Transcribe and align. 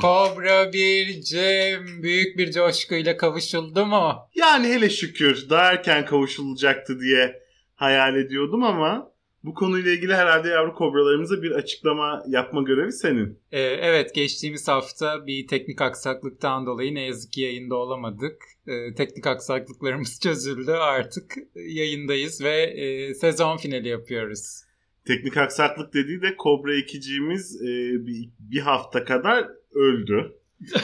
Kobra 0.00 0.72
1 0.72 1.20
Cem 1.20 2.02
büyük 2.02 2.38
bir 2.38 2.52
coşkuyla 2.52 3.16
kavuşuldu 3.16 3.86
mu? 3.86 4.12
Yani 4.34 4.68
hele 4.68 4.90
şükür 4.90 5.46
daha 5.50 5.72
erken 5.72 6.06
kavuşulacaktı 6.06 7.00
diye 7.00 7.42
hayal 7.74 8.16
ediyordum 8.16 8.64
ama 8.64 9.14
bu 9.44 9.54
konuyla 9.54 9.92
ilgili 9.92 10.14
herhalde 10.14 10.48
yavru 10.48 10.74
kobralarımıza 10.74 11.42
bir 11.42 11.50
açıklama 11.50 12.24
yapma 12.28 12.62
görevi 12.62 12.92
senin. 12.92 13.38
Ee, 13.52 13.60
evet 13.60 14.14
geçtiğimiz 14.14 14.68
hafta 14.68 15.26
bir 15.26 15.46
teknik 15.46 15.80
aksaklıktan 15.80 16.66
dolayı 16.66 16.94
ne 16.94 17.00
yazık 17.00 17.32
ki 17.32 17.40
yayında 17.40 17.74
olamadık. 17.74 18.42
Ee, 18.66 18.94
teknik 18.94 19.26
aksaklıklarımız 19.26 20.20
çözüldü 20.22 20.70
artık 20.70 21.34
yayındayız 21.54 22.44
ve 22.44 22.62
e, 22.62 23.14
sezon 23.14 23.56
finali 23.56 23.88
yapıyoruz. 23.88 24.64
Teknik 25.06 25.36
aksaklık 25.36 25.94
dediği 25.94 26.22
de 26.22 26.36
Kobra 26.36 26.74
ikiciğimiz 26.74 27.62
e, 27.62 27.66
bir, 28.06 28.30
bir 28.38 28.60
hafta 28.60 29.04
kadar 29.04 29.48
öldü. 29.74 30.32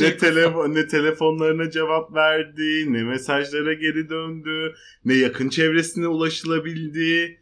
Ne, 0.00 0.16
telefon, 0.16 0.74
ne 0.74 0.86
telefonlarına 0.86 1.70
cevap 1.70 2.14
verdi, 2.14 2.92
ne 2.92 3.02
mesajlara 3.02 3.72
geri 3.72 4.08
döndü, 4.08 4.74
ne 5.04 5.14
yakın 5.14 5.48
çevresine 5.48 6.06
ulaşılabildi. 6.06 7.40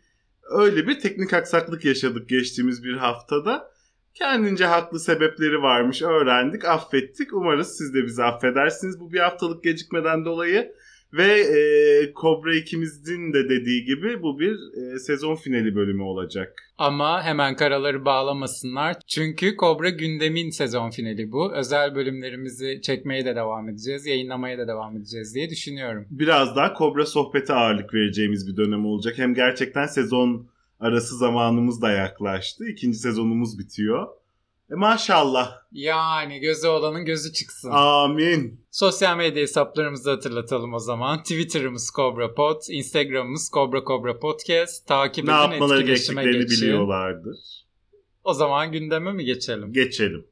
Öyle 0.50 0.88
bir 0.88 1.00
teknik 1.00 1.32
aksaklık 1.32 1.84
yaşadık 1.84 2.28
geçtiğimiz 2.28 2.84
bir 2.84 2.94
haftada. 2.94 3.70
Kendince 4.14 4.66
haklı 4.66 5.00
sebepleri 5.00 5.62
varmış, 5.62 6.02
öğrendik, 6.02 6.64
affettik. 6.64 7.34
Umarız 7.34 7.76
siz 7.76 7.94
de 7.94 8.04
bizi 8.04 8.24
affedersiniz 8.24 9.00
bu 9.00 9.12
bir 9.12 9.18
haftalık 9.18 9.64
gecikmeden 9.64 10.24
dolayı. 10.24 10.72
Ve 11.12 11.40
e, 11.40 11.58
Cobra 12.20 12.54
ikimizin 12.54 13.32
de 13.32 13.48
dediği 13.48 13.84
gibi 13.84 14.22
bu 14.22 14.38
bir 14.38 14.54
e, 14.54 14.98
sezon 14.98 15.34
finali 15.34 15.74
bölümü 15.74 16.02
olacak. 16.02 16.62
Ama 16.78 17.22
hemen 17.22 17.56
karaları 17.56 18.04
bağlamasınlar. 18.04 18.96
Çünkü 19.06 19.56
Kobra 19.56 19.88
gündemin 19.90 20.50
sezon 20.50 20.90
finali 20.90 21.32
bu. 21.32 21.52
Özel 21.54 21.94
bölümlerimizi 21.94 22.80
çekmeye 22.82 23.24
de 23.24 23.36
devam 23.36 23.68
edeceğiz, 23.68 24.06
yayınlamaya 24.06 24.58
da 24.58 24.68
devam 24.68 24.96
edeceğiz 24.96 25.34
diye 25.34 25.50
düşünüyorum. 25.50 26.06
biraz 26.10 26.56
daha 26.56 26.72
Kobra 26.72 27.06
sohbete 27.06 27.52
ağırlık 27.52 27.94
vereceğimiz 27.94 28.48
bir 28.48 28.56
dönem 28.56 28.86
olacak. 28.86 29.18
Hem 29.18 29.34
gerçekten 29.34 29.86
sezon 29.86 30.46
arası 30.80 31.16
zamanımız 31.16 31.82
da 31.82 31.90
yaklaştı. 31.90 32.68
İkinci 32.68 32.98
sezonumuz 32.98 33.58
bitiyor. 33.58 34.08
E 34.72 34.74
maşallah. 34.74 35.52
Yani 35.72 36.40
gözü 36.40 36.66
olanın 36.68 37.04
gözü 37.04 37.32
çıksın. 37.32 37.70
Amin. 37.70 38.60
Sosyal 38.70 39.16
medya 39.16 39.42
hesaplarımızı 39.42 40.10
hatırlatalım 40.10 40.74
o 40.74 40.78
zaman. 40.78 41.22
Twitter'ımız 41.22 41.90
Cobra 41.96 42.34
Pod, 42.34 42.60
Instagram'ımız 42.70 43.50
Cobra 43.54 43.84
Cobra 43.84 44.18
Podcast. 44.18 44.86
Takip 44.86 45.24
Ne 45.24 45.30
edin, 45.32 45.38
yapmaları 45.40 45.80
etkileşime 45.80 46.24
geçin. 46.24 46.48
biliyorlardır. 46.50 47.36
O 48.24 48.34
zaman 48.34 48.72
gündeme 48.72 49.12
mi 49.12 49.24
geçelim? 49.24 49.72
Geçelim. 49.72 50.26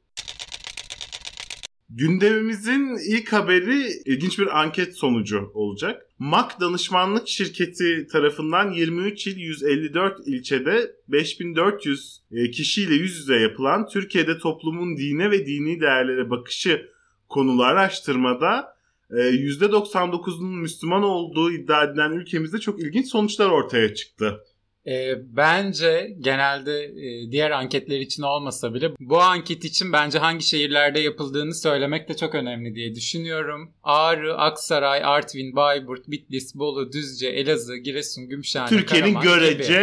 Gündemimizin 1.89 2.97
ilk 3.11 3.33
haberi 3.33 3.87
ilginç 4.05 4.39
bir 4.39 4.59
anket 4.61 4.97
sonucu 4.97 5.51
olacak. 5.53 6.04
MAK 6.19 6.59
danışmanlık 6.61 7.27
şirketi 7.27 8.07
tarafından 8.07 8.71
23 8.71 9.27
il 9.27 9.37
154 9.37 10.27
ilçede 10.27 10.95
5400 11.07 12.21
e, 12.31 12.51
kişiyle 12.51 12.93
yüz 12.93 13.17
yüze 13.17 13.35
yapılan 13.35 13.87
Türkiye'de 13.87 14.37
toplumun 14.37 14.97
dine 14.97 15.31
ve 15.31 15.45
dini 15.45 15.81
değerlere 15.81 16.29
bakışı 16.29 16.89
konulu 17.29 17.63
araştırmada 17.63 18.75
e, 19.11 19.15
%99'unun 19.15 20.59
Müslüman 20.59 21.03
olduğu 21.03 21.51
iddia 21.51 21.83
edilen 21.83 22.11
ülkemizde 22.11 22.59
çok 22.59 22.79
ilginç 22.79 23.07
sonuçlar 23.07 23.49
ortaya 23.49 23.95
çıktı. 23.95 24.43
Ee, 24.87 25.13
bence 25.37 26.15
genelde 26.19 26.83
e, 26.83 27.31
diğer 27.31 27.51
anketler 27.51 27.99
için 27.99 28.23
olmasa 28.23 28.73
bile 28.73 28.91
bu 28.99 29.21
anket 29.21 29.65
için 29.65 29.93
bence 29.93 30.19
hangi 30.19 30.45
şehirlerde 30.45 30.99
yapıldığını 30.99 31.55
söylemek 31.55 32.09
de 32.09 32.15
çok 32.15 32.35
önemli 32.35 32.75
diye 32.75 32.95
düşünüyorum. 32.95 33.73
Ağrı, 33.83 34.37
Aksaray, 34.37 35.01
Artvin, 35.03 35.55
Bayburt, 35.55 36.07
Bitlis, 36.07 36.55
Bolu, 36.55 36.91
Düzce, 36.91 37.27
Elazığ, 37.27 37.77
Giresun, 37.77 38.27
Gümüşhane, 38.27 38.69
Türkiye'nin 38.69 39.13
Karaman 39.13 39.23
gibi. 39.23 39.55
görece 39.57 39.73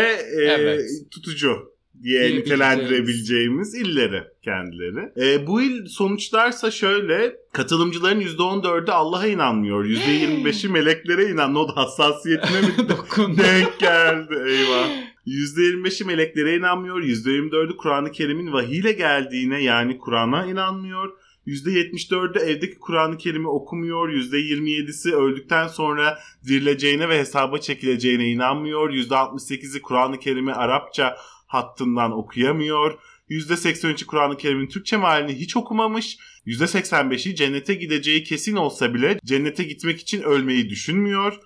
e, 0.41 0.45
Evet. 0.45 0.81
tutucu 1.11 1.72
diye 2.03 2.37
nitelendirebileceğimiz 2.37 3.75
illeri 3.75 4.25
kendileri. 4.43 5.13
E, 5.17 5.47
bu 5.47 5.63
il 5.63 5.87
sonuçlarsa 5.87 6.71
şöyle 6.71 7.37
katılımcıların 7.53 8.21
%14'ü 8.21 8.91
Allah'a 8.91 9.27
inanmıyor. 9.27 9.85
%25'i 9.85 10.69
meleklere 10.69 11.25
inan. 11.25 11.55
O 11.55 11.69
da 11.69 11.77
hassasiyetine 11.77 12.61
mi 12.61 12.69
Dokundu. 12.89 13.39
denk 13.39 13.79
geldi 13.79 14.35
eyvah. 14.47 14.89
%25'i 15.27 16.07
meleklere 16.07 16.57
inanmıyor. 16.57 17.03
%24'ü 17.03 17.77
Kur'an-ı 17.77 18.13
Kerim'in 18.13 18.53
vahiyle 18.53 18.93
geldiğine 18.93 19.63
yani 19.63 19.99
Kur'an'a 19.99 20.47
inanmıyor. 20.47 21.13
%74'ü 21.47 22.39
evdeki 22.39 22.79
Kur'an-ı 22.79 23.19
Kerim'i 23.19 23.49
okumuyor. 23.49 24.09
%27'si 24.09 25.15
öldükten 25.15 25.69
sonra 25.69 26.19
dirileceğine 26.49 27.09
ve 27.09 27.19
hesaba 27.19 27.59
çekileceğine 27.59 28.29
inanmıyor. 28.29 28.91
%68'i 28.91 29.83
Kur'an-ı 29.83 30.19
Kerim'i 30.19 30.53
Arapça 30.53 31.17
hattından 31.53 32.13
okuyamıyor. 32.13 32.99
%83'ü 33.31 34.07
Kur'an-ı 34.07 34.37
Kerim'in 34.37 34.69
Türkçe 34.69 34.97
mealini 34.97 35.41
hiç 35.41 35.57
okumamış. 35.57 36.19
%85'i 36.47 37.35
cennete 37.35 37.75
gideceği 37.75 38.25
kesin 38.25 38.57
olsa 38.57 38.95
bile 38.95 39.19
cennete 39.25 39.65
gitmek 39.65 40.01
için 40.01 40.23
ölmeyi 40.23 40.71
düşünmüyor. 40.71 41.41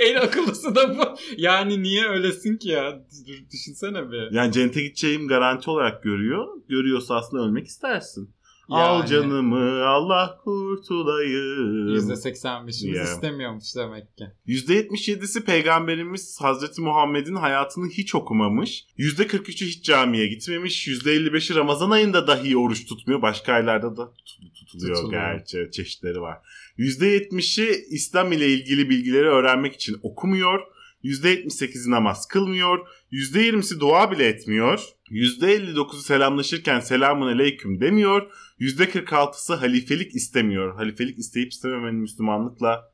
en 0.00 0.14
akıllısı 0.14 0.74
da 0.74 0.98
bu. 0.98 1.02
Yani 1.36 1.82
niye 1.82 2.08
öylesin 2.08 2.56
ki 2.56 2.68
ya? 2.68 3.06
Düşünsene 3.52 4.12
bir. 4.12 4.32
Yani 4.32 4.52
cennete 4.52 4.82
gideceğim 4.82 5.28
garanti 5.28 5.70
olarak 5.70 6.02
görüyor. 6.02 6.46
Görüyorsa 6.68 7.14
aslında 7.14 7.44
ölmek 7.44 7.66
istersin. 7.66 8.30
Yani. 8.70 8.82
Al 8.82 9.06
canımı 9.06 9.84
Allah 9.86 10.38
kurtulayım. 10.44 11.88
%85'imiz 11.96 12.96
Ya. 12.96 13.02
istemiyormuş 13.02 13.76
demek 13.76 14.16
ki. 14.16 14.24
%77'si 14.46 15.44
peygamberimiz 15.44 16.40
Hazreti 16.40 16.80
Muhammed'in 16.80 17.34
hayatını 17.34 17.88
hiç 17.88 18.14
okumamış. 18.14 18.84
%43'ü 18.98 19.66
hiç 19.66 19.84
camiye 19.84 20.26
gitmemiş. 20.26 20.88
%55'i 20.88 21.54
Ramazan 21.56 21.90
ayında 21.90 22.26
dahi 22.26 22.56
oruç 22.56 22.86
tutmuyor. 22.86 23.22
Başka 23.22 23.52
aylarda 23.52 23.96
da 23.96 24.12
tut- 24.26 24.54
tutuluyor, 24.54 24.96
Tutuluyor. 24.96 25.10
gerçi. 25.32 25.68
Çeşitleri 25.72 26.20
var. 26.20 26.38
%70'i 26.78 27.84
İslam 27.90 28.32
ile 28.32 28.46
ilgili 28.48 28.90
bilgileri 28.90 29.26
öğrenmek 29.28 29.74
için 29.74 29.96
okumuyor. 30.02 30.60
%78'i 31.04 31.90
namaz 31.90 32.26
kılmıyor. 32.28 32.78
%20'si 33.12 33.80
dua 33.80 34.10
bile 34.10 34.26
etmiyor. 34.26 34.80
%59'u 35.10 36.00
selamlaşırken 36.00 36.80
selamun 36.80 37.26
aleyküm 37.26 37.80
demiyor. 37.80 38.30
%46'sı 38.60 39.54
halifelik 39.54 40.14
istemiyor. 40.14 40.74
Halifelik 40.74 41.18
isteyip 41.18 41.52
istememenin 41.52 42.00
Müslümanlıkla 42.00 42.92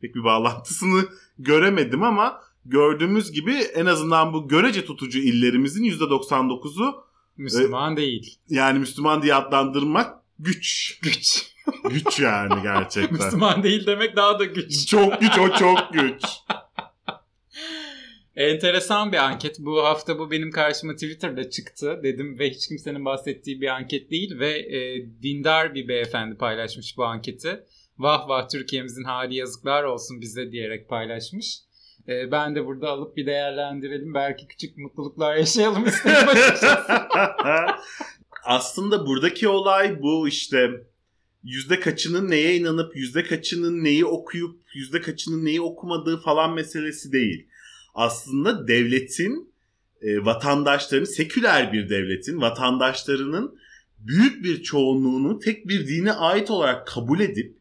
pek 0.00 0.14
bir 0.14 0.24
bağlantısını 0.24 1.02
göremedim 1.38 2.02
ama 2.02 2.40
gördüğümüz 2.64 3.32
gibi 3.32 3.52
en 3.52 3.86
azından 3.86 4.32
bu 4.32 4.48
görece 4.48 4.84
tutucu 4.84 5.18
illerimizin 5.18 5.84
%99'u 5.84 7.04
Müslüman 7.36 7.96
değil. 7.96 8.38
yani 8.48 8.78
Müslüman 8.78 9.22
diye 9.22 9.34
adlandırmak 9.34 10.22
güç. 10.38 10.98
Güç. 11.02 11.54
Güç 11.90 12.20
yani 12.20 12.62
gerçekten. 12.62 13.12
Müslüman 13.24 13.62
değil 13.62 13.86
demek 13.86 14.16
daha 14.16 14.38
da 14.38 14.44
güç. 14.44 14.86
çok 14.86 15.20
güç 15.20 15.38
o 15.38 15.58
çok 15.58 15.92
güç. 15.92 16.22
Enteresan 18.36 19.12
bir 19.12 19.16
anket. 19.16 19.56
Bu 19.58 19.84
hafta 19.84 20.18
bu 20.18 20.30
benim 20.30 20.50
karşıma 20.50 20.92
Twitter'da 20.92 21.50
çıktı 21.50 22.00
dedim 22.02 22.38
ve 22.38 22.50
hiç 22.50 22.68
kimsenin 22.68 23.04
bahsettiği 23.04 23.60
bir 23.60 23.68
anket 23.68 24.10
değil 24.10 24.38
ve 24.38 24.58
e, 24.58 25.06
dindar 25.22 25.74
bir 25.74 25.88
beyefendi 25.88 26.36
paylaşmış 26.36 26.96
bu 26.96 27.04
anketi. 27.04 27.64
Vah 27.98 28.28
vah 28.28 28.48
Türkiye'mizin 28.48 29.04
hali 29.04 29.34
yazıklar 29.34 29.84
olsun 29.84 30.20
bize 30.20 30.52
diyerek 30.52 30.88
paylaşmış. 30.88 31.58
E, 32.08 32.30
ben 32.32 32.54
de 32.54 32.66
burada 32.66 32.88
alıp 32.88 33.16
bir 33.16 33.26
değerlendirelim. 33.26 34.14
Belki 34.14 34.48
küçük 34.48 34.78
mutluluklar 34.78 35.36
yaşayalım 35.36 35.86
istedim. 35.86 36.28
Aslında 38.44 39.06
buradaki 39.06 39.48
olay 39.48 40.02
bu 40.02 40.28
işte 40.28 40.70
yüzde 41.42 41.80
kaçının 41.80 42.30
neye 42.30 42.56
inanıp 42.56 42.96
yüzde 42.96 43.24
kaçının 43.24 43.84
neyi 43.84 44.04
okuyup 44.04 44.60
yüzde 44.74 45.00
kaçının 45.00 45.44
neyi 45.44 45.60
okumadığı 45.60 46.20
falan 46.20 46.54
meselesi 46.54 47.12
değil. 47.12 47.48
Aslında 47.94 48.68
devletin 48.68 49.54
e, 50.02 50.24
vatandaşlarının 50.24 51.04
seküler 51.04 51.72
bir 51.72 51.88
devletin 51.88 52.40
vatandaşlarının 52.40 53.58
büyük 53.98 54.44
bir 54.44 54.62
çoğunluğunu 54.62 55.38
tek 55.38 55.68
bir 55.68 55.88
dine 55.88 56.12
ait 56.12 56.50
olarak 56.50 56.86
kabul 56.86 57.20
edip 57.20 57.56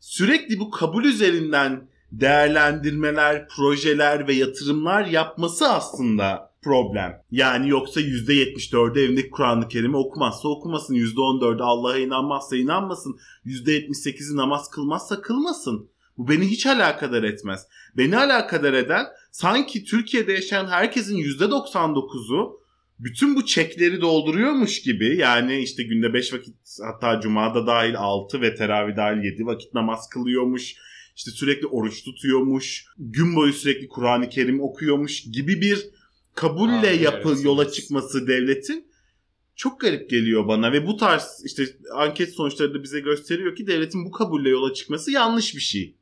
sürekli 0.00 0.58
bu 0.58 0.70
kabul 0.70 1.04
üzerinden 1.04 1.88
değerlendirmeler, 2.12 3.48
projeler 3.48 4.28
ve 4.28 4.34
yatırımlar 4.34 5.06
yapması 5.06 5.68
aslında 5.68 6.52
problem. 6.62 7.22
Yani 7.30 7.68
yoksa 7.68 8.00
%74'ü 8.00 9.00
evindeki 9.00 9.30
Kur'an-ı 9.30 9.68
Kerim'i 9.68 9.96
okumazsa 9.96 10.48
okumasın. 10.48 10.94
%14'ü 10.94 11.62
Allah'a 11.62 11.98
inanmazsa 11.98 12.56
inanmasın. 12.56 13.18
%78'i 13.46 14.36
namaz 14.36 14.70
kılmazsa 14.70 15.20
kılmasın. 15.20 15.90
Bu 16.18 16.28
beni 16.28 16.50
hiç 16.50 16.66
alakadar 16.66 17.22
etmez. 17.22 17.66
Beni 17.96 18.16
alakadar 18.16 18.72
eden 18.72 19.06
sanki 19.30 19.84
Türkiye'de 19.84 20.32
yaşayan 20.32 20.66
herkesin 20.66 21.16
%99'u 21.16 22.62
bütün 22.98 23.36
bu 23.36 23.46
çekleri 23.46 24.00
dolduruyormuş 24.00 24.82
gibi 24.82 25.16
yani 25.16 25.58
işte 25.58 25.82
günde 25.82 26.14
5 26.14 26.32
vakit 26.32 26.56
hatta 26.82 27.20
cumada 27.20 27.66
dahil 27.66 27.94
6 27.96 28.40
ve 28.40 28.54
teravih 28.54 28.96
dahil 28.96 29.24
7 29.24 29.46
vakit 29.46 29.74
namaz 29.74 30.08
kılıyormuş. 30.08 30.74
İşte 31.16 31.30
sürekli 31.30 31.66
oruç 31.66 32.04
tutuyormuş. 32.04 32.86
Gün 32.98 33.36
boyu 33.36 33.52
sürekli 33.52 33.88
Kur'an-ı 33.88 34.28
Kerim 34.28 34.60
okuyormuş 34.60 35.22
gibi 35.22 35.60
bir 35.60 35.90
kabulle 36.34 36.72
Anlıyorum 36.72 37.02
yapı 37.02 37.28
siz. 37.28 37.44
yola 37.44 37.70
çıkması 37.70 38.26
devletin 38.26 38.92
çok 39.56 39.80
garip 39.80 40.10
geliyor 40.10 40.48
bana 40.48 40.72
ve 40.72 40.86
bu 40.86 40.96
tarz 40.96 41.42
işte 41.44 41.64
anket 41.94 42.34
sonuçları 42.34 42.74
da 42.74 42.82
bize 42.82 43.00
gösteriyor 43.00 43.56
ki 43.56 43.66
devletin 43.66 44.04
bu 44.04 44.10
kabulle 44.10 44.48
yola 44.48 44.74
çıkması 44.74 45.10
yanlış 45.10 45.54
bir 45.54 45.60
şey. 45.60 45.96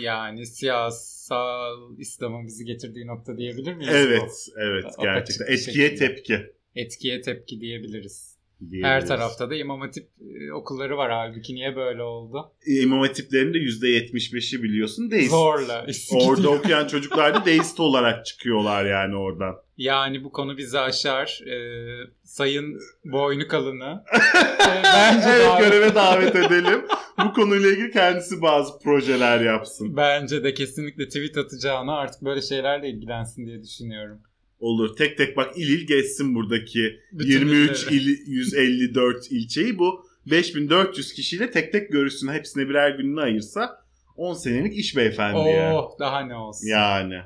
Yani 0.00 0.46
siyasal 0.46 1.98
İslam'ın 1.98 2.46
bizi 2.46 2.64
getirdiği 2.64 3.06
nokta 3.06 3.36
diyebilir 3.38 3.74
miyiz? 3.74 3.92
Evet, 3.94 4.22
bu? 4.22 4.60
evet 4.60 4.84
Apaçık 4.84 5.00
gerçekten. 5.02 5.46
Etkiye 5.46 5.88
şekilde. 5.88 5.94
tepki. 6.14 6.46
Etkiye 6.74 7.20
tepki 7.20 7.60
diyebiliriz. 7.60 8.30
Her 8.60 8.70
diyebiliriz. 8.70 9.08
tarafta 9.08 9.50
da 9.50 9.54
İmam 9.54 9.80
Hatip 9.80 10.08
e, 10.20 10.52
okulları 10.52 10.96
var 10.96 11.10
halbuki 11.10 11.54
niye 11.54 11.76
böyle 11.76 12.02
oldu? 12.02 12.52
İmam 12.66 13.00
hatiplerin 13.00 13.54
de 13.54 13.58
%75'i 13.58 14.62
biliyorsun 14.62 15.10
deist. 15.10 15.30
Zorla. 15.30 15.86
Orada 16.14 16.50
okuyan 16.50 16.86
çocuklar 16.86 17.34
da 17.34 17.44
deist 17.44 17.80
olarak 17.80 18.26
çıkıyorlar 18.26 18.84
yani 18.84 19.16
oradan. 19.16 19.54
Yani 19.76 20.24
bu 20.24 20.32
konu 20.32 20.56
bizi 20.58 20.78
aşar. 20.78 21.40
Ee, 21.46 22.10
sayın 22.24 22.80
boynu 23.04 23.48
kalını. 23.48 24.04
Ee, 24.14 24.82
bence 24.84 25.28
evet 25.34 25.46
davet- 25.46 25.64
göreve 25.70 25.94
davet 25.94 26.36
edelim. 26.36 26.84
Bu 27.24 27.32
konuyla 27.32 27.70
ilgili 27.70 27.90
kendisi 27.90 28.42
bazı 28.42 28.78
projeler 28.78 29.40
yapsın. 29.40 29.96
Bence 29.96 30.44
de 30.44 30.54
kesinlikle 30.54 31.08
tweet 31.08 31.36
atacağına 31.36 31.96
artık 31.96 32.22
böyle 32.22 32.42
şeylerle 32.42 32.88
ilgilensin 32.88 33.46
diye 33.46 33.62
düşünüyorum. 33.62 34.18
Olur. 34.60 34.96
Tek 34.96 35.16
tek 35.18 35.36
bak 35.36 35.52
il 35.56 35.68
il 35.68 35.86
geçsin 35.86 36.34
buradaki 36.34 37.00
Bütün 37.12 37.30
23 37.30 37.82
illeri. 37.82 37.94
il 37.94 38.26
154 38.26 39.32
ilçeyi 39.32 39.78
bu 39.78 40.04
5400 40.26 41.12
kişiyle 41.12 41.50
tek 41.50 41.72
tek 41.72 41.92
görüşsün. 41.92 42.28
Hepsine 42.28 42.68
birer 42.68 42.90
gününü 42.90 43.20
ayırsa 43.20 43.84
10 44.16 44.34
senelik 44.34 44.76
iş 44.78 44.96
beyefendiye. 44.96 45.70
Oh 45.72 45.98
daha 45.98 46.20
ne 46.20 46.34
olsun. 46.34 46.66
Yani. 46.66 47.20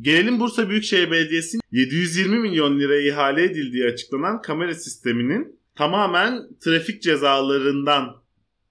Gelelim 0.00 0.40
Bursa 0.40 0.68
Büyükşehir 0.68 1.10
Belediyesi'nin 1.10 1.62
720 1.72 2.38
milyon 2.38 2.80
liraya 2.80 3.08
ihale 3.08 3.44
edildiği 3.44 3.84
açıklanan 3.84 4.42
kamera 4.42 4.74
sisteminin 4.74 5.59
tamamen 5.80 6.48
trafik 6.64 7.02
cezalarından 7.02 8.20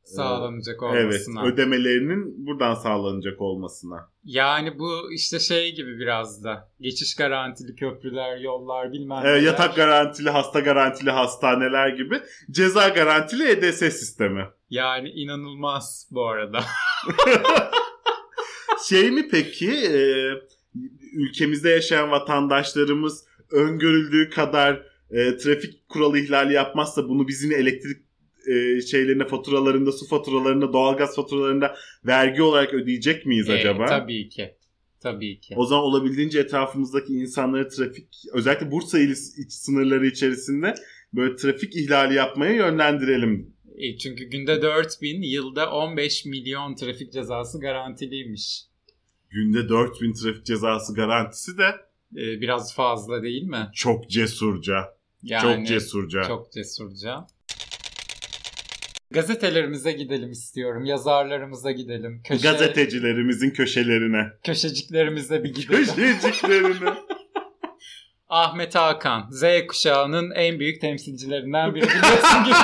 Sağlanacak 0.03 0.79
evet 0.93 1.05
olmasına. 1.05 1.45
ödemelerinin 1.45 2.47
buradan 2.47 2.75
sağlanacak 2.75 3.41
olmasına. 3.41 4.09
Yani 4.23 4.79
bu 4.79 5.13
işte 5.13 5.39
şey 5.39 5.75
gibi 5.75 5.99
biraz 5.99 6.43
da. 6.43 6.69
Geçiş 6.81 7.15
garantili 7.15 7.75
köprüler, 7.75 8.37
yollar 8.37 8.93
bilmem 8.93 9.17
Ee, 9.17 9.23
neler. 9.23 9.41
yatak 9.41 9.75
garantili, 9.75 10.29
hasta 10.29 10.59
garantili 10.59 11.11
hastaneler 11.11 11.89
gibi 11.89 12.21
ceza 12.51 12.89
garantili 12.89 13.43
EDS 13.49 13.77
sistemi. 13.79 14.47
Yani 14.69 15.09
inanılmaz 15.09 16.07
bu 16.11 16.27
arada. 16.27 16.59
Şey 18.89 19.11
mi 19.11 19.27
peki 19.31 19.71
e, 19.71 19.99
ülkemizde 21.13 21.69
yaşayan 21.69 22.11
vatandaşlarımız 22.11 23.25
öngörüldüğü 23.51 24.29
kadar 24.29 24.88
e, 25.11 25.37
trafik 25.37 25.89
kuralı 25.89 26.19
ihlali 26.19 26.53
yapmazsa 26.53 27.09
bunu 27.09 27.27
bizim 27.27 27.51
elektrik 27.51 27.97
e, 28.47 28.81
şeylerine 28.81 29.27
faturalarında, 29.27 29.91
su 29.91 30.07
faturalarında, 30.07 30.73
doğalgaz 30.73 31.15
faturalarında 31.15 31.75
vergi 32.05 32.41
olarak 32.41 32.73
ödeyecek 32.73 33.25
miyiz 33.25 33.49
Ee, 33.49 33.53
acaba? 33.53 33.85
tabii 33.85 34.29
ki. 34.29 34.55
Tabii 35.01 35.39
ki. 35.39 35.53
O 35.57 35.65
zaman 35.65 35.83
olabildiğince 35.83 36.39
etrafımızdaki 36.39 37.13
insanları 37.13 37.69
trafik 37.69 38.07
özellikle 38.33 38.71
Bursa 38.71 38.99
ili 38.99 39.11
iç 39.11 39.51
sınırları 39.51 40.07
içerisinde 40.07 40.75
böyle 41.13 41.35
trafik 41.35 41.75
ihlali 41.75 42.13
yapmaya 42.13 42.53
yönlendirelim. 42.53 43.53
E, 43.77 43.97
çünkü 43.97 44.23
günde 44.23 44.61
4000, 44.61 45.21
yılda 45.21 45.71
15 45.71 46.25
milyon 46.25 46.75
trafik 46.75 47.13
cezası 47.13 47.59
garantiliymiş. 47.59 48.61
Günde 49.29 49.69
4000 49.69 50.13
trafik 50.13 50.45
cezası 50.45 50.93
garantisi 50.93 51.57
de 51.57 51.63
E, 52.15 52.41
biraz 52.41 52.75
fazla 52.75 53.23
değil 53.23 53.43
mi? 53.43 53.69
çok 53.73 54.09
cesurca. 54.09 54.98
Yani 55.23 55.57
çok 55.57 55.67
cesurca. 55.67 56.23
Çok 56.23 56.51
cesurca. 56.51 57.27
Gazetelerimize 59.11 59.91
gidelim 59.91 60.31
istiyorum. 60.31 60.85
Yazarlarımıza 60.85 61.71
gidelim. 61.71 62.21
Köşe, 62.23 62.41
Gazetecilerimizin 62.51 63.51
köşelerine. 63.51 64.27
Köşeciklerimize 64.43 65.43
bir 65.43 65.53
gidelim. 65.53 65.85
Köşeciklerine. 65.85 66.93
Ahmet 68.29 68.75
Hakan. 68.75 69.27
Z 69.31 69.43
kuşağının 69.67 70.31
en 70.31 70.59
büyük 70.59 70.81
temsilcilerinden 70.81 71.75
biri 71.75 71.83
biliyorsun 71.87 72.43
gibi. 72.45 72.55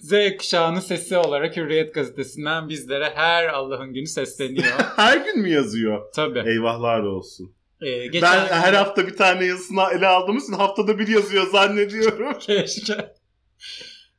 Z 0.00 0.36
kuşağının 0.38 0.80
sesi 0.80 1.16
olarak 1.16 1.56
Hürriyet 1.56 1.94
gazetesinden 1.94 2.68
bizlere 2.68 3.12
her 3.14 3.46
Allah'ın 3.46 3.92
günü 3.92 4.06
sesleniyor. 4.06 4.66
Her 4.96 5.16
gün 5.16 5.38
mü 5.40 5.48
yazıyor? 5.48 6.12
Tabii. 6.14 6.38
Eyvahlar 6.46 7.00
olsun. 7.00 7.54
Ee, 7.80 8.06
geçen 8.06 8.22
Ben 8.22 8.46
her 8.46 8.72
hafta 8.72 9.06
bir 9.06 9.16
tane 9.16 9.44
yazısını 9.44 9.80
ele 9.96 10.06
aldığımız 10.06 10.44
için 10.44 10.52
haftada 10.52 10.98
bir 10.98 11.08
yazıyor 11.08 11.50
zannediyorum. 11.50 12.38
Keşke. 12.40 13.14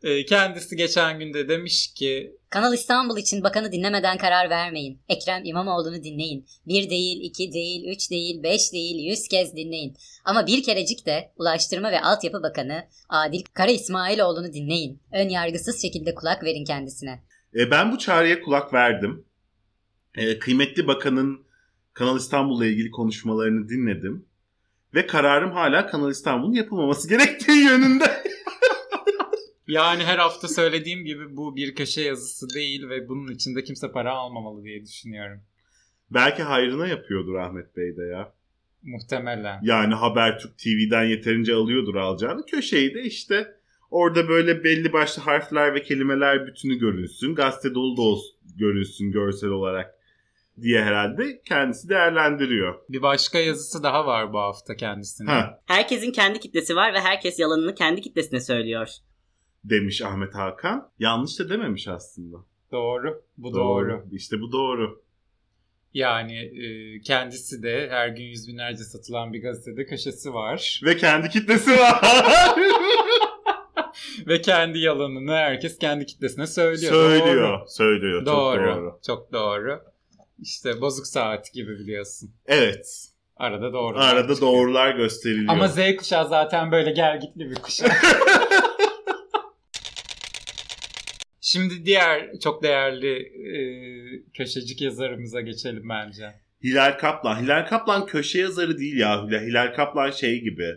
Ee, 0.04 0.25
kendisi 0.25 0.75
geçen 0.75 1.19
günde 1.19 1.50
demiş 1.50 1.94
ki 1.94 2.36
Kanal 2.50 2.74
İstanbul 2.74 3.18
için 3.18 3.44
bakanı 3.44 3.72
dinlemeden 3.72 4.18
karar 4.18 4.50
vermeyin. 4.50 5.02
Ekrem 5.10 5.46
İmamoğlu'nu 5.46 6.04
dinleyin. 6.04 6.46
Bir 6.68 6.90
değil, 6.90 7.19
iki 7.22 7.54
değil, 7.54 7.88
üç 7.88 8.12
değil, 8.12 8.44
beş 8.44 8.74
değil, 8.74 9.10
yüz 9.10 9.28
kez 9.28 9.56
dinleyin. 9.56 9.98
Ama 10.25 10.48
bir 10.48 10.63
kerecik 10.63 11.06
de 11.06 11.31
Ulaştırma 11.38 11.92
ve 11.92 12.01
Altyapı 12.01 12.44
Bakanı 12.44 12.84
Adil 13.10 13.44
Kara 13.54 13.72
İsmailoğlu'nu 13.72 14.54
dinleyin. 14.54 15.01
Ön 15.12 15.29
yargısız 15.29 15.82
şekilde 15.82 16.15
kulak 16.15 16.44
verin 16.44 16.65
kendisine. 16.65 17.24
E, 17.56 17.72
ben 17.72 17.91
bu 17.91 17.98
çağrıya 17.98 18.41
kulak 18.41 18.74
verdim. 18.74 19.25
E, 20.15 20.39
kıymetli 20.39 20.88
bakanın 20.88 21.45
Kanal 21.96 22.18
İstanbul'la 22.18 22.66
ilgili 22.66 22.92
konuşmalarını 22.92 23.70
dinledim. 23.70 24.25
Ve 24.94 25.08
kararım 25.08 25.52
hala 25.52 25.88
Kanal 25.88 26.12
İstanbul'un 26.12 26.54
yapılmaması 26.54 27.10
gerektiği 27.10 27.64
yönünde. 27.64 28.04
yani 29.68 30.04
her 30.04 30.18
hafta 30.18 30.48
söylediğim 30.48 31.06
gibi 31.06 31.38
bu 31.38 31.56
bir 31.56 31.75
köşe 31.75 32.02
yazısı 32.02 32.50
değil 32.56 32.90
ve 32.90 33.10
bunun 33.10 33.32
içinde 33.32 33.64
kimse 33.64 33.92
para 33.92 34.12
almamalı 34.12 34.64
diye 34.64 34.86
düşünüyorum. 34.86 35.42
Belki 36.12 36.44
hayrına 36.44 36.88
yapıyordur 36.88 37.36
Ahmet 37.36 37.78
Bey 37.78 37.98
de 37.98 38.04
ya. 38.04 38.34
Muhtemelen. 38.84 39.60
Yani 39.64 39.94
Habertürk 39.94 40.58
TV'den 40.58 41.04
yeterince 41.04 41.54
alıyordur 41.54 41.96
alacağını. 41.96 42.46
Köşeyi 42.46 42.94
de 42.94 43.02
işte 43.02 43.56
orada 43.92 44.30
böyle 44.30 44.64
belli 44.64 44.94
başlı 44.94 45.22
harfler 45.22 45.75
ve 45.75 45.84
kelimeler 45.84 46.48
bütünü 46.48 46.75
görünsün. 46.75 47.36
Gazete 47.36 47.75
dolu 47.75 47.98
da 47.98 48.02
olsun, 48.02 48.36
görünsün 48.58 49.12
görsel 49.12 49.50
olarak 49.50 49.96
diye 50.62 50.83
herhalde 50.83 51.41
kendisi 51.47 51.89
değerlendiriyor. 51.89 52.75
Bir 52.89 53.01
başka 53.01 53.39
yazısı 53.39 53.83
daha 53.83 54.05
var 54.05 54.33
bu 54.33 54.39
hafta 54.39 54.75
kendisinin. 54.75 55.27
Ha 55.27 55.62
Herkesin 55.65 56.12
kendi 56.12 56.39
kitlesi 56.39 56.75
var 56.75 56.93
ve 56.93 57.00
herkes 57.00 57.39
yalanını 57.39 57.75
kendi 57.75 58.01
kitlesine 58.01 58.39
söylüyor. 58.39 58.88
demiş 59.63 60.01
Ahmet 60.01 60.35
Hakan. 60.35 60.91
Yanlış 61.00 61.39
da 61.39 61.50
dememiş 61.50 61.88
aslında. 61.88 62.38
Doğru. 62.71 63.24
Bu 63.38 63.53
doğru. 63.53 64.05
İşte 64.12 64.41
bu 64.41 64.51
doğru. 64.51 65.01
Yani 65.93 66.38
e, 66.38 67.00
kendisi 67.01 67.63
de 67.63 67.88
her 67.91 68.07
gün 68.07 68.24
yüz 68.24 68.47
binlerce 68.47 68.83
satılan 68.83 69.33
bir 69.33 69.41
gazetede 69.41 69.85
köşesi 69.85 70.33
var. 70.33 70.81
Ve 70.85 70.97
kendi 70.97 71.29
kitlesi 71.29 71.71
var. 71.71 72.01
Ve 74.27 74.41
kendi 74.41 74.79
yalanını 74.79 75.31
herkes 75.31 75.77
kendi 75.77 76.05
kitlesine 76.05 76.47
söylüyor. 76.47 76.93
söylüyor. 76.93 77.50
Doğru. 77.59 77.65
Söylüyor. 77.67 78.25
Doğru. 78.25 78.65
Çok 78.65 78.75
doğru. 78.75 79.00
Çok 79.07 79.33
doğru. 79.33 79.81
İşte 80.42 80.82
bozuk 80.82 81.08
saat 81.08 81.54
gibi 81.54 81.80
biliyorsun. 81.80 82.32
Evet. 82.46 82.88
Arada 83.38 83.74
doğru. 83.74 84.00
Arada 84.00 84.42
doğrular 84.42 84.96
gösteriliyor. 84.96 85.54
Ama 85.54 85.68
Z 85.68 85.96
kuşağı 85.98 86.27
zaten 86.30 86.72
böyle 86.72 86.92
gelgitli 86.92 87.50
bir 87.50 87.56
kuşak. 87.56 87.92
Şimdi 91.42 91.86
diğer 91.86 92.39
çok 92.44 92.63
değerli 92.63 93.15
e, 93.18 93.60
köşecik 94.34 94.82
yazarımıza 94.82 95.42
geçelim 95.42 95.89
bence. 95.89 96.34
Hilal 96.63 96.98
Kaplan. 96.98 97.44
Hilal 97.44 97.65
Kaplan 97.68 98.06
köşe 98.06 98.39
yazarı 98.39 98.77
değil 98.77 98.98
ya. 98.98 99.27
Hilal 99.27 99.74
Kaplan 99.75 100.12
şey 100.12 100.42
gibi. 100.42 100.75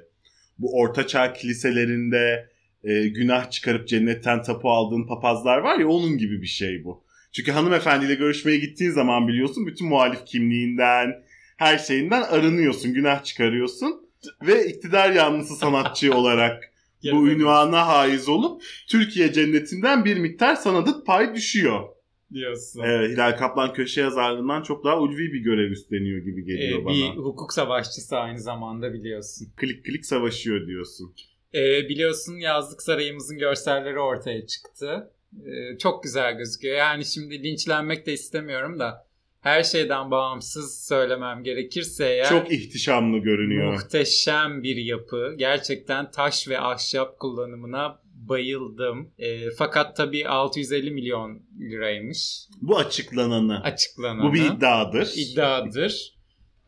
bu 0.58 0.78
ortaçağ 0.78 1.32
kiliselerinde 1.32 2.48
e, 2.84 3.08
günah 3.08 3.50
çıkarıp 3.50 3.88
cennetten 3.88 4.42
tapu 4.42 4.70
aldığın 4.70 5.06
papazlar 5.06 5.58
var 5.58 5.78
ya 5.78 5.88
onun 5.88 6.18
gibi 6.18 6.42
bir 6.42 6.46
şey 6.46 6.84
bu. 6.84 7.04
Çünkü 7.32 7.52
hanımefendiyle 7.52 8.14
görüşmeye 8.14 8.58
gittiğin 8.58 8.90
zaman 8.90 9.28
biliyorsun 9.28 9.66
bütün 9.66 9.88
muhalif 9.88 10.24
kimliğinden, 10.26 11.24
her 11.56 11.78
şeyinden 11.78 12.22
arınıyorsun, 12.22 12.94
günah 12.94 13.24
çıkarıyorsun 13.24 14.08
ve 14.46 14.68
iktidar 14.68 15.10
yanlısı 15.12 15.56
sanatçı 15.56 16.14
olarak 16.16 16.72
bu 17.12 17.28
ünvana 17.28 17.86
haiz 17.86 18.28
olup 18.28 18.62
Türkiye 18.88 19.32
cennetinden 19.32 20.04
bir 20.04 20.16
miktar 20.16 20.54
sana 20.54 20.86
da 20.86 21.04
pay 21.04 21.34
düşüyor. 21.34 21.88
diyorsun. 22.32 22.80
Evet, 22.84 23.10
Hilal 23.10 23.36
Kaplan 23.38 23.72
köşe 23.72 24.00
yazarlığından 24.00 24.62
çok 24.62 24.84
daha 24.84 25.00
ulvi 25.00 25.32
bir 25.32 25.40
görev 25.40 25.70
üstleniyor 25.70 26.18
gibi 26.18 26.40
Ee, 26.40 26.44
geliyor 26.44 26.84
bana. 26.84 26.94
bir 26.94 27.08
hukuk 27.16 27.52
savaşçısı 27.52 28.16
aynı 28.16 28.40
zamanda 28.40 28.92
biliyorsun. 28.92 29.48
Klik 29.56 29.84
klik 29.84 30.06
savaşıyor 30.06 30.66
diyorsun. 30.66 31.14
Ee, 31.54 31.88
biliyorsun 31.88 32.36
yazlık 32.36 32.82
sarayımızın 32.82 33.38
görselleri 33.38 33.98
ortaya 33.98 34.46
çıktı. 34.46 35.10
Ee, 35.36 35.78
çok 35.78 36.02
güzel 36.02 36.36
gözüküyor. 36.38 36.76
Yani 36.76 37.04
şimdi 37.04 37.42
linçlenmek 37.42 38.06
de 38.06 38.12
istemiyorum 38.12 38.78
da 38.78 39.06
her 39.40 39.62
şeyden 39.62 40.10
bağımsız 40.10 40.86
söylemem 40.88 41.42
gerekirse 41.42 42.04
eğer 42.06 42.28
Çok 42.28 42.52
ihtişamlı 42.52 43.18
görünüyor. 43.18 43.72
muhteşem 43.72 44.62
bir 44.62 44.76
yapı. 44.76 45.34
Gerçekten 45.38 46.10
taş 46.10 46.48
ve 46.48 46.60
ahşap 46.60 47.18
kullanımına 47.18 48.00
bayıldım. 48.14 49.10
Ee, 49.18 49.50
fakat 49.50 49.96
tabii 49.96 50.28
650 50.28 50.90
milyon 50.90 51.42
liraymış 51.60 52.46
Bu 52.62 52.78
açıklananı. 52.78 53.62
açıklanan. 53.62 54.28
Bu 54.30 54.34
bir 54.34 54.44
iddiadır. 54.44 55.12
iddiadır. 55.16 56.14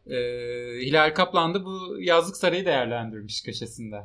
Ee, 0.06 0.16
Hilal 0.80 1.14
Kaplan 1.14 1.54
da 1.54 1.64
bu 1.64 1.96
yazlık 2.00 2.36
sarayı 2.36 2.64
değerlendirmiş 2.64 3.42
köşesinde. 3.42 3.96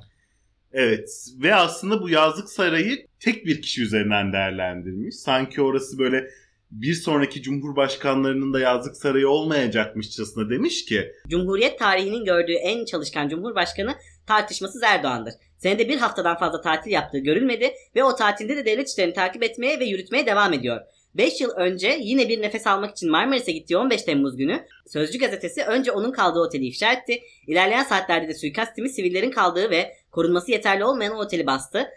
Evet 0.77 1.09
ve 1.43 1.55
aslında 1.55 2.01
bu 2.01 2.09
yazlık 2.09 2.49
sarayı 2.49 3.07
tek 3.19 3.45
bir 3.45 3.61
kişi 3.61 3.81
üzerinden 3.81 4.33
değerlendirmiş. 4.33 5.15
Sanki 5.15 5.61
orası 5.61 5.99
böyle 5.99 6.27
bir 6.71 6.93
sonraki 6.93 7.41
cumhurbaşkanlarının 7.41 8.53
da 8.53 8.59
yazlık 8.59 8.97
sarayı 8.97 9.29
olmayacakmışçasına 9.29 10.49
demiş 10.49 10.85
ki 10.85 11.11
Cumhuriyet 11.29 11.79
tarihinin 11.79 12.25
gördüğü 12.25 12.53
en 12.53 12.85
çalışkan 12.85 13.29
cumhurbaşkanı 13.29 13.95
tartışmasız 14.27 14.83
Erdoğan'dır. 14.83 15.33
Senede 15.57 15.89
bir 15.89 15.97
haftadan 15.97 16.37
fazla 16.37 16.61
tatil 16.61 16.91
yaptığı 16.91 17.17
görülmedi 17.17 17.71
ve 17.95 18.03
o 18.03 18.15
tatilde 18.15 18.57
de 18.57 18.65
devlet 18.65 18.89
işlerini 18.89 19.13
takip 19.13 19.43
etmeye 19.43 19.79
ve 19.79 19.85
yürütmeye 19.85 20.25
devam 20.25 20.53
ediyor. 20.53 20.81
5 21.17 21.41
yıl 21.41 21.49
önce 21.49 21.99
yine 22.01 22.29
bir 22.29 22.41
nefes 22.41 22.67
almak 22.67 22.91
için 22.91 23.11
Marmaris'e 23.11 23.51
gittiği 23.51 23.77
15 23.77 24.03
Temmuz 24.03 24.37
günü 24.37 24.65
Sözcü 24.87 25.19
gazetesi 25.19 25.63
önce 25.63 25.91
onun 25.91 26.11
kaldığı 26.11 26.39
oteli 26.39 26.65
ifşa 26.65 26.93
etti. 26.93 27.19
İlerleyen 27.47 27.83
saatlerde 27.83 28.27
de 28.27 28.33
suikast 28.33 28.75
timi 28.75 28.89
sivillerin 28.89 29.31
kaldığı 29.31 29.69
ve 29.69 29.95
korunması 30.15 30.51
yeterli 30.51 30.85
olmayan 30.85 31.13
o 31.13 31.19
oteli 31.19 31.47
bastı 31.47 31.87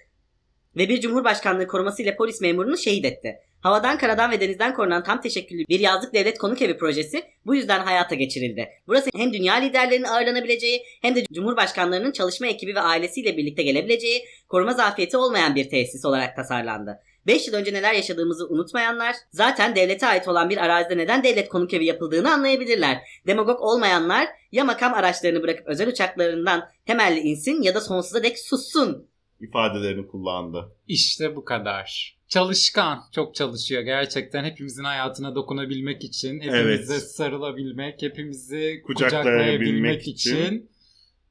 ve 0.76 0.88
bir 0.88 1.00
cumhurbaşkanlığı 1.00 1.66
koruması 1.66 2.02
ile 2.02 2.16
polis 2.16 2.40
memurunu 2.40 2.76
şehit 2.76 3.04
etti. 3.04 3.36
Havadan, 3.60 3.98
karadan 3.98 4.30
ve 4.30 4.40
denizden 4.40 4.74
korunan 4.74 5.02
tam 5.02 5.20
teşekküllü 5.20 5.64
bir 5.68 5.80
yazlık 5.80 6.14
devlet 6.14 6.38
konuk 6.38 6.62
evi 6.62 6.78
projesi 6.78 7.22
bu 7.46 7.54
yüzden 7.54 7.80
hayata 7.80 8.14
geçirildi. 8.14 8.68
Burası 8.86 9.10
hem 9.16 9.32
dünya 9.32 9.54
liderlerinin 9.54 10.06
ağırlanabileceği 10.06 10.82
hem 11.02 11.14
de 11.14 11.24
cumhurbaşkanlarının 11.32 12.12
çalışma 12.12 12.46
ekibi 12.46 12.74
ve 12.74 12.80
ailesiyle 12.80 13.36
birlikte 13.36 13.62
gelebileceği 13.62 14.24
koruma 14.48 14.72
zafiyeti 14.72 15.16
olmayan 15.16 15.54
bir 15.54 15.70
tesis 15.70 16.04
olarak 16.04 16.36
tasarlandı. 16.36 17.00
5 17.28 17.48
yıl 17.48 17.54
önce 17.54 17.72
neler 17.72 17.92
yaşadığımızı 17.92 18.48
unutmayanlar 18.48 19.14
zaten 19.30 19.76
devlete 19.76 20.06
ait 20.06 20.28
olan 20.28 20.50
bir 20.50 20.56
arazide 20.58 20.96
neden 20.96 21.24
devlet 21.24 21.48
konuk 21.48 21.74
evi 21.74 21.84
yapıldığını 21.84 22.32
anlayabilirler. 22.32 22.98
Demagog 23.26 23.60
olmayanlar 23.60 24.28
ya 24.52 24.64
makam 24.64 24.94
araçlarını 24.94 25.42
bırakıp 25.42 25.66
özel 25.66 25.88
uçaklarından 25.88 26.68
temelli 26.86 27.20
insin 27.20 27.62
ya 27.62 27.74
da 27.74 27.80
sonsuza 27.80 28.22
dek 28.22 28.38
sussun. 28.38 29.08
ifadelerini 29.40 30.06
kullandı. 30.06 30.72
İşte 30.88 31.36
bu 31.36 31.44
kadar. 31.44 32.18
Çalışkan, 32.28 32.98
çok 33.14 33.34
çalışıyor 33.34 33.82
gerçekten 33.82 34.44
hepimizin 34.44 34.84
hayatına 34.84 35.34
dokunabilmek 35.34 36.04
için, 36.04 36.40
hepimize 36.40 36.92
Evet. 36.94 37.10
sarılabilmek, 37.10 38.02
hepimizi 38.02 38.82
Kucaklayabilmek 38.86 39.24
kucaklayabilmek 39.26 40.08
için. 40.08 40.36
için. 40.36 40.70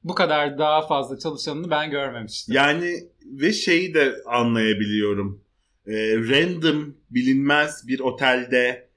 bu 0.03 0.15
kadar 0.15 0.57
daha 0.57 0.87
fazla 0.87 1.19
çalışanını 1.19 1.69
ben 1.69 1.91
görmemiştim. 1.91 2.55
Yani 2.55 2.93
ve 3.25 3.53
şeyi 3.53 3.93
de 3.93 4.15
anlayabiliyorum. 4.25 5.46
Ee, 5.87 6.15
random 6.15 6.95
bilinmez 7.09 7.87
bir 7.87 7.99
otelde 7.99 8.87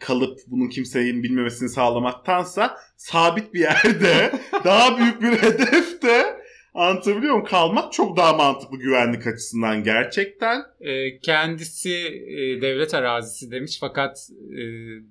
kalıp 0.00 0.38
bunun 0.46 0.68
kimsenin 0.68 1.22
bilmemesini 1.22 1.68
sağlamaktansa 1.68 2.76
sabit 2.96 3.54
bir 3.54 3.60
yerde 3.60 4.32
daha 4.64 4.98
büyük 4.98 5.22
bir 5.22 5.28
hedefte 5.28 6.38
anlatabiliyor 6.74 7.32
muyum? 7.32 7.46
Kalmak 7.46 7.92
çok 7.92 8.16
daha 8.16 8.32
mantıklı 8.32 8.78
güvenlik 8.78 9.26
açısından 9.26 9.84
gerçekten. 9.84 10.62
Ee, 10.80 11.18
kendisi 11.18 11.94
e, 12.28 12.60
devlet 12.62 12.94
arazisi 12.94 13.50
demiş 13.50 13.78
fakat 13.80 14.18
e, 14.52 14.62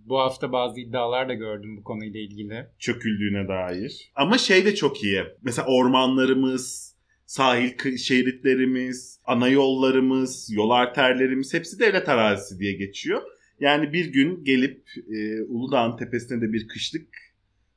bu 0.06 0.20
hafta 0.20 0.52
bazı 0.52 0.80
iddialar 0.80 1.30
da 1.30 1.34
gördüm 1.34 1.78
bu 1.78 1.84
konuyla 1.84 2.20
ilgili. 2.20 2.66
çöküldüğüne 2.80 3.48
dair. 3.48 4.12
Ama 4.16 4.38
şey 4.38 4.66
de 4.66 4.76
çok 4.76 5.04
iyi. 5.04 5.24
Mesela 5.42 5.68
ormanlarımız, 5.68 6.87
sahil 7.28 7.98
şeritlerimiz, 7.98 9.20
ana 9.26 9.48
yollarımız, 9.50 10.50
yol 10.52 10.70
arterlerimiz 10.70 11.54
hepsi 11.54 11.80
devlet 11.80 12.10
arazisi 12.10 12.60
diye 12.60 12.74
geçiyor. 12.74 13.22
Yani 13.60 13.94
bir 13.94 14.06
gün 14.06 14.44
gelip 14.44 14.84
e, 15.16 15.42
Uludağ'ın 15.42 15.98
tepesine 15.98 16.42
de 16.42 16.54
bir 16.54 16.68
kışlık 16.68 17.08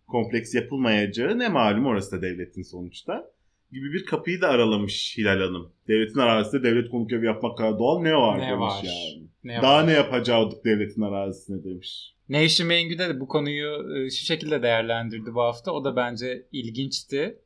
kompleks 0.07 0.55
yapılmayacağı 0.55 1.39
ne 1.39 1.49
malum 1.49 1.87
orası 1.87 2.13
da 2.13 2.23
devletin 2.23 2.63
sonuçta 2.63 3.31
gibi 3.73 3.93
bir 3.93 4.05
kapıyı 4.05 4.41
da 4.41 4.49
aralamış 4.49 5.15
Hilal 5.19 5.41
Hanım. 5.41 5.73
Devletin 5.89 6.19
arazisinde 6.19 6.63
devlet 6.63 6.91
konuk 6.91 7.13
evi 7.13 7.27
yapmak 7.27 7.59
kadar 7.59 7.79
doğal 7.79 8.03
ne 8.03 8.15
var 8.15 8.39
Ne 8.39 8.43
demiş 8.43 8.61
var? 8.61 8.83
yani. 8.85 9.29
Ne 9.45 9.63
Daha 9.63 9.75
var? 9.75 9.87
ne 9.87 9.93
yapacaktık 9.93 10.65
devletin 10.65 11.03
arazisine 11.03 11.65
demiş. 11.65 12.15
Nevşin 12.29 12.67
Mengü'de 12.67 13.09
de 13.09 13.21
bu 13.21 13.29
konuyu 13.29 13.97
e, 13.97 14.11
şu 14.11 14.25
şekilde 14.25 14.63
değerlendirdi 14.63 15.35
bu 15.35 15.41
hafta. 15.41 15.73
O 15.73 15.85
da 15.85 15.97
bence 15.97 16.47
ilginçti. 16.53 17.39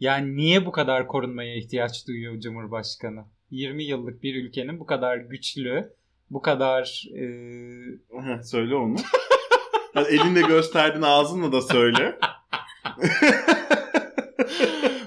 Yani 0.00 0.36
niye 0.36 0.66
bu 0.66 0.72
kadar 0.72 1.06
korunmaya 1.06 1.56
ihtiyaç 1.56 2.06
duyuyor 2.06 2.40
Cumhurbaşkanı? 2.40 3.24
20 3.50 3.84
yıllık 3.84 4.22
bir 4.22 4.44
ülkenin 4.44 4.80
bu 4.80 4.86
kadar 4.86 5.16
güçlü, 5.16 5.92
bu 6.30 6.42
kadar 6.42 7.04
e, 7.14 7.22
söyle 8.42 8.74
onu. 8.74 8.96
Elinle 10.08 10.40
gösterdin 10.40 11.02
ağzınla 11.02 11.52
da 11.52 11.62
söyle. 11.62 12.18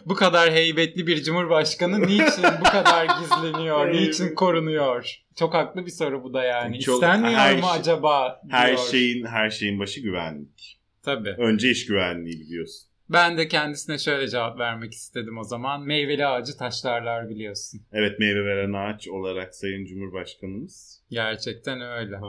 bu 0.06 0.16
kadar 0.16 0.52
heybetli 0.52 1.08
bir 1.08 1.24
cumhurbaşkanı 1.24 2.02
niçin 2.02 2.44
bu 2.60 2.64
kadar 2.64 3.08
gizleniyor, 3.20 3.94
niçin 3.94 4.36
korunuyor? 4.36 5.22
Çok 5.36 5.54
haklı 5.54 5.86
bir 5.86 5.92
soru 5.92 6.24
bu 6.24 6.34
da 6.34 6.44
yani. 6.44 6.80
Çok- 6.80 6.96
İstenmiyor 6.96 7.40
her 7.40 7.56
mu 7.56 7.62
şey- 7.62 7.72
acaba? 7.72 8.42
Her 8.50 8.68
diyor. 8.68 8.88
şeyin 8.92 9.26
her 9.26 9.50
şeyin 9.50 9.80
başı 9.80 10.02
güvenlik. 10.02 10.80
Tabii. 11.04 11.36
Önce 11.38 11.72
iş 11.72 11.86
güvenliği 11.86 12.40
biliyorsun. 12.40 12.91
Ben 13.14 13.38
de 13.38 13.48
kendisine 13.48 13.98
şöyle 13.98 14.28
cevap 14.28 14.60
vermek 14.60 14.94
istedim 14.94 15.38
o 15.38 15.44
zaman. 15.44 15.82
Meyveli 15.82 16.26
ağacı 16.26 16.58
taşlarlar 16.58 17.30
biliyorsun. 17.30 17.82
Evet 17.94 18.20
meyve 18.20 18.46
veren 18.46 18.74
ağaç 18.74 19.08
olarak 19.08 19.56
Sayın 19.56 19.86
Cumhurbaşkanımız. 19.86 21.02
Gerçekten 21.10 21.82
öyle. 21.82 22.20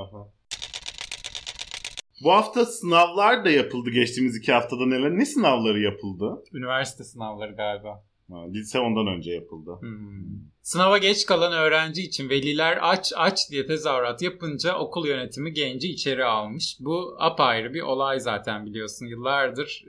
Bu 2.24 2.32
hafta 2.32 2.66
sınavlar 2.66 3.44
da 3.44 3.50
yapıldı 3.50 3.90
geçtiğimiz 3.90 4.36
iki 4.36 4.52
haftada 4.52 4.86
neler? 4.86 5.10
Ne 5.10 5.24
sınavları 5.24 5.80
yapıldı? 5.80 6.44
Üniversite 6.52 7.04
sınavları 7.04 7.52
galiba. 7.52 8.04
Lise 8.30 8.78
ondan 8.78 9.06
önce 9.06 9.32
yapıldı. 9.32 9.70
Hmm. 9.80 10.22
Sınava 10.62 10.98
geç 10.98 11.26
kalan 11.26 11.52
öğrenci 11.52 12.02
için 12.02 12.30
veliler 12.30 12.78
aç 12.82 13.12
aç 13.16 13.50
diye 13.50 13.66
tezahürat 13.66 14.22
yapınca 14.22 14.78
okul 14.78 15.06
yönetimi 15.06 15.52
genci 15.52 15.88
içeri 15.88 16.24
almış. 16.24 16.76
Bu 16.80 17.16
apayrı 17.18 17.74
bir 17.74 17.80
olay 17.80 18.20
zaten 18.20 18.66
biliyorsun. 18.66 19.06
Yıllardır 19.06 19.84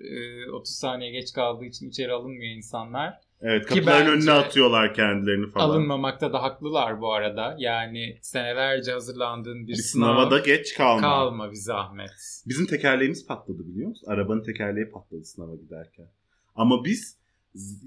e, 0.47 0.51
30 0.51 0.75
saniye 0.75 1.11
geç 1.11 1.33
kaldığı 1.33 1.65
için 1.65 1.89
içeri 1.89 2.11
alınmıyor 2.11 2.55
insanlar. 2.55 3.13
Evet 3.41 3.65
kapıların 3.65 4.11
önüne 4.11 4.31
atıyorlar 4.31 4.93
kendilerini 4.93 5.51
falan. 5.51 5.69
Alınmamakta 5.69 6.33
da 6.33 6.43
haklılar 6.43 7.01
bu 7.01 7.13
arada. 7.13 7.55
Yani 7.59 8.17
senelerce 8.21 8.91
hazırlandığın 8.91 9.67
bir, 9.67 9.67
bir 9.67 9.75
sınav 9.75 10.05
sınava 10.05 10.31
da 10.31 10.39
geç 10.39 10.73
kalma. 10.73 11.01
kalma 11.01 11.51
bir 11.51 11.55
zahmet. 11.55 12.43
Bizim 12.47 12.65
tekerleğimiz 12.65 13.27
patladı 13.27 13.67
biliyor 13.67 13.89
musun? 13.89 14.07
Arabanın 14.07 14.43
tekerleği 14.43 14.89
patladı 14.89 15.23
sınava 15.23 15.55
giderken. 15.55 16.07
Ama 16.55 16.85
biz 16.85 17.17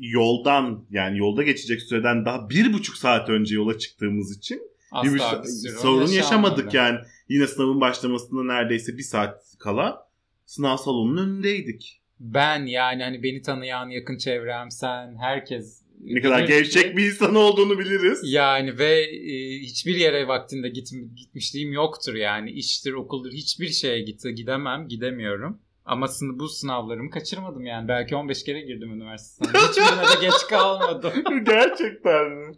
yoldan 0.00 0.86
yani 0.90 1.18
yolda 1.18 1.42
geçecek 1.42 1.82
süreden 1.82 2.24
daha 2.24 2.50
bir 2.50 2.72
buçuk 2.72 2.96
saat 2.96 3.28
önce 3.28 3.54
yola 3.54 3.78
çıktığımız 3.78 4.36
için 4.36 4.62
bir 5.04 5.20
Asla 5.20 5.42
bir 5.42 5.68
sorun, 5.68 6.06
yaşamadık 6.06 6.74
yani. 6.74 6.98
Yine 7.28 7.46
sınavın 7.46 7.80
başlamasında 7.80 8.44
neredeyse 8.44 8.98
bir 8.98 9.02
saat 9.02 9.42
kala 9.58 10.08
sınav 10.44 10.76
salonunun 10.76 11.26
önündeydik. 11.26 12.02
Ben 12.20 12.66
yani 12.66 13.02
hani 13.02 13.22
beni 13.22 13.42
tanıyan 13.42 13.88
yakın 13.88 14.18
çevrem 14.18 14.70
sen 14.70 15.16
herkes 15.20 15.82
Ne 16.00 16.20
kadar 16.20 16.40
gevşek 16.40 16.96
bir 16.96 17.06
insan 17.06 17.34
olduğunu 17.34 17.78
biliriz. 17.78 18.20
Yani 18.24 18.78
ve 18.78 19.00
e, 19.02 19.58
hiçbir 19.58 19.96
yere 19.96 20.28
vaktinde 20.28 20.68
git, 20.68 20.88
gitmişliğim 21.16 21.72
yoktur 21.72 22.14
yani 22.14 22.50
iştir 22.50 22.92
okuldur 22.92 23.32
hiçbir 23.32 23.68
şeye 23.68 24.00
git, 24.00 24.22
gidemem 24.36 24.88
gidemiyorum. 24.88 25.60
Ama 25.86 26.06
sını- 26.08 26.38
bu 26.38 26.48
sınavlarımı 26.48 27.10
kaçırmadım 27.10 27.66
yani. 27.66 27.88
Belki 27.88 28.16
15 28.16 28.44
kere 28.44 28.60
girdim 28.60 28.92
üniversite 28.92 29.44
sınavına. 29.44 29.68
Hiçbirine 29.70 30.02
de 30.02 30.26
geç 30.26 30.46
kalmadım. 30.50 31.12
Gerçekten 31.44 32.30
mi? 32.30 32.54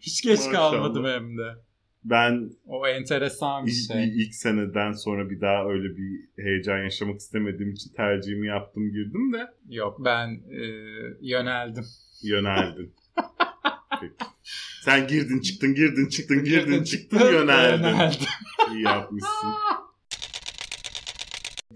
Hiç 0.00 0.22
geç 0.22 0.38
Maşallah. 0.46 0.52
kalmadım 0.72 1.04
hem 1.04 1.38
de. 1.38 1.54
Ben 2.04 2.50
O 2.66 2.86
enteresan 2.86 3.66
bir 3.66 3.70
ilk, 3.72 3.92
şey. 3.92 4.22
ilk 4.22 4.34
seneden 4.34 4.92
sonra 4.92 5.30
bir 5.30 5.40
daha 5.40 5.64
öyle 5.64 5.96
bir 5.96 6.42
heyecan 6.44 6.78
yaşamak 6.78 7.20
istemediğim 7.20 7.72
için 7.72 7.92
tercihimi 7.92 8.46
yaptım 8.48 8.92
girdim 8.92 9.32
de 9.32 9.46
Yok 9.68 10.04
ben 10.04 10.28
e, 10.50 10.62
yöneldim. 11.20 11.84
yöneldin. 12.22 12.94
Peki. 14.00 14.14
Sen 14.84 15.06
girdin 15.06 15.40
çıktın 15.40 15.74
girdin 15.74 16.08
çıktın 16.08 16.44
girdin 16.44 16.84
çıktın 16.84 17.18
yöneldin. 17.32 17.82
Yöneldim. 17.84 18.26
İyi 18.72 18.82
yapmışsın. 18.82 19.48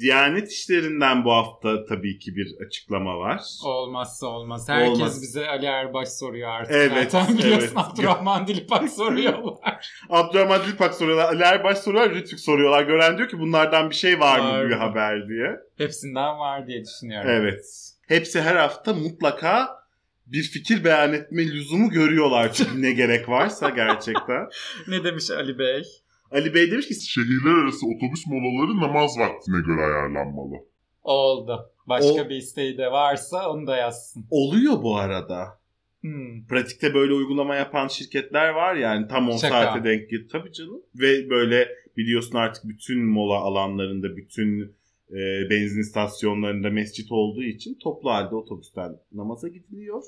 Diyanet 0.00 0.52
işlerinden 0.52 1.24
bu 1.24 1.32
hafta 1.32 1.84
tabii 1.84 2.18
ki 2.18 2.36
bir 2.36 2.66
açıklama 2.66 3.18
var. 3.18 3.40
Olmazsa 3.64 4.26
olmaz. 4.26 4.68
Herkes 4.68 4.98
Olmaz. 4.98 5.22
bize 5.22 5.48
Ali 5.48 5.66
Erbaş 5.66 6.08
soruyor 6.08 6.50
artık. 6.50 6.74
Evet, 6.74 7.10
Zaten 7.10 7.38
biliyorsun 7.38 7.66
evet. 7.66 7.72
Abdurrahman 7.76 8.46
Dilipak 8.46 8.88
soruyorlar. 8.88 9.90
Abdurrahman 10.10 10.60
Dilpak 10.66 10.94
soruyorlar, 10.94 11.24
Ali 11.24 11.42
Erbaş 11.42 11.78
soruyorlar, 11.78 12.14
Rütük 12.14 12.40
soruyorlar. 12.40 12.82
Gören 12.82 13.18
diyor 13.18 13.28
ki 13.28 13.38
bunlardan 13.38 13.90
bir 13.90 13.94
şey 13.94 14.20
var, 14.20 14.38
Var 14.38 14.62
mı 14.62 14.68
bir 14.70 14.74
haber 14.74 15.28
diye. 15.28 15.56
Hepsinden 15.78 16.38
var 16.38 16.66
diye 16.66 16.84
düşünüyorum. 16.84 17.30
Evet. 17.30 17.64
Hepsi 18.08 18.40
her 18.40 18.56
hafta 18.56 18.94
mutlaka 18.94 19.80
bir 20.26 20.42
fikir 20.42 20.84
beyan 20.84 21.12
etme 21.12 21.46
lüzumu 21.46 21.90
görüyorlar. 21.90 22.52
Çünkü 22.52 22.82
ne 22.82 22.92
gerek 22.92 23.28
varsa 23.28 23.70
gerçekten. 23.70 24.48
Ne 24.88 25.04
demiş 25.04 25.30
Ali 25.30 25.58
Bey? 25.58 25.82
Ali 26.30 26.54
Bey 26.54 26.70
demiş 26.70 26.88
ki 26.88 26.94
Şehirler 26.94 27.62
arası 27.64 27.86
otobüs 27.86 28.26
molaları 28.26 28.76
namaz 28.80 29.18
vaktine 29.18 29.60
göre 29.66 29.80
ayarlanmalı. 29.84 30.54
Oldu. 31.02 31.72
Başka 31.88 32.24
O- 32.24 32.28
bir 32.28 32.36
isteği 32.36 32.78
de 32.78 32.92
varsa 32.92 33.50
onu 33.50 33.66
da 33.66 33.76
yazsın. 33.76 34.24
oluyor 34.30 34.82
bu 34.82 34.96
arada. 34.96 35.60
Hmm. 36.00 36.46
Pratikte 36.46 36.94
böyle 36.94 37.12
uygulama 37.14 37.56
yapan 37.56 37.88
şirketler 37.88 38.48
var 38.48 38.74
yani 38.74 39.08
tam 39.08 39.28
10 39.28 39.36
Şaka. 39.36 39.62
saate 39.62 39.84
denk 39.84 40.10
geliyor. 40.10 40.28
Tabii 40.32 40.52
canım. 40.52 40.82
Ve 40.94 41.30
böyle 41.30 41.68
biliyorsun 41.96 42.34
artık 42.38 42.64
bütün 42.68 43.04
mola 43.04 43.34
alanlarında, 43.38 44.16
bütün 44.16 44.60
e, 45.10 45.50
benzin 45.50 45.80
istasyonlarında 45.80 46.70
mescit 46.70 47.12
olduğu 47.12 47.42
için 47.42 47.78
toplu 47.82 48.10
halde 48.10 48.34
otobüsten 48.34 48.92
namaza 49.12 49.48
gidiliyor. 49.48 50.02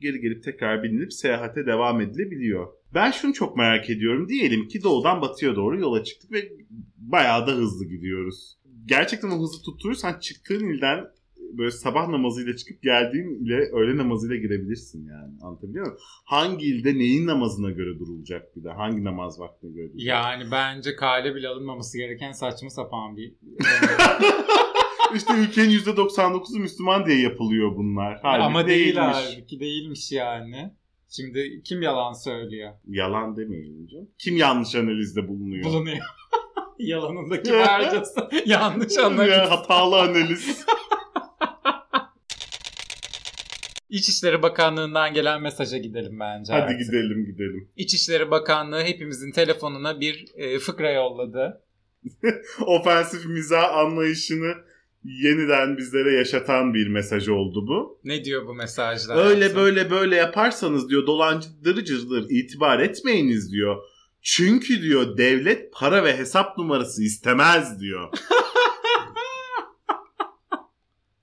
Geri 0.00 0.20
gelip 0.20 0.44
tekrar 0.44 0.82
binilip 0.82 1.12
seyahate 1.12 1.66
devam 1.66 2.00
edilebiliyor. 2.00 2.68
Ben 2.94 3.10
şunu 3.10 3.32
çok 3.32 3.56
merak 3.56 3.90
ediyorum. 3.90 4.28
Diyelim 4.28 4.68
ki 4.68 4.82
doğudan 4.82 5.20
batıya 5.22 5.56
doğru 5.56 5.80
yola 5.80 6.04
çıktık 6.04 6.32
ve 6.32 6.52
bayağı 6.96 7.46
da 7.46 7.52
hızlı 7.52 7.84
gidiyoruz. 7.84 8.56
Gerçekten 8.86 9.30
o 9.30 9.42
hızı 9.42 9.62
tutturursan 9.62 10.18
çıktığın 10.20 10.68
ilden 10.68 11.04
böyle 11.52 11.70
sabah 11.70 12.08
namazıyla 12.08 12.56
çıkıp 12.56 12.82
geldiğin 12.82 13.44
ile 13.44 13.56
öğle 13.56 13.96
namazıyla 13.96 14.36
girebilirsin 14.36 15.06
yani. 15.06 15.34
Anlatabiliyor 15.42 15.86
muyum? 15.86 15.98
Hangi 16.24 16.66
ilde 16.66 16.94
neyin 16.98 17.26
namazına 17.26 17.70
göre 17.70 17.98
durulacak 17.98 18.56
bir 18.56 18.64
de? 18.64 18.70
Hangi 18.70 19.04
namaz 19.04 19.40
vaktine 19.40 19.70
göre 19.70 19.88
durulacak? 19.88 20.08
Yani 20.08 20.44
bence 20.52 20.96
kale 20.96 21.34
bile 21.34 21.48
alınmaması 21.48 21.98
gereken 21.98 22.32
saçma 22.32 22.70
sapan 22.70 23.16
bir... 23.16 23.34
İşte 25.14 25.34
ülkenin 25.34 25.70
%99'u 25.70 26.58
Müslüman 26.58 27.06
diye 27.06 27.20
yapılıyor 27.20 27.76
bunlar. 27.76 28.18
Halbuki 28.22 28.44
Ama 28.44 28.66
değil 28.66 28.96
değilmiş. 28.96 29.16
halbuki 29.16 29.60
değilmiş 29.60 30.12
yani. 30.12 30.70
Şimdi 31.10 31.62
kim 31.64 31.82
yalan 31.82 32.12
söylüyor? 32.12 32.72
Yalan 32.88 33.36
demeyelim 33.36 33.86
canım. 33.86 34.08
Kim 34.18 34.36
yanlış 34.36 34.74
analizde 34.74 35.28
bulunuyor? 35.28 35.64
Bulunuyor. 35.64 36.04
Yalanında 36.78 37.42
kibarcası 37.42 38.28
yanlış. 38.46 38.96
Ya, 38.96 39.50
hatalı 39.50 40.00
analiz. 40.00 40.64
İçişleri 43.88 44.42
Bakanlığı'ndan 44.42 45.14
gelen 45.14 45.42
mesaja 45.42 45.78
gidelim 45.78 46.20
bence. 46.20 46.52
Hadi 46.52 46.62
artık. 46.62 46.78
gidelim 46.80 47.26
gidelim. 47.26 47.68
İçişleri 47.76 48.30
Bakanlığı 48.30 48.82
hepimizin 48.82 49.32
telefonuna 49.32 50.00
bir 50.00 50.26
e, 50.34 50.58
fıkra 50.58 50.90
yolladı. 50.92 51.62
Ofensif 52.66 53.26
mizah 53.26 53.74
anlayışını 53.74 54.54
yeniden 55.04 55.76
bizlere 55.76 56.12
yaşatan 56.12 56.74
bir 56.74 56.88
mesaj 56.88 57.28
oldu 57.28 57.66
bu. 57.66 58.00
Ne 58.04 58.24
diyor 58.24 58.46
bu 58.46 58.54
mesajlar? 58.54 59.26
Öyle 59.26 59.44
Ersin? 59.44 59.56
böyle 59.56 59.90
böyle 59.90 60.16
yaparsanız 60.16 60.90
diyor 60.90 61.06
dolancıdır 61.06 62.26
itibar 62.30 62.78
etmeyiniz 62.80 63.52
diyor. 63.52 63.76
Çünkü 64.22 64.82
diyor 64.82 65.16
devlet 65.16 65.72
para 65.72 66.04
ve 66.04 66.16
hesap 66.16 66.58
numarası 66.58 67.02
istemez 67.02 67.80
diyor. 67.80 68.08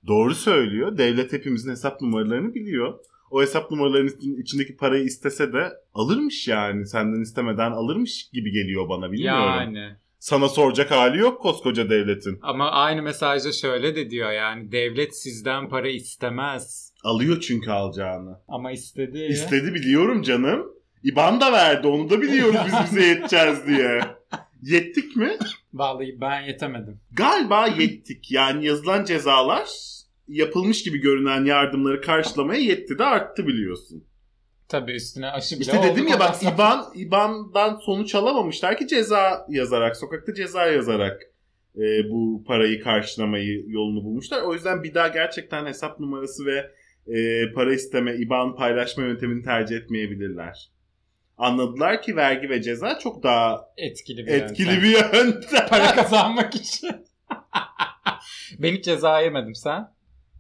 Doğru 0.07 0.35
söylüyor. 0.35 0.97
Devlet 0.97 1.33
hepimizin 1.33 1.71
hesap 1.71 2.01
numaralarını 2.01 2.55
biliyor. 2.55 2.99
O 3.31 3.41
hesap 3.41 3.71
numaralarının 3.71 4.41
içindeki 4.41 4.75
parayı 4.75 5.03
istese 5.03 5.53
de 5.53 5.69
alırmış 5.93 6.47
yani. 6.47 6.87
Senden 6.87 7.21
istemeden 7.21 7.71
alırmış 7.71 8.29
gibi 8.33 8.51
geliyor 8.51 8.89
bana 8.89 9.11
bilmiyorum. 9.11 9.43
Yani. 9.43 9.95
Sana 10.19 10.49
soracak 10.49 10.91
hali 10.91 11.17
yok 11.17 11.41
koskoca 11.41 11.89
devletin. 11.89 12.39
Ama 12.41 12.71
aynı 12.71 13.01
mesajda 13.01 13.51
şöyle 13.51 13.95
de 13.95 14.09
diyor 14.09 14.31
yani 14.31 14.71
devlet 14.71 15.17
sizden 15.17 15.69
para 15.69 15.89
istemez. 15.89 16.93
Alıyor 17.03 17.39
çünkü 17.39 17.71
alacağını. 17.71 18.39
Ama 18.47 18.71
istedi. 18.71 19.27
İstedi 19.29 19.73
biliyorum 19.73 20.21
canım. 20.21 20.65
İban 21.03 21.41
da 21.41 21.51
verdi 21.51 21.87
onu 21.87 22.09
da 22.09 22.21
biliyoruz 22.21 22.59
biz 22.65 22.73
bize 22.85 23.05
yeteceğiz 23.07 23.67
diye. 23.67 24.01
Yettik 24.61 25.15
mi? 25.15 25.37
Vallahi 25.73 26.21
ben 26.21 26.41
yetemedim. 26.41 26.99
Galiba 27.11 27.67
yettik. 27.67 28.31
Yani 28.31 28.65
yazılan 28.65 29.05
cezalar 29.05 29.67
yapılmış 30.27 30.83
gibi 30.83 30.97
görünen 30.97 31.45
yardımları 31.45 32.01
karşılamaya 32.01 32.61
yetti 32.61 32.99
de 32.99 33.03
arttı 33.03 33.47
biliyorsun. 33.47 34.03
Tabii 34.69 34.91
üstüne 34.91 35.27
aşı 35.29 35.55
bile 35.55 35.61
İşte 35.61 35.83
dedim 35.83 36.07
ya 36.07 36.19
bak. 36.19 36.43
İban 36.43 36.85
İban'dan 36.95 37.75
sonuç 37.75 38.15
alamamışlar 38.15 38.77
ki 38.77 38.87
ceza 38.87 39.45
yazarak, 39.49 39.97
sokakta 39.97 40.33
ceza 40.33 40.65
yazarak 40.65 41.21
e, 41.77 42.09
bu 42.09 42.43
parayı 42.47 42.83
karşılamayı 42.83 43.63
yolunu 43.67 44.03
bulmuşlar. 44.03 44.41
O 44.41 44.53
yüzden 44.53 44.83
bir 44.83 44.93
daha 44.93 45.07
gerçekten 45.07 45.65
hesap 45.65 45.99
numarası 45.99 46.45
ve 46.45 46.71
e, 47.17 47.51
para 47.53 47.73
isteme, 47.73 48.15
İban 48.15 48.55
paylaşma 48.55 49.03
yöntemini 49.03 49.43
tercih 49.43 49.75
etmeyebilirler. 49.75 50.71
Anladılar 51.37 52.01
ki 52.01 52.15
vergi 52.15 52.49
ve 52.49 52.61
ceza 52.61 52.99
çok 52.99 53.23
daha 53.23 53.67
etkili 53.77 54.27
bir 54.27 54.31
etkili 54.31 54.67
yöntem. 54.67 54.83
bir 54.83 54.89
yöntem. 55.17 55.67
para 55.69 55.95
kazanmak 55.95 56.55
için. 56.55 56.89
ben 58.59 58.73
hiç 58.73 58.85
ceza 58.85 59.21
yemedim 59.21 59.55
sen. 59.55 59.87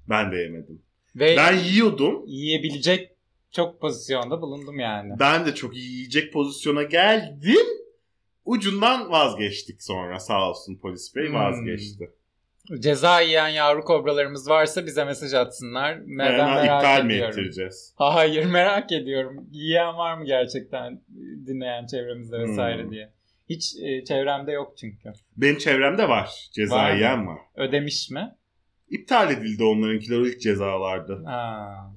Ben 0.09 0.31
de 0.31 0.35
yemedim. 0.35 0.81
Ve 1.15 1.37
Ben 1.37 1.57
yiyordum. 1.57 2.23
yiyebilecek 2.27 3.16
çok 3.51 3.81
pozisyonda 3.81 4.41
bulundum 4.41 4.79
yani. 4.79 5.13
Ben 5.19 5.45
de 5.45 5.55
çok 5.55 5.75
iyi 5.75 5.91
yiyecek 5.91 6.33
pozisyona 6.33 6.83
geldim. 6.83 7.65
Ucundan 8.45 9.11
vazgeçtik 9.11 9.83
sonra 9.83 10.19
sağ 10.19 10.49
olsun 10.49 10.75
polis 10.81 11.15
bey 11.15 11.27
Hmm. 11.27 11.35
vazgeçti. 11.35 12.11
Ceza 12.79 13.21
yiyen 13.21 13.47
yavru 13.47 13.81
kobralarımız 13.83 14.49
varsa 14.49 14.85
bize 14.85 15.05
mesaj 15.05 15.33
atsınlar. 15.33 15.95
Hemen 15.95 16.07
merak 16.17 16.65
iptal 16.65 17.03
mi 17.05 17.13
ediyorum. 17.13 17.31
ettireceğiz? 17.39 17.93
Hayır 17.97 18.45
merak 18.45 18.91
ediyorum. 18.91 19.47
Yiyen 19.51 19.97
var 19.97 20.17
mı 20.17 20.25
gerçekten 20.25 21.01
dinleyen 21.47 21.85
çevremizde 21.85 22.39
vesaire 22.39 22.83
Hmm. 22.83 22.91
diye. 22.91 23.13
Hiç 23.49 23.75
e, 23.83 24.03
çevremde 24.05 24.51
yok 24.51 24.73
çünkü. 24.77 25.13
Benim 25.37 25.57
çevremde 25.57 26.09
var. 26.09 26.49
Ceza 26.53 26.75
Var 26.75 26.95
yiyen 26.95 27.27
var. 27.27 27.37
Ödemiş 27.55 28.09
mi? 28.09 28.35
İptal 28.89 29.31
edildi 29.31 29.63
onlarınkiler 29.63 30.17
ilk 30.19 30.41
cezalardı. 30.41 31.23
Ha. 31.25 31.93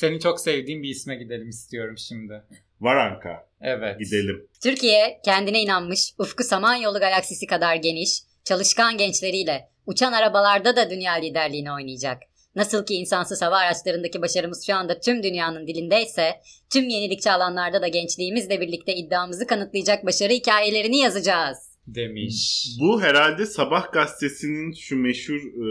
Seni 0.00 0.20
çok 0.20 0.40
sevdiğim 0.40 0.82
bir 0.82 0.88
isme 0.88 1.16
gidelim 1.16 1.48
istiyorum 1.48 1.98
şimdi. 1.98 2.42
Varanka. 2.80 3.48
Evet. 3.60 4.00
Gidelim. 4.00 4.46
Türkiye 4.62 5.20
kendine 5.24 5.62
inanmış, 5.62 6.14
ufku 6.18 6.44
samanyolu 6.44 6.98
galaksisi 6.98 7.46
kadar 7.46 7.74
geniş, 7.74 8.22
çalışkan 8.44 8.96
gençleriyle 8.96 9.68
uçan 9.86 10.12
arabalarda 10.12 10.76
da 10.76 10.90
dünya 10.90 11.12
liderliğini 11.12 11.72
oynayacak. 11.72 12.22
Nasıl 12.56 12.86
ki 12.86 12.94
insansız 12.94 13.42
hava 13.42 13.56
araçlarındaki 13.56 14.22
başarımız 14.22 14.66
şu 14.66 14.74
anda 14.74 15.00
tüm 15.00 15.22
dünyanın 15.22 15.66
dilindeyse, 15.66 16.40
tüm 16.72 16.88
yenilikçi 16.88 17.30
alanlarda 17.30 17.82
da 17.82 17.88
gençliğimizle 17.88 18.60
birlikte 18.60 18.94
iddiamızı 18.94 19.46
kanıtlayacak 19.46 20.06
başarı 20.06 20.32
hikayelerini 20.32 20.98
yazacağız. 20.98 21.58
Demiş. 21.86 22.66
Bu 22.80 23.02
herhalde 23.02 23.46
Sabah 23.46 23.92
gazetesinin 23.92 24.72
şu 24.72 24.96
meşhur 24.96 25.40
e, 25.40 25.68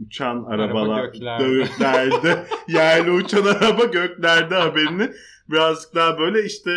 uçan 0.00 0.44
arabalar 0.44 1.04
göklerde. 1.04 1.44
göklerde 1.44 2.46
yerli 2.68 3.10
uçan 3.10 3.44
araba 3.44 3.84
göklerde 3.84 4.54
haberini 4.54 5.10
birazcık 5.50 5.94
daha 5.94 6.18
böyle 6.18 6.44
işte 6.44 6.70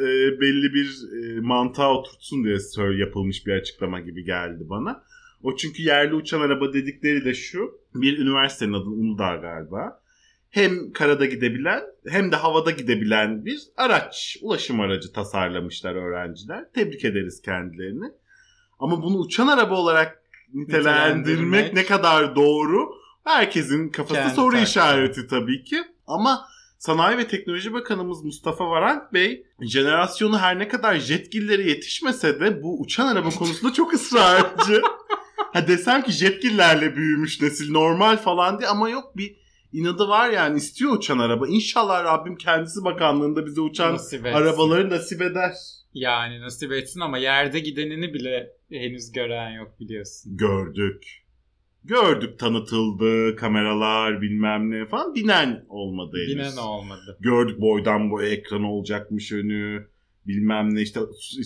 e, 0.00 0.40
belli 0.40 0.74
bir 0.74 0.88
e, 1.18 1.40
mantığa 1.40 1.94
oturtsun 1.94 2.44
diye 2.44 2.58
yapılmış 2.98 3.46
bir 3.46 3.52
açıklama 3.52 4.00
gibi 4.00 4.24
geldi 4.24 4.64
bana. 4.68 5.02
O 5.42 5.56
çünkü 5.56 5.82
yerli 5.82 6.14
uçan 6.14 6.40
araba 6.40 6.72
dedikleri 6.72 7.24
de 7.24 7.34
şu. 7.34 7.80
Bir 7.94 8.18
üniversitenin 8.18 8.72
adı 8.72 8.88
Uludağ 8.88 9.36
galiba. 9.36 10.00
Hem 10.50 10.92
karada 10.92 11.26
gidebilen 11.26 11.82
hem 12.08 12.32
de 12.32 12.36
havada 12.36 12.70
gidebilen 12.70 13.44
bir 13.44 13.58
araç, 13.76 14.36
ulaşım 14.42 14.80
aracı 14.80 15.12
tasarlamışlar 15.12 15.94
öğrenciler. 15.94 16.72
Tebrik 16.74 17.04
ederiz 17.04 17.42
kendilerini. 17.42 18.12
Ama 18.78 19.02
bunu 19.02 19.18
uçan 19.18 19.46
araba 19.46 19.74
olarak 19.74 20.22
nitelendirmek 20.54 21.72
ne 21.74 21.86
kadar 21.86 22.36
doğru? 22.36 22.88
Herkesin 23.24 23.88
kafası 23.88 24.20
Kendi 24.20 24.34
soru 24.34 24.50
tartışma. 24.50 24.82
işareti 24.82 25.26
tabii 25.26 25.64
ki. 25.64 25.82
Ama 26.06 26.48
Sanayi 26.78 27.18
ve 27.18 27.28
Teknoloji 27.28 27.72
Bakanımız 27.72 28.24
Mustafa 28.24 28.70
Varank 28.70 29.12
Bey 29.12 29.46
jenerasyonu 29.60 30.38
her 30.38 30.58
ne 30.58 30.68
kadar 30.68 30.94
jetgillere 30.96 31.62
yetişmese 31.62 32.40
de 32.40 32.62
bu 32.62 32.80
uçan 32.80 33.06
araba 33.06 33.30
konusunda 33.30 33.72
çok 33.72 33.94
ısrarcı. 33.94 34.82
ha 35.52 35.68
desem 35.68 36.02
ki 36.02 36.12
jetgillerle 36.12 36.96
büyümüş 36.96 37.42
nesil 37.42 37.72
normal 37.72 38.16
falan 38.16 38.58
diye 38.58 38.68
ama 38.68 38.88
yok 38.88 39.16
bir 39.16 39.36
inadı 39.72 40.08
var 40.08 40.30
yani 40.30 40.56
istiyor 40.56 40.96
uçan 40.96 41.18
araba. 41.18 41.48
İnşallah 41.48 42.04
Rabbim 42.04 42.36
kendisi 42.36 42.84
bakanlığında 42.84 43.46
bize 43.46 43.60
uçan 43.60 43.94
Nasip 43.94 44.26
arabaları 44.26 44.90
nasip 44.90 45.22
eder. 45.22 45.52
Yani 45.94 46.40
nasip 46.40 46.72
etsin 46.72 47.00
ama 47.00 47.18
yerde 47.18 47.58
gidenini 47.58 48.14
bile 48.14 48.55
henüz 48.70 49.12
gören 49.12 49.50
yok 49.50 49.80
biliyorsun. 49.80 50.36
Gördük. 50.36 51.26
Gördük 51.84 52.38
tanıtıldı 52.38 53.36
kameralar 53.36 54.22
bilmem 54.22 54.70
ne 54.70 54.86
falan 54.86 55.14
binen 55.14 55.64
olmadı 55.68 56.16
henüz. 56.16 56.30
Yine 56.30 56.56
ne 56.56 56.60
olmadı. 56.60 57.18
Gördük 57.20 57.60
boydan 57.60 58.10
boya 58.10 58.28
ekran 58.28 58.62
olacakmış 58.62 59.32
önü 59.32 59.88
bilmem 60.26 60.74
ne 60.74 60.82
işte 60.82 61.00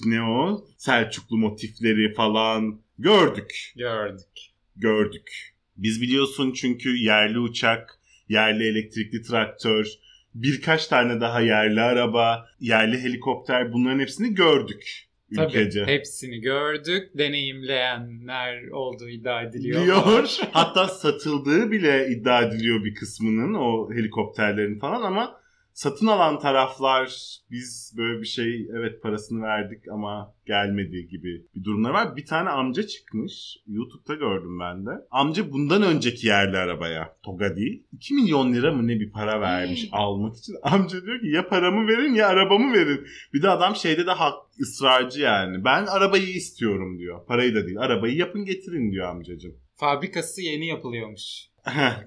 ne 0.05 0.23
o 0.23 0.65
Selçuklu 0.77 1.37
motifleri 1.37 2.15
falan 2.15 2.81
gördük 2.99 3.73
Gördük. 3.77 4.51
gördük. 4.77 5.55
Biz 5.77 6.03
biliyorsun 6.03 6.53
çünkü 6.53 6.97
yerli 6.97 7.39
uçak, 7.39 7.99
yerli 8.29 8.65
elektrikli 8.65 9.23
traktör, 9.23 9.87
birkaç 10.35 10.87
tane 10.87 11.21
daha 11.21 11.41
yerli 11.41 11.81
araba, 11.81 12.47
yerli 12.61 13.03
helikopter 13.03 13.73
bunların 13.73 14.01
hepsini 14.01 14.35
gördük 14.35 15.10
ülkece. 15.31 15.81
Tabii 15.81 15.93
hepsini 15.93 16.40
gördük. 16.40 17.11
Deneyimleyenler 17.19 18.69
olduğu 18.69 19.09
iddia 19.09 19.43
ediliyor. 19.43 19.85
Diyor. 19.85 20.38
Hatta 20.53 20.88
satıldığı 20.88 21.71
bile 21.71 22.09
iddia 22.09 22.43
ediliyor 22.43 22.85
bir 22.85 22.95
kısmının 22.95 23.55
o 23.55 23.93
helikopterlerin 23.95 24.79
falan 24.79 25.03
ama 25.03 25.39
satın 25.81 26.07
alan 26.07 26.38
taraflar 26.38 27.38
biz 27.51 27.95
böyle 27.97 28.21
bir 28.21 28.27
şey 28.27 28.69
evet 28.79 29.03
parasını 29.03 29.43
verdik 29.43 29.88
ama 29.93 30.35
gelmedi 30.47 31.09
gibi 31.09 31.47
bir 31.55 31.64
durumlar 31.64 31.90
var. 31.90 32.16
Bir 32.16 32.27
tane 32.27 32.51
amca 32.51 32.87
çıkmış. 32.87 33.57
YouTube'da 33.66 34.14
gördüm 34.14 34.61
ben 34.61 34.87
de. 34.87 34.90
Amca 35.11 35.53
bundan 35.53 35.83
önceki 35.83 36.27
yerli 36.27 36.57
arabaya 36.57 37.16
Toga 37.23 37.57
değil. 37.57 37.83
2 37.93 38.14
milyon 38.14 38.53
lira 38.53 38.73
mı 38.73 38.87
ne 38.87 39.01
bir 39.01 39.11
para 39.11 39.40
vermiş 39.40 39.88
almak 39.93 40.37
için. 40.37 40.55
Amca 40.62 41.03
diyor 41.03 41.21
ki 41.21 41.27
ya 41.27 41.49
paramı 41.49 41.88
verin 41.88 42.14
ya 42.14 42.29
arabamı 42.29 42.75
verin. 42.75 43.07
Bir 43.35 43.43
de 43.43 43.49
adam 43.49 43.77
şeyde 43.77 44.07
de 44.07 44.11
hak 44.11 44.35
ısrarcı 44.61 45.21
yani. 45.21 45.64
Ben 45.64 45.87
arabayı 45.87 46.29
istiyorum 46.29 46.99
diyor. 46.99 47.27
Parayı 47.27 47.55
da 47.55 47.66
değil. 47.66 47.79
Arabayı 47.79 48.16
yapın 48.16 48.45
getirin 48.45 48.93
diyor 48.93 49.09
amcacığım. 49.09 49.55
Fabrikası 49.77 50.43
yeni 50.43 50.66
yapılıyormuş. 50.66 51.47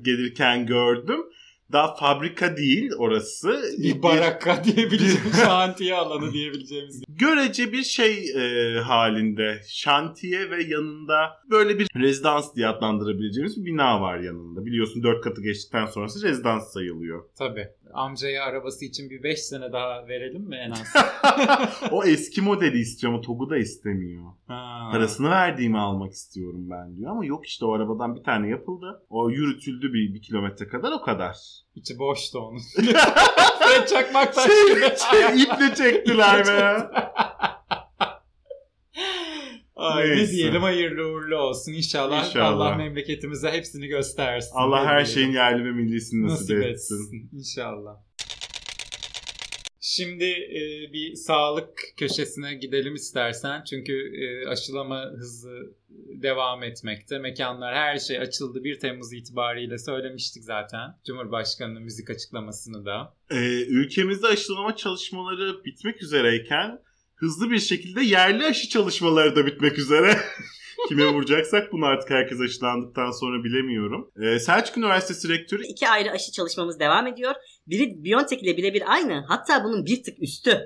Gelirken 0.02 0.66
gördüm. 0.66 1.20
Daha 1.74 1.96
fabrika 1.96 2.58
değil 2.58 2.92
orası. 2.98 3.64
Bir 3.78 4.04
baraka 4.04 4.64
diyebileceğimiz, 4.64 5.38
şantiye 5.44 5.96
alanı 5.96 6.34
diyebileceğimiz. 6.34 7.04
görece 7.08 7.72
bir 7.72 7.84
şey 7.84 8.30
e, 8.36 8.80
halinde 8.80 9.62
şantiye 9.68 10.50
ve 10.52 10.64
yanında 10.64 11.42
böyle 11.52 11.80
bir 11.80 11.88
rezidans 11.96 12.56
diye 12.56 12.68
adlandırabileceğimiz 12.68 13.58
bir 13.58 13.66
bina 13.66 14.02
var 14.02 14.20
yanında. 14.20 14.66
Biliyorsun 14.66 15.04
dört 15.04 15.24
katı 15.24 15.42
geçtikten 15.42 15.86
sonrası 15.86 16.28
rezidans 16.28 16.74
sayılıyor. 16.74 17.24
Tabii. 17.38 17.68
Amcaya 17.94 18.44
arabası 18.44 18.86
için 18.86 19.10
bir 19.10 19.24
5 19.24 19.40
sene 19.40 19.72
daha 19.72 20.08
verelim 20.08 20.42
mi 20.42 20.56
en 20.56 20.72
az? 20.72 20.94
o 21.92 22.04
eski 22.04 22.42
modeli 22.42 22.80
istiyor 22.80 23.14
ama 23.14 23.22
TOG'u 23.22 23.50
da 23.50 23.58
istemiyor. 23.58 24.24
Ha. 24.48 24.90
Parasını 24.92 25.30
verdiğimi 25.30 25.80
almak 25.80 26.12
istiyorum 26.12 26.70
ben 26.70 26.98
diyor 26.98 27.12
ama 27.12 27.26
yok 27.26 27.46
işte 27.46 27.66
o 27.66 27.74
arabadan 27.74 28.16
bir 28.16 28.24
tane 28.24 28.50
yapıldı. 28.50 29.04
O 29.10 29.30
yürütüldü 29.30 29.94
bir, 29.94 30.14
bir 30.14 30.22
kilometre 30.22 30.68
kadar 30.68 30.92
o 30.92 31.02
kadar. 31.02 31.38
İçi 31.76 32.00
boştu 32.00 32.40
onun. 32.40 32.60
Fred 33.60 33.88
Çakmaktaş 33.88 34.46
Şey, 34.46 34.76
şey, 35.12 35.44
iple 35.44 35.76
çektiler 35.76 36.48
be. 36.48 36.90
Ay, 39.84 40.10
ne 40.10 40.28
diyelim 40.30 40.62
hayırlı 40.62 41.08
uğurlu 41.08 41.38
olsun. 41.38 41.72
İnşallah, 41.74 42.28
İnşallah. 42.28 42.48
Allah 42.48 42.76
memleketimize 42.76 43.52
hepsini 43.52 43.88
göstersin. 43.88 44.52
Allah 44.56 44.86
her 44.86 45.06
diyelim. 45.06 45.14
şeyin 45.14 45.32
yerli 45.32 45.66
ve 45.66 45.72
millisini 45.72 46.24
nasip, 46.24 46.40
nasip 46.58 46.64
etsin. 46.72 46.96
etsin. 46.96 47.30
İnşallah. 47.38 47.96
Şimdi 49.86 50.24
e, 50.26 50.94
bir 50.94 51.16
sağlık 51.16 51.80
köşesine 51.98 52.54
gidelim 52.54 52.96
istersen. 52.96 53.64
Çünkü 53.70 53.94
e, 53.94 54.48
aşılama 54.48 55.06
hızı 55.18 55.74
devam 56.22 56.64
etmekte. 56.64 57.20
Mekanlar 57.20 57.76
her 57.76 57.98
şey 58.00 58.20
açıldı. 58.20 58.64
1 58.64 58.80
Temmuz 58.80 59.14
itibariyle 59.14 59.78
söylemiştik 59.78 60.44
zaten. 60.44 60.98
Cumhurbaşkanı'nın 61.08 61.84
müzik 61.84 62.10
açıklamasını 62.10 62.86
da. 62.86 63.14
Ee, 63.32 63.36
ülkemizde 63.66 64.28
aşılama 64.28 64.76
çalışmaları 64.76 65.66
bitmek 65.66 66.04
üzereyken 66.04 66.80
hızlı 67.24 67.52
bir 67.52 67.60
şekilde 67.60 68.02
yerli 68.04 68.46
aşı 68.46 68.70
çalışmaları 68.70 69.36
da 69.36 69.46
bitmek 69.46 69.78
üzere. 69.78 70.18
Kime 70.88 71.08
vuracaksak 71.08 71.72
bunu 71.72 71.86
artık 71.86 72.10
herkes 72.10 72.42
aşılandıktan 72.42 73.12
sonra 73.12 73.44
bilemiyorum. 73.44 74.12
Ee, 74.22 74.40
Selçuk 74.40 74.78
Üniversitesi 74.78 75.30
Rektörü 75.30 75.64
İki 75.68 75.90
ayrı 75.90 76.12
aşı 76.12 76.32
çalışmamız 76.32 76.80
devam 76.80 77.08
ediyor. 77.08 77.34
Biri 77.68 78.04
BioNTech 78.04 78.44
ile 78.44 78.58
birebir 78.58 78.84
aynı. 78.94 79.26
Hatta 79.28 79.64
bunun 79.64 79.86
bir 79.86 80.04
tık 80.04 80.24
üstü. 80.24 80.60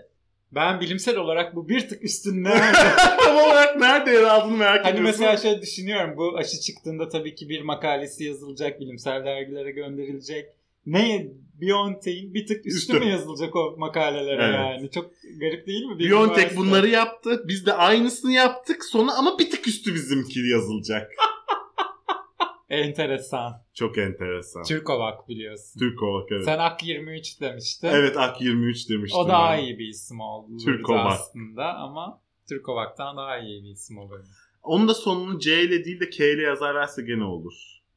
Ben 0.52 0.82
bilimsel 0.82 1.18
olarak 1.18 1.56
bu 1.56 1.70
bir 1.70 1.88
tık 1.90 2.04
üstün 2.04 2.44
nerede? 2.44 2.78
tam 3.24 3.36
olarak 3.38 3.80
nerede 3.80 4.12
yer 4.12 4.24
aldığını 4.24 4.58
merak 4.58 4.86
Hani 4.86 4.94
ediyorsun. 5.00 5.04
mesela 5.26 5.38
şöyle 5.38 5.62
düşünüyorum. 5.62 6.14
Bu 6.18 6.38
aşı 6.38 6.60
çıktığında 6.62 7.10
tabii 7.10 7.36
ki 7.36 7.50
bir 7.50 7.62
makalesi 7.62 8.24
yazılacak, 8.24 8.80
bilimsel 8.80 9.26
dergilere 9.26 9.72
gönderilecek. 9.72 10.46
Ne 10.88 11.28
Biontech'in 11.62 12.34
bir 12.34 12.48
tık 12.48 12.66
üstü, 12.66 12.94
Üstü. 12.94 13.00
mü 13.00 13.06
yazılacak 13.12 13.56
o 13.56 13.76
makalelere 13.78 14.44
Evet. 14.44 14.56
yani? 14.56 14.92
Çok 14.92 15.12
garip 15.40 15.68
değil 15.68 15.84
mi? 15.86 16.00
Bir 16.00 16.10
BioNTech 16.10 16.38
üniversite. 16.38 16.58
bunları 16.58 16.88
yaptı. 16.90 17.44
Biz 17.48 17.66
de 17.66 17.74
aynısını 17.74 18.32
yaptık. 18.32 18.86
Sonra 18.86 19.12
ama 19.14 19.40
bir 19.40 19.52
tık 19.52 19.68
üstü 19.68 19.94
bizimki 19.94 20.40
yazılacak. 20.40 21.12
Enteresan. 22.70 23.54
Çok 23.74 23.98
enteresan. 23.98 24.64
Türkovak 24.64 25.30
biliyorsun. 25.30 25.80
Türk 25.80 26.04
olarak 26.04 26.32
evet. 26.32 26.46
Sen 26.46 26.60
Ak 26.60 26.84
23 26.84 27.42
demiştin. 27.42 27.88
Evet 27.88 28.18
Ak 28.18 28.42
23 28.42 28.90
demiştim. 28.90 29.20
O 29.22 29.28
daha 29.28 29.52
ben. 29.54 29.64
iyi 29.64 29.80
bir 29.80 29.88
isim 29.88 30.20
oldu 30.20 30.58
Türkovak. 30.66 31.12
aslında 31.12 31.74
ama 31.76 32.22
Türkovak'tan 32.50 33.18
daha 33.18 33.38
iyi 33.38 33.64
bir 33.64 33.70
isim 33.70 33.98
olur. 33.98 34.20
Onun 34.64 34.88
da 34.88 34.94
sonunu 34.94 35.40
C 35.40 35.62
ile 35.64 35.86
değil 35.86 36.00
de 36.00 36.10
K 36.10 36.26
ile 36.34 36.42
yazarlarsa 36.42 37.02
gene 37.02 37.24
olur. 37.24 37.54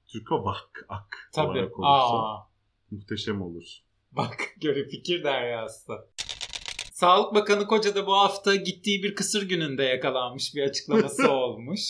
Türkovak 0.09 0.85
Ak 0.89 1.31
Tabii. 1.35 1.47
olarak 1.49 1.79
olursa 1.79 1.89
Aa, 2.19 2.50
muhteşem 2.91 3.43
olur. 3.43 3.65
bak 4.13 4.55
göre 4.61 4.89
fikir 4.89 5.25
deryası. 5.25 5.93
Sağlık 6.93 7.35
Bakanı 7.35 7.67
Koca 7.67 7.95
da 7.95 8.07
bu 8.07 8.13
hafta 8.13 8.57
gittiği 8.57 9.03
bir 9.03 9.15
kısır 9.15 9.49
gününde 9.49 9.83
yakalanmış 9.83 10.55
bir 10.55 10.63
açıklaması 10.63 11.31
olmuş. 11.33 11.81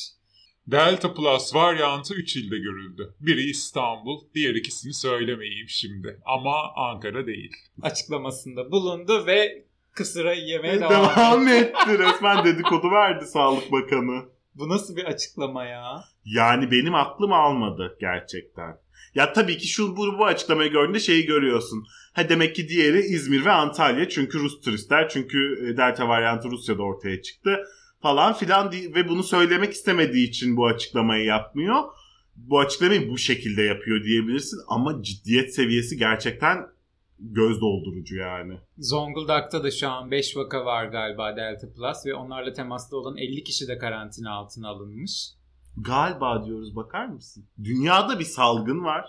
Delta 0.66 1.14
Plus 1.14 1.54
varyantı 1.54 2.14
3 2.14 2.36
ilde 2.36 2.58
görüldü. 2.58 3.14
Biri 3.20 3.40
İstanbul, 3.50 4.20
diğer 4.34 4.54
ikisini 4.54 4.94
söylemeyeyim 4.94 5.68
şimdi. 5.68 6.20
Ama 6.24 6.72
Ankara 6.76 7.26
değil. 7.26 7.52
Açıklamasında 7.82 8.70
bulundu 8.72 9.26
ve 9.26 9.64
kısıra 9.92 10.32
yemeye 10.34 10.80
devam, 10.80 10.90
Devam 10.90 11.48
etti. 11.48 11.72
etti 11.86 11.98
resmen 11.98 12.44
dedikodu 12.44 12.90
verdi 12.90 13.24
Sağlık 13.26 13.72
Bakanı. 13.72 14.22
Bu 14.54 14.68
nasıl 14.68 14.96
bir 14.96 15.04
açıklama 15.04 15.64
ya? 15.64 16.04
Yani 16.24 16.70
benim 16.70 16.94
aklım 16.94 17.32
almadı 17.32 17.96
gerçekten. 18.00 18.78
Ya 19.14 19.32
tabii 19.32 19.58
ki 19.58 19.68
şu 19.68 19.96
bu, 19.96 20.18
bu 20.18 20.24
açıklamayı 20.24 20.70
gördüğünde 20.70 21.00
şeyi 21.00 21.26
görüyorsun. 21.26 21.86
Ha 22.12 22.28
demek 22.28 22.56
ki 22.56 22.68
diğeri 22.68 22.98
İzmir 22.98 23.44
ve 23.44 23.50
Antalya 23.50 24.08
çünkü 24.08 24.38
Rus 24.38 24.60
turistler 24.60 25.08
çünkü 25.08 25.38
e, 25.66 25.76
Delta 25.76 26.08
varyantı 26.08 26.50
Rusya'da 26.50 26.82
ortaya 26.82 27.22
çıktı 27.22 27.64
falan 28.02 28.32
filan 28.32 28.72
ve 28.72 29.08
bunu 29.08 29.22
söylemek 29.22 29.72
istemediği 29.72 30.28
için 30.28 30.56
bu 30.56 30.66
açıklamayı 30.66 31.24
yapmıyor. 31.24 31.82
Bu 32.36 32.60
açıklamayı 32.60 33.10
bu 33.10 33.18
şekilde 33.18 33.62
yapıyor 33.62 34.04
diyebilirsin 34.04 34.58
ama 34.68 35.02
ciddiyet 35.02 35.54
seviyesi 35.54 35.96
gerçekten 35.96 36.66
göz 37.18 37.60
doldurucu 37.60 38.16
yani. 38.16 38.58
Zonguldak'ta 38.78 39.64
da 39.64 39.70
şu 39.70 39.88
an 39.88 40.10
5 40.10 40.36
vaka 40.36 40.64
var 40.64 40.84
galiba 40.84 41.36
Delta 41.36 41.72
Plus 41.72 42.06
ve 42.06 42.14
onlarla 42.14 42.52
temaslı 42.52 42.96
olan 42.96 43.16
50 43.16 43.44
kişi 43.44 43.68
de 43.68 43.78
karantina 43.78 44.32
altına 44.32 44.68
alınmış. 44.68 45.39
Galiba 45.76 46.44
diyoruz 46.46 46.76
bakar 46.76 47.06
mısın? 47.06 47.46
Dünyada 47.64 48.18
bir 48.18 48.24
salgın 48.24 48.84
var 48.84 49.04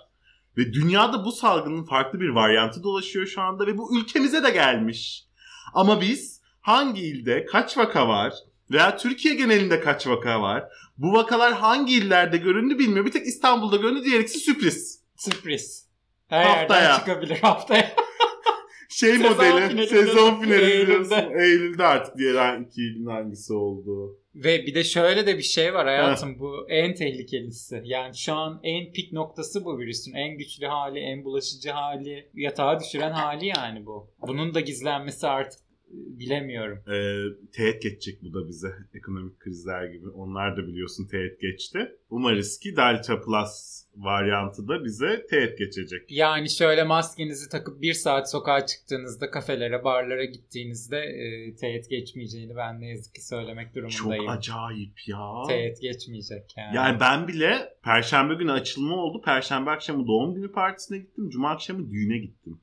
ve 0.57 0.73
dünyada 0.73 1.25
bu 1.25 1.31
salgının 1.31 1.83
farklı 1.83 2.19
bir 2.19 2.29
varyantı 2.29 2.83
dolaşıyor 2.83 3.25
şu 3.27 3.41
anda 3.41 3.67
ve 3.67 3.77
bu 3.77 3.97
ülkemize 3.99 4.43
de 4.43 4.49
gelmiş. 4.49 5.25
Ama 5.73 6.01
biz 6.01 6.41
hangi 6.61 7.01
ilde 7.01 7.45
kaç 7.45 7.77
vaka 7.77 8.07
var 8.07 8.33
veya 8.71 8.97
Türkiye 8.97 9.35
genelinde 9.35 9.79
kaç 9.81 10.07
vaka 10.07 10.41
var? 10.41 10.63
Bu 10.97 11.13
vakalar 11.13 11.53
hangi 11.53 11.93
illerde 11.95 12.37
göründü 12.37 12.79
bilmiyor. 12.79 13.05
Bir 13.05 13.11
tek 13.11 13.27
İstanbul'da 13.27 13.75
göründü 13.77 14.03
diğer 14.05 14.19
ikisi 14.19 14.39
sürpriz. 14.39 15.03
Sürpriz. 15.15 15.87
Her 16.27 16.45
Haftaya. 16.45 16.81
yerden 16.81 16.99
çıkabilir 16.99 17.39
haftaya. 17.41 17.95
şey 18.89 19.11
Sezon 19.17 19.31
modeli 19.31 19.87
sezon 19.87 20.41
finali 20.41 20.61
Eylül'de. 20.61 20.87
diyorsun. 21.09 21.39
Eylül'de 21.39 21.85
artık 21.85 22.17
diğer 22.17 22.57
iki 22.59 22.81
ilin 22.81 23.05
hangisi 23.05 23.53
oldu. 23.53 24.17
Ve 24.35 24.65
bir 24.65 24.75
de 24.75 24.83
şöyle 24.83 25.27
de 25.27 25.37
bir 25.37 25.43
şey 25.43 25.73
var 25.73 25.87
hayatım 25.87 26.39
bu 26.39 26.69
en 26.69 26.93
tehlikelisi. 26.93 27.81
Yani 27.83 28.17
şu 28.17 28.33
an 28.33 28.59
en 28.63 28.91
pik 28.91 29.13
noktası 29.13 29.65
bu 29.65 29.79
virüsün. 29.79 30.13
En 30.13 30.37
güçlü 30.37 30.65
hali, 30.65 30.99
en 30.99 31.23
bulaşıcı 31.23 31.69
hali, 31.69 32.29
yatağa 32.33 32.79
düşüren 32.79 33.11
hali 33.11 33.45
yani 33.45 33.85
bu. 33.85 34.09
Bunun 34.27 34.53
da 34.53 34.59
gizlenmesi 34.59 35.27
artık 35.27 35.59
e, 35.61 36.19
bilemiyorum. 36.19 36.83
Ee, 36.87 37.23
teğet 37.51 37.81
geçecek 37.81 38.23
bu 38.23 38.33
da 38.33 38.47
bize. 38.47 38.67
Ekonomik 38.93 39.39
krizler 39.39 39.85
gibi. 39.85 40.09
Onlar 40.09 40.57
da 40.57 40.67
biliyorsun 40.67 41.07
teğet 41.07 41.41
geçti. 41.41 41.91
Umarız 42.09 42.59
ki 42.59 42.75
Delta 42.75 43.21
Plus 43.21 43.80
varyantı 43.95 44.67
da 44.67 44.83
bize 44.83 45.25
teğet 45.29 45.57
geçecek. 45.57 46.01
Yani 46.09 46.49
şöyle 46.49 46.83
maskenizi 46.83 47.49
takıp 47.49 47.81
bir 47.81 47.93
saat 47.93 48.31
sokağa 48.31 48.65
çıktığınızda 48.65 49.31
kafelere, 49.31 49.83
barlara 49.83 50.25
gittiğinizde 50.25 50.97
e, 50.97 51.55
teğet 51.55 51.89
geçmeyeceğini 51.89 52.55
ben 52.55 52.81
ne 52.81 52.89
yazık 52.89 53.15
ki 53.15 53.27
söylemek 53.27 53.67
Çok 53.67 53.75
durumundayım. 53.75 54.29
acayip 54.29 55.07
ya. 55.07 55.43
Teğet 55.47 55.81
geçmeyecek 55.81 56.53
yani. 56.57 56.75
Yani 56.75 56.99
ben 56.99 57.27
bile 57.27 57.73
Perşembe 57.83 58.33
günü 58.33 58.51
açılma 58.51 58.95
oldu. 58.95 59.21
Perşembe 59.25 59.69
akşamı 59.69 60.07
doğum 60.07 60.35
günü 60.35 60.51
partisine 60.51 60.97
gittim. 60.97 61.29
Cuma 61.29 61.49
akşamı 61.51 61.91
düğüne 61.91 62.17
gittim. 62.17 62.61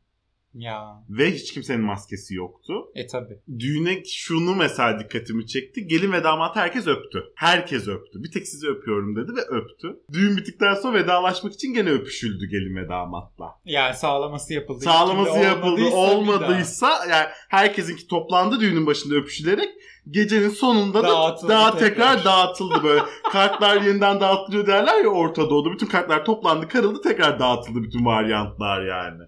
Ya 0.54 1.02
Ve 1.08 1.30
hiç 1.32 1.52
kimsenin 1.54 1.80
maskesi 1.84 2.34
yoktu. 2.34 2.72
e 2.94 3.06
tabi. 3.06 3.38
Düğüne 3.58 4.04
şunu 4.04 4.54
mesela 4.54 5.00
dikkatimi 5.00 5.46
çekti. 5.46 5.86
Gelin 5.86 6.12
ve 6.12 6.24
damat 6.24 6.56
herkes 6.56 6.86
öptü. 6.86 7.24
Herkes 7.34 7.88
öptü. 7.88 8.22
Bir 8.22 8.30
tek 8.32 8.48
sizi 8.48 8.68
öpüyorum 8.68 9.16
dedi 9.16 9.32
ve 9.36 9.40
öptü. 9.40 9.96
Düğün 10.12 10.36
bittikten 10.36 10.74
sonra 10.74 10.94
vedalaşmak 10.98 11.52
için 11.52 11.74
gene 11.74 11.90
öpüşüldü 11.90 12.46
gelin 12.50 12.76
ve 12.76 12.88
damatla. 12.88 13.46
Yani 13.64 13.94
sağlaması 13.96 14.54
yapıldı. 14.54 14.84
Sağlaması 14.84 15.38
yapıldı. 15.38 15.84
olmadıysa. 15.84 15.96
Olmadıysa 15.96 17.06
yani 17.10 17.26
herkesinki 17.48 18.06
toplandı 18.06 18.60
düğünün 18.60 18.86
başında 18.86 19.14
öpüşülerek 19.14 19.68
gecenin 20.10 20.48
sonunda 20.48 21.02
da 21.02 21.08
Dağıtıldı 21.08 21.52
daha 21.52 21.70
tekrar. 21.78 21.88
tekrar 21.88 22.24
dağıtıldı 22.24 22.82
böyle. 22.82 23.02
kartlar 23.32 23.80
yeniden 23.82 24.20
dağıtılıyor 24.20 24.66
derler 24.66 25.04
ya 25.04 25.08
Orta 25.08 25.50
Doğu'da. 25.50 25.72
Bütün 25.72 25.86
kartlar 25.86 26.24
toplandı, 26.24 26.68
karıldı, 26.68 27.00
tekrar 27.02 27.38
dağıtıldı 27.40 27.82
bütün 27.82 28.04
varyantlar 28.04 28.82
yani. 28.86 29.22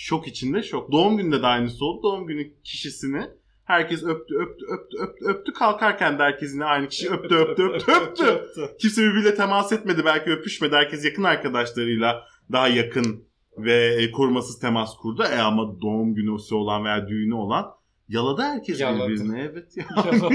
Şok 0.00 0.28
içinde 0.28 0.62
şok. 0.62 0.92
Doğum 0.92 1.16
gününde 1.16 1.42
de 1.42 1.46
aynısı 1.46 1.84
oldu. 1.84 2.02
Doğum 2.02 2.26
günü 2.26 2.62
kişisini 2.62 3.22
herkes 3.64 4.02
öptü, 4.04 4.34
öptü, 4.34 4.66
öptü, 4.66 4.96
öptü, 4.98 5.24
öptü. 5.24 5.52
Kalkarken 5.52 6.18
de 6.18 6.22
herkes 6.22 6.54
yine 6.54 6.64
aynı 6.64 6.88
kişi 6.88 7.10
öptü, 7.10 7.34
öptü, 7.34 7.62
öptü, 7.62 7.92
öptü. 7.92 8.76
Kimse 8.80 9.02
birbiriyle 9.02 9.34
temas 9.34 9.72
etmedi. 9.72 10.04
Belki 10.04 10.30
öpüşmedi. 10.30 10.74
Herkes 10.74 11.04
yakın 11.04 11.22
arkadaşlarıyla 11.24 12.24
daha 12.52 12.68
yakın 12.68 13.24
ve 13.56 13.94
e, 14.02 14.10
korumasız 14.10 14.58
temas 14.60 14.96
kurdu. 14.96 15.22
E 15.22 15.38
ama 15.38 15.80
doğum 15.80 16.14
günü 16.14 16.30
olan 16.52 16.84
veya 16.84 17.08
düğünü 17.08 17.34
olan 17.34 17.66
yaladı 18.08 18.42
herkes 18.42 18.80
Yaladı. 18.80 19.08
birbirine. 19.08 19.40
Evet 19.52 19.76
ya. 19.76 19.84
Yaladı. 19.96 20.34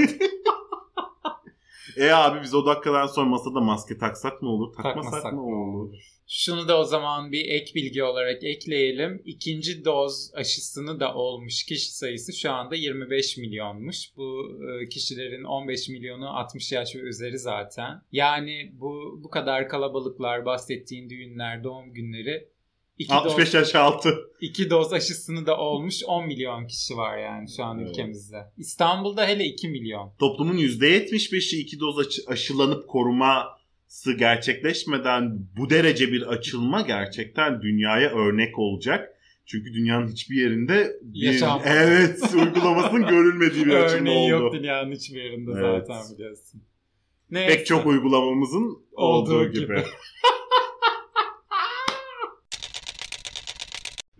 e 1.96 2.10
abi 2.10 2.42
biz 2.42 2.54
o 2.54 2.66
dakikadan 2.66 3.06
sonra 3.06 3.28
masada 3.28 3.60
maske 3.60 3.98
taksak 3.98 4.42
ne 4.42 4.48
olur? 4.48 4.72
Takmasak, 4.76 5.02
Takmasak 5.12 5.32
ne 5.32 5.40
olur? 5.40 5.94
Şunu 6.28 6.68
da 6.68 6.80
o 6.80 6.84
zaman 6.84 7.32
bir 7.32 7.44
ek 7.48 7.72
bilgi 7.74 8.02
olarak 8.02 8.44
ekleyelim. 8.44 9.22
İkinci 9.24 9.84
doz 9.84 10.30
aşısını 10.34 11.00
da 11.00 11.14
olmuş 11.14 11.64
kişi 11.64 11.94
sayısı 11.94 12.32
şu 12.32 12.50
anda 12.52 12.74
25 12.74 13.36
milyonmuş. 13.36 14.16
Bu 14.16 14.48
e, 14.82 14.88
kişilerin 14.88 15.44
15 15.44 15.88
milyonu 15.88 16.28
60 16.38 16.72
yaş 16.72 16.96
ve 16.96 16.98
üzeri 16.98 17.38
zaten. 17.38 18.02
Yani 18.12 18.70
bu 18.80 19.20
bu 19.24 19.30
kadar 19.30 19.68
kalabalıklar, 19.68 20.44
bahsettiğin 20.44 21.10
düğünler, 21.10 21.64
doğum 21.64 21.92
günleri 21.92 22.48
2 22.98 23.12
65 23.14 23.46
doz, 23.46 23.54
yaş 23.54 23.74
altı. 23.74 24.14
iki 24.40 24.70
doz 24.70 24.92
aşısını 24.92 25.46
da 25.46 25.58
olmuş 25.58 26.04
10 26.06 26.26
milyon 26.26 26.66
kişi 26.66 26.96
var 26.96 27.18
yani 27.18 27.48
şu 27.56 27.64
an 27.64 27.78
Evet. 27.78 27.90
ülkemizde. 27.90 28.36
İstanbul'da 28.58 29.26
hele 29.26 29.44
2 29.44 29.68
milyon. 29.68 30.12
Toplumun 30.18 30.56
%75'i 30.56 31.60
iki 31.60 31.80
doz 31.80 31.98
aşı- 31.98 32.22
aşılanıp 32.26 32.88
koruması 32.88 33.63
gerçekleşmeden 34.18 35.38
bu 35.56 35.70
derece 35.70 36.12
bir 36.12 36.22
açılma 36.22 36.80
gerçekten 36.80 37.62
dünyaya 37.62 38.10
örnek 38.10 38.58
olacak. 38.58 39.10
Çünkü 39.46 39.74
dünyanın 39.74 40.08
hiçbir 40.08 40.36
yerinde 40.36 40.92
bir, 41.02 41.20
Yaşanmadı. 41.26 41.62
evet 41.68 42.20
uygulamasının 42.34 43.06
görülmediği 43.08 43.66
bir 43.66 43.74
açılma 43.84 44.00
Örneği 44.10 44.34
oldu. 44.34 44.44
yok 44.44 44.54
dünyanın 44.54 44.92
hiçbir 44.92 45.22
yerinde 45.22 45.50
Evet. 45.56 45.86
zaten 45.86 46.14
biliyorsun. 46.14 46.62
Neyse. 47.30 47.56
Pek 47.56 47.66
çok 47.66 47.86
uygulamamızın 47.86 48.64
olduğu, 48.92 49.34
Olduğu 49.34 49.52
gibi. 49.52 49.60
gibi. 49.60 49.82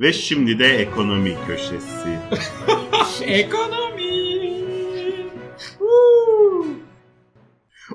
Ve 0.00 0.12
şimdi 0.12 0.58
de 0.58 0.66
ekonomi 0.66 1.36
köşesi. 1.46 2.18
Ekonomi. 3.26 3.83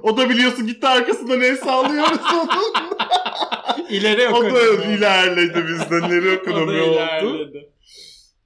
O 0.03 0.17
da 0.17 0.29
biliyorsun 0.29 0.67
gitti 0.67 0.87
arkasından 0.87 1.41
el 1.41 1.55
sallıyoruz 1.57 2.19
onun. 2.33 2.49
İleri 3.89 4.27
o 4.27 4.45
ekonomi. 4.45 4.53
da 4.55 4.83
ilerledi 4.85 5.65
bizden. 5.67 6.01
Nereye 6.01 6.17
O 6.41 6.45
da 6.45 6.51
ekonomi 6.51 6.81
oldu? 6.81 6.93
ilerledi. 6.93 7.69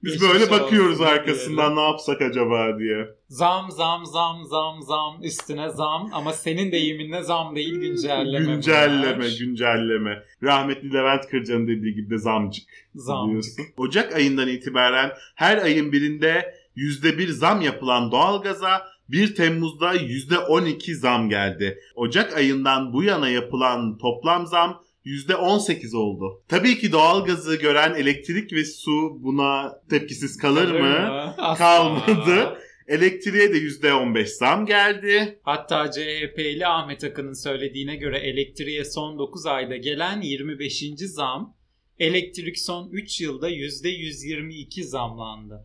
Biz 0.04 0.12
Geçmiş 0.12 0.30
böyle 0.30 0.50
bakıyoruz 0.50 1.00
arkasından 1.00 1.76
ne 1.76 1.80
yapsak 1.80 2.22
acaba 2.22 2.78
diye. 2.78 3.08
Zam 3.28 3.70
zam 3.70 4.06
zam 4.06 4.44
zam 4.50 4.82
zam 4.82 5.22
üstüne 5.22 5.68
zam 5.70 6.10
ama 6.12 6.32
senin 6.32 6.72
deyiminle 6.72 7.22
zam 7.22 7.56
değil 7.56 7.74
güncelleme. 7.74 8.52
güncelleme, 8.54 9.16
bunlar. 9.16 9.36
güncelleme. 9.40 10.22
Rahmetli 10.42 10.92
Levent 10.94 11.26
Kırca'nın 11.30 11.68
dediği 11.68 11.94
gibi 11.94 12.10
de 12.10 12.18
zamcık 12.18 12.64
Zam. 12.94 13.30
diyorsun. 13.30 13.64
Ocak 13.76 14.14
ayından 14.14 14.48
itibaren 14.48 15.12
her 15.34 15.58
ayın 15.58 15.92
birinde 15.92 16.54
%1 16.76 17.26
zam 17.32 17.60
yapılan 17.60 18.12
doğalgaza 18.12 18.86
1 19.08 19.34
Temmuz'da 19.34 19.94
%12 19.94 20.94
zam 20.94 21.28
geldi. 21.28 21.78
Ocak 21.94 22.36
ayından 22.36 22.92
bu 22.92 23.02
yana 23.02 23.28
yapılan 23.28 23.98
toplam 23.98 24.46
zam 24.46 24.84
%18 25.04 25.96
oldu. 25.96 26.42
Tabii 26.48 26.78
ki 26.78 26.92
doğalgazı 26.92 27.56
gören 27.56 27.94
elektrik 27.94 28.52
ve 28.52 28.64
su 28.64 29.22
buna 29.22 29.72
tepkisiz 29.90 30.36
kalır, 30.36 30.80
mı? 30.80 30.96
Asla. 31.38 31.54
Kalmadı. 31.54 32.58
Elektriğe 32.88 33.52
de 33.52 33.58
%15 33.58 34.26
zam 34.26 34.66
geldi. 34.66 35.38
Hatta 35.42 35.90
CHP'li 35.90 36.66
Ahmet 36.66 37.04
Akın'ın 37.04 37.42
söylediğine 37.42 37.96
göre 37.96 38.18
elektriğe 38.18 38.84
son 38.84 39.18
9 39.18 39.46
ayda 39.46 39.76
gelen 39.76 40.20
25. 40.20 40.84
zam 40.96 41.56
elektrik 41.98 42.58
son 42.58 42.88
3 42.92 43.20
yılda 43.20 43.50
%122 43.50 44.82
zamlandı. 44.82 45.64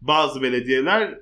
Bazı 0.00 0.42
belediyeler 0.42 1.18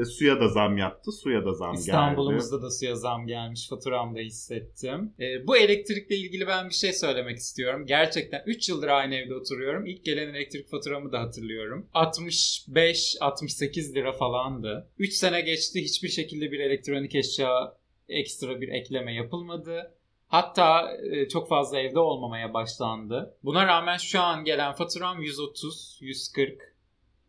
e, 0.00 0.04
suya 0.04 0.40
da 0.40 0.48
zam 0.48 0.78
yaptı. 0.78 1.12
Suya 1.12 1.44
da 1.44 1.54
zam 1.54 1.72
geldi. 1.72 1.80
İstanbul'umuzda 1.80 2.62
da 2.62 2.70
suya 2.70 2.96
zam 2.96 3.26
gelmiş 3.26 3.68
faturamda 3.68 4.18
hissettim. 4.18 5.12
Ee, 5.20 5.46
bu 5.46 5.56
elektrikle 5.56 6.16
ilgili 6.16 6.46
ben 6.46 6.68
bir 6.68 6.74
şey 6.74 6.92
söylemek 6.92 7.36
istiyorum. 7.36 7.86
Gerçekten 7.86 8.42
3 8.46 8.68
yıldır 8.68 8.88
aynı 8.88 9.14
evde 9.14 9.34
oturuyorum. 9.34 9.86
İlk 9.86 10.04
gelen 10.04 10.34
elektrik 10.34 10.70
faturamı 10.70 11.12
da 11.12 11.20
hatırlıyorum. 11.20 11.86
65-68 11.94 13.94
lira 13.94 14.12
falandı. 14.12 14.88
3 14.98 15.12
sene 15.12 15.40
geçti 15.40 15.84
hiçbir 15.84 16.08
şekilde 16.08 16.52
bir 16.52 16.60
elektronik 16.60 17.14
eşya 17.14 17.74
ekstra 18.08 18.60
bir 18.60 18.68
ekleme 18.68 19.14
yapılmadı. 19.14 19.94
Hatta 20.26 20.96
e, 21.12 21.28
çok 21.28 21.48
fazla 21.48 21.78
evde 21.78 21.98
olmamaya 21.98 22.54
başlandı. 22.54 23.36
Buna 23.44 23.66
rağmen 23.66 23.96
şu 23.96 24.20
an 24.20 24.44
gelen 24.44 24.72
faturam 24.72 25.22
130, 25.22 25.98
140, 26.00 26.69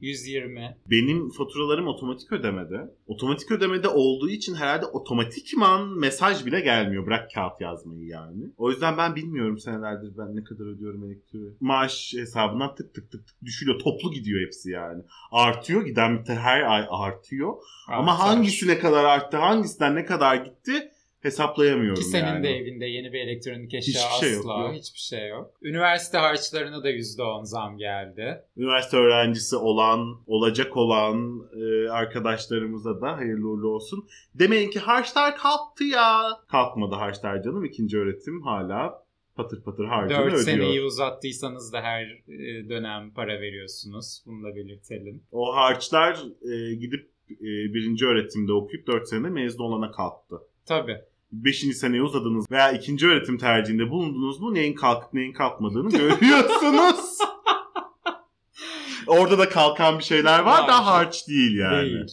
120. 0.02 0.78
Benim 0.90 1.30
faturalarım 1.30 1.88
otomatik 1.88 2.32
ödemede. 2.32 2.92
Otomatik 3.08 3.52
ödemede 3.52 3.88
olduğu 3.88 4.30
için 4.30 4.56
herhalde 4.56 4.86
otomatikman 4.86 6.00
mesaj 6.00 6.46
bile 6.46 6.60
gelmiyor. 6.60 7.06
Bırak 7.06 7.32
kağıt 7.36 7.62
yazmayı 7.62 8.06
yani. 8.06 8.44
O 8.58 8.72
yüzden 8.72 8.98
ben 8.98 9.16
bilmiyorum 9.16 9.60
senelerdir 9.60 10.18
ben 10.18 10.36
ne 10.36 10.44
kadar 10.44 10.66
ödüyorum 10.66 11.06
elektriği. 11.06 11.54
Maaş 11.60 12.14
hesabından 12.18 12.76
tık 12.76 12.94
tık 12.94 13.12
tık 13.12 13.28
tık 13.28 13.36
düşüyor. 13.44 13.80
Toplu 13.80 14.12
gidiyor 14.12 14.46
hepsi 14.46 14.70
yani. 14.72 15.04
Artıyor 15.32 15.86
giden 15.86 16.24
her 16.28 16.62
ay 16.62 16.86
artıyor. 16.90 17.54
Ama 17.88 18.14
Artar. 18.14 18.28
hangisi 18.28 18.68
ne 18.68 18.80
kadar 18.80 19.04
arttı 19.04 19.38
hangisinden 19.38 19.96
ne 19.96 20.06
kadar 20.06 20.36
gitti 20.36 20.92
hesaplayamıyorum 21.22 21.96
Ki 22.04 22.04
senin 22.04 22.28
yani. 22.28 22.44
de 22.44 22.50
evinde 22.50 22.86
yeni 22.86 23.14
bir 23.14 23.20
elektronik 23.20 23.74
eşya 23.74 24.02
Hiçbir 24.04 24.26
şey 24.28 24.34
yok, 24.36 24.46
asla 24.46 24.62
yok. 24.62 24.74
hiçbir 24.74 25.00
şey 25.00 25.28
yok. 25.30 25.54
Üniversite 25.62 26.18
harçlarına 26.18 26.84
da 26.84 26.92
%10 26.92 27.46
zam 27.46 27.78
geldi. 27.78 28.42
Üniversite 28.58 28.98
öğrencisi 28.98 29.56
olan, 29.56 30.22
olacak 30.28 30.78
olan 30.78 31.42
e, 31.62 31.90
arkadaşlarımıza 31.90 33.02
da 33.02 33.18
hayırlı 33.18 33.48
uğurlu 33.48 33.68
olsun. 33.70 34.08
Demeyin 34.36 34.70
ki 34.70 34.80
harçlar 34.80 35.38
kalktı 35.38 35.84
ya. 35.84 36.22
Kalkmadı 36.48 36.96
harçlar 36.96 37.44
canım. 37.44 37.66
İkinci 37.66 37.98
öğretim 37.98 38.42
hala 38.42 39.04
patır 39.36 39.64
patır 39.64 39.86
harcını 39.86 40.18
4 40.18 40.28
ödüyor. 40.28 40.42
seneyi 40.44 40.82
uzattıysanız 40.82 41.74
da 41.74 41.82
her 41.82 42.04
e, 42.28 42.70
dönem 42.70 43.12
para 43.14 43.42
veriyorsunuz. 43.42 44.24
Bunu 44.26 44.44
da 44.44 44.56
belirtelim. 44.56 45.24
O 45.32 45.56
harçlar 45.56 46.14
e, 46.52 46.76
gidip 46.76 47.10
e, 47.32 47.74
birinci 47.74 48.06
öğretimde 48.06 48.54
okuyup 48.54 48.88
4 48.88 49.08
sene 49.10 49.30
mezun 49.30 49.64
olana 49.64 49.92
kalktı. 49.92 50.36
Tabii. 50.66 51.02
Beşinci 51.32 51.76
seneye 51.76 52.02
uzadınız 52.02 52.52
veya 52.52 52.72
ikinci 52.72 53.08
öğretim 53.08 53.38
tercihinde 53.38 53.90
bulundunuz 53.90 54.40
mu 54.40 54.54
neyin 54.54 54.74
kalkıp 54.74 55.14
neyin 55.14 55.34
kalkmadığını 55.34 55.90
görüyorsunuz. 55.90 57.18
Orada 59.08 59.38
da 59.38 59.50
kalkan 59.50 60.00
bir 60.00 60.04
şeyler 60.04 60.40
var 60.40 60.68
da 60.68 60.86
harç 60.86 61.28
değil 61.28 61.58
yani. 61.58 61.90
Değil. 61.90 62.06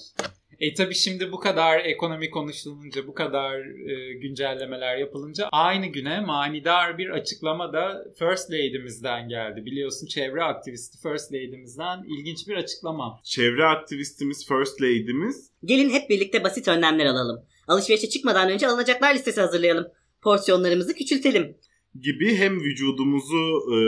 E 0.61 0.75
tabi 0.75 0.95
şimdi 0.95 1.33
bu 1.33 1.41
kadar 1.41 1.79
ekonomi 1.79 2.31
konuşulunca, 2.31 3.07
bu 3.07 3.15
kadar 3.15 3.61
e, 3.91 4.13
güncellemeler 4.13 4.97
yapılınca 4.97 5.49
aynı 5.53 5.87
güne 5.87 6.21
manidar 6.21 6.99
bir 6.99 7.11
açıklama 7.11 7.73
da 7.73 8.05
First 8.19 8.51
Lady'mizden 8.51 9.29
geldi. 9.29 9.65
Biliyorsun 9.65 10.07
çevre 10.07 10.43
aktivisti 10.43 10.99
First 11.03 11.33
Lady'mizden 11.33 12.03
ilginç 12.05 12.49
bir 12.49 12.57
açıklama. 12.57 13.21
Çevre 13.25 13.65
aktivistimiz, 13.65 14.49
First 14.49 14.83
Lady'miz 14.83 15.51
Gelin 15.65 15.91
hep 15.91 16.11
birlikte 16.11 16.45
basit 16.45 16.69
önlemler 16.69 17.07
alalım. 17.07 17.45
Alışverişe 17.69 18.09
çıkmadan 18.09 18.51
önce 18.51 18.69
alınacaklar 18.69 19.15
listesi 19.15 19.41
hazırlayalım. 19.41 19.87
Porsiyonlarımızı 20.23 20.95
küçültelim. 20.95 21.57
gibi 22.01 22.37
hem 22.37 22.61
vücudumuzu 22.61 23.75
e, 23.75 23.79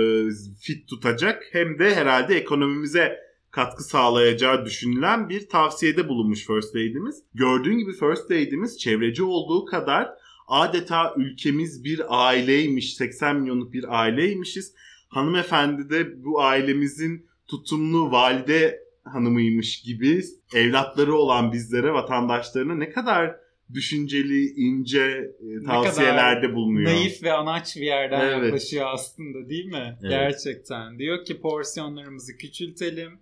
fit 0.61 0.89
tutacak 0.89 1.43
hem 1.53 1.79
de 1.79 1.95
herhalde 1.95 2.35
ekonomimize 2.35 3.19
katkı 3.51 3.85
sağlayacağı 3.85 4.65
düşünülen 4.65 5.29
bir 5.29 5.49
tavsiyede 5.49 6.09
bulunmuş 6.09 6.47
First 6.47 6.77
Lady'miz. 6.77 7.23
Gördüğün 7.35 7.79
gibi 7.79 7.93
First 7.93 8.31
Lady'miz 8.31 8.79
çevreci 8.79 9.23
olduğu 9.23 9.65
kadar 9.65 10.09
adeta 10.49 11.15
ülkemiz 11.17 11.85
bir 11.85 12.03
aileymiş, 12.09 12.95
80 12.95 13.37
milyonluk 13.37 13.73
bir 13.73 14.01
aileymişiz. 14.01 14.75
Hanımefendi 15.09 15.91
de 15.91 16.25
bu 16.25 16.43
ailemizin 16.43 17.27
tutumlu 17.49 18.11
valide 18.11 18.81
hanımıymış 19.05 19.83
gibi 19.83 20.23
evlatları 20.55 21.15
olan 21.15 21.53
bizlere, 21.53 21.93
vatandaşlarına 21.93 22.75
ne 22.75 22.91
kadar 22.91 23.37
düşünceli, 23.75 24.47
ince 24.57 25.01
e, 25.01 25.67
tavsiyelerde 25.67 26.55
bulunuyor. 26.55 26.91
Naif 26.91 27.23
ve 27.23 27.33
anaç 27.33 27.77
bir 27.77 27.87
yerden 27.87 28.21
Evet. 28.21 28.45
yaklaşıyor 28.45 28.87
aslında 28.93 29.49
değil 29.49 29.67
mi? 29.67 29.99
Evet. 30.03 30.11
Gerçekten. 30.11 30.99
Diyor 30.99 31.25
ki 31.25 31.41
porsiyonlarımızı 31.41 32.37
küçültelim. 32.37 33.19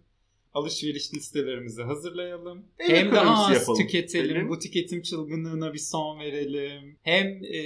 Alışveriş 0.54 1.14
listelerimizi 1.14 1.82
hazırlayalım. 1.82 2.64
Ev 2.78 2.96
hem 2.96 3.12
daha 3.12 3.46
az 3.46 3.54
yapalım. 3.54 3.78
tüketelim. 3.80 4.36
Elim. 4.36 4.48
Bu 4.48 4.58
tüketim 4.58 5.02
çılgınlığına 5.02 5.74
bir 5.74 5.78
son 5.78 6.18
verelim. 6.20 6.96
Hem 7.02 7.26
e, 7.44 7.62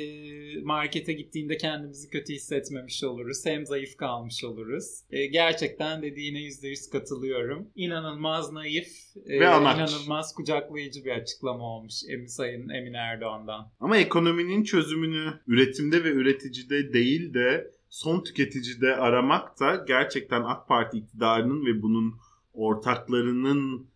markete 0.62 1.12
gittiğinde 1.12 1.57
kendimizi 1.57 2.11
kötü 2.11 2.33
hissetmemiş 2.33 3.05
oluruz. 3.05 3.47
Hem 3.47 3.66
zayıf 3.66 3.97
kalmış 3.97 4.45
oluruz. 4.45 4.85
E, 5.11 5.27
gerçekten 5.27 6.03
dediğine 6.03 6.38
%100 6.38 6.90
katılıyorum. 6.92 7.68
İnanılmaz 7.75 8.53
naif 8.53 8.88
e, 9.27 9.40
Ve 9.40 9.49
anaç. 9.49 9.77
inanılmaz 9.92 10.35
kucaklayıcı 10.35 11.05
bir 11.05 11.11
açıklama 11.11 11.64
olmuş 11.64 11.95
Emin 12.09 12.27
Sayın 12.27 12.68
Emin 12.68 12.92
Erdoğan'dan. 12.95 13.73
Ama 13.81 13.97
ekonominin 13.97 14.64
çözümünü 14.64 15.40
üretimde 15.47 16.05
ve 16.05 16.09
üreticide 16.09 16.92
değil 16.92 17.35
de 17.35 17.71
son 17.90 18.25
tüketicide 18.25 18.97
aramak 18.97 19.61
da 19.61 19.85
gerçekten 19.88 20.42
AK 20.42 20.68
Parti 20.68 20.99
iktidarının 20.99 21.66
ve 21.66 21.83
bunun 21.83 22.14
ortaklarının 22.55 23.87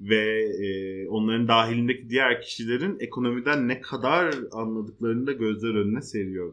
ve 0.00 0.42
e, 0.42 1.08
onların 1.08 1.48
dahilindeki 1.48 2.10
diğer 2.10 2.42
kişilerin 2.42 2.96
ekonomiden 3.00 3.68
ne 3.68 3.80
kadar 3.80 4.34
anladıklarını 4.52 5.26
da 5.26 5.32
gözler 5.32 5.74
önüne 5.74 6.02
seriyor. 6.02 6.52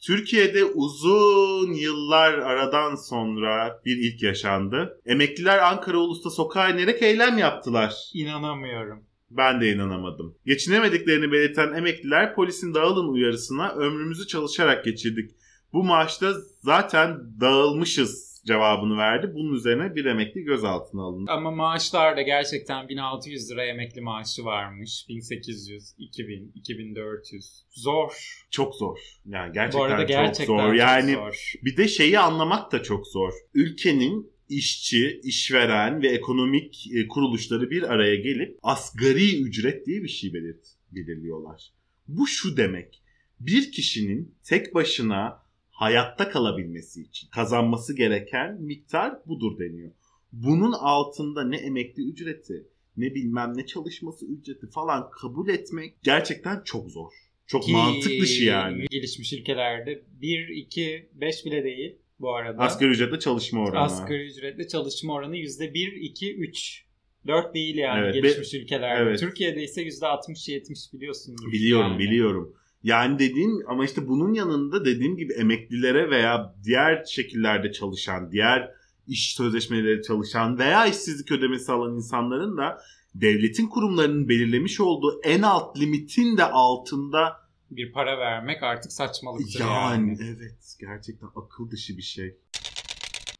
Türkiye'de 0.00 0.64
uzun 0.64 1.72
yıllar 1.72 2.32
aradan 2.32 2.94
sonra 2.94 3.80
bir 3.84 3.96
ilk 3.96 4.22
yaşandı. 4.22 5.00
Emekliler 5.06 5.58
Ankara 5.58 5.98
Ulus'ta 5.98 6.30
sokağa 6.30 6.70
inerek 6.70 7.02
eylem 7.02 7.38
yaptılar. 7.38 7.94
İnanamıyorum. 8.14 9.02
Ben 9.30 9.60
de 9.60 9.72
inanamadım. 9.72 10.34
Geçinemediklerini 10.46 11.32
belirten 11.32 11.72
emekliler 11.72 12.34
polisin 12.34 12.74
dağılın 12.74 13.08
uyarısına 13.08 13.72
ömrümüzü 13.72 14.26
çalışarak 14.26 14.84
geçirdik. 14.84 15.30
Bu 15.72 15.84
maaşta 15.84 16.32
zaten 16.62 17.18
dağılmışız 17.40 18.27
cevabını 18.48 18.96
verdi. 18.98 19.30
Bunun 19.34 19.54
üzerine 19.54 19.94
bir 19.94 20.04
emekli 20.04 20.42
gözaltına 20.42 21.02
alındı. 21.02 21.30
Ama 21.30 21.50
maaşlar 21.50 22.16
da 22.16 22.22
gerçekten 22.22 22.88
1600 22.88 23.50
lira 23.50 23.64
emekli 23.66 24.00
maaşı 24.00 24.44
varmış. 24.44 25.06
1800, 25.08 25.94
2000, 25.98 26.52
2400. 26.54 27.64
Zor. 27.70 28.44
Çok 28.50 28.74
zor. 28.74 28.98
Yani 29.26 29.48
Bu 29.48 29.54
gerçekten, 29.54 29.80
arada 29.90 30.02
gerçekten 30.02 30.46
çok 30.46 30.60
zor. 30.60 30.68
çok 30.70 30.78
Yani 30.78 31.12
zor. 31.12 31.52
bir 31.64 31.76
de 31.76 31.88
şeyi 31.88 32.18
anlamak 32.18 32.72
da 32.72 32.82
çok 32.82 33.06
zor. 33.06 33.32
Ülkenin 33.54 34.30
işçi, 34.48 35.20
işveren 35.24 36.02
ve 36.02 36.08
ekonomik 36.08 36.86
e, 36.94 37.08
kuruluşları 37.08 37.70
bir 37.70 37.82
araya 37.82 38.16
gelip 38.16 38.58
asgari 38.62 39.42
ücret 39.42 39.86
diye 39.86 40.02
bir 40.02 40.08
şey 40.08 40.34
belirt, 40.34 40.66
belirliyorlar. 40.92 41.72
Bu 42.08 42.26
şu 42.26 42.56
demek. 42.56 43.02
Bir 43.40 43.72
kişinin 43.72 44.34
tek 44.44 44.74
başına 44.74 45.42
hayatta 45.78 46.28
kalabilmesi 46.28 47.02
için 47.02 47.28
kazanması 47.28 47.96
gereken 47.96 48.62
miktar 48.62 49.14
budur 49.26 49.58
deniyor. 49.58 49.92
Bunun 50.32 50.72
altında 50.72 51.44
ne 51.44 51.56
emekli 51.56 52.02
ücreti, 52.02 52.68
ne 52.96 53.14
bilmem 53.14 53.52
ne 53.56 53.66
çalışması 53.66 54.26
ücreti 54.26 54.66
falan 54.70 55.10
kabul 55.10 55.48
etmek 55.48 56.02
gerçekten 56.02 56.62
çok 56.64 56.90
zor. 56.90 57.12
Çok 57.46 57.62
Ki 57.62 57.72
mantık 57.72 58.20
dışı 58.20 58.44
yani. 58.44 58.86
Gelişmiş 58.90 59.32
ülkelerde 59.32 60.02
1, 60.20 60.48
2, 60.48 61.08
5 61.14 61.44
bile 61.44 61.64
değil 61.64 61.98
bu 62.20 62.34
arada. 62.34 62.62
Asgari 62.62 62.90
ücretle 62.90 63.18
çalışma 63.18 63.64
oranı. 63.64 63.84
Asgari 63.84 64.26
ücretle 64.26 64.68
çalışma 64.68 65.14
oranı 65.14 65.36
%1, 65.36 65.94
2, 65.94 66.36
3. 66.36 66.84
4 67.26 67.54
değil 67.54 67.76
yani 67.76 68.04
Evet, 68.04 68.14
gelişmiş 68.14 68.54
ülkelerde. 68.54 69.02
evet. 69.02 69.20
Türkiye'de 69.20 69.62
ise 69.62 69.82
%60-70 69.82 70.92
biliyorsunuz. 70.92 71.52
Biliyorum 71.52 71.90
yani. 71.90 71.98
biliyorum. 71.98 72.54
Yani 72.82 73.18
dediğim 73.18 73.50
ama 73.68 73.84
işte 73.84 74.08
bunun 74.08 74.34
yanında 74.34 74.84
dediğim 74.84 75.16
gibi 75.16 75.32
emeklilere 75.32 76.10
veya 76.10 76.54
diğer 76.64 77.04
şekillerde 77.04 77.72
çalışan, 77.72 78.32
diğer 78.32 78.70
iş 79.06 79.34
sözleşmeleri 79.34 80.02
çalışan 80.02 80.58
veya 80.58 80.86
işsizlik 80.86 81.32
ödemesi 81.32 81.72
alan 81.72 81.96
insanların 81.96 82.56
da 82.56 82.78
devletin 83.14 83.66
kurumlarının 83.66 84.28
belirlemiş 84.28 84.80
olduğu 84.80 85.20
en 85.24 85.42
alt 85.42 85.80
limitin 85.80 86.36
de 86.36 86.44
altında 86.44 87.36
Bir 87.70 87.92
para 87.92 88.18
vermek 88.18 88.62
artık 88.62 88.92
saçmalıktır 88.92 89.60
yani. 89.60 90.08
yani 90.08 90.18
evet 90.20 90.76
gerçekten 90.80 91.28
akıl 91.36 91.70
dışı 91.70 91.96
bir 91.96 92.02
şey. 92.02 92.36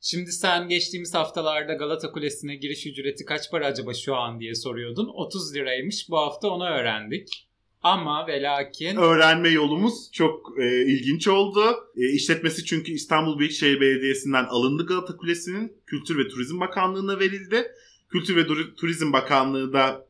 Şimdi 0.01 0.33
sen 0.33 0.69
geçtiğimiz 0.69 1.15
haftalarda 1.15 1.75
Galata 1.75 2.13
Kulesi'ne 2.13 2.57
giriş 2.57 2.87
ücreti 2.87 3.25
kaç 3.25 3.51
para 3.51 3.67
acaba 3.67 3.95
şu 3.95 4.17
an 4.17 4.41
diye 4.41 4.55
soruyordun. 4.55 5.11
30 5.15 5.55
liraymış. 5.55 6.07
Bu 6.11 6.17
hafta 6.17 6.49
onu 6.49 6.65
öğrendik. 6.65 7.48
Ama 7.83 8.27
ve 8.27 8.43
lakin 8.43 8.97
Öğrenme 8.97 9.49
yolumuz 9.49 10.13
çok 10.13 10.55
e, 10.61 10.83
ilginç 10.87 11.29
oldu. 11.29 11.61
E, 11.97 12.13
işletmesi 12.13 12.65
çünkü 12.65 12.93
İstanbul 12.93 13.39
Büyükşehir 13.39 13.81
Belediyesi'nden 13.81 14.45
alındı 14.45 14.87
Galata 14.87 15.17
Kulesi'nin. 15.17 15.73
Kültür 15.87 16.19
ve 16.19 16.29
Turizm 16.29 16.61
Bakanlığı'na 16.61 17.21
verildi. 17.21 17.67
Kültür 18.09 18.37
ve 18.37 18.49
Dur- 18.49 18.77
Turizm 18.77 19.13
Bakanlığı 19.13 19.73
da 19.73 20.07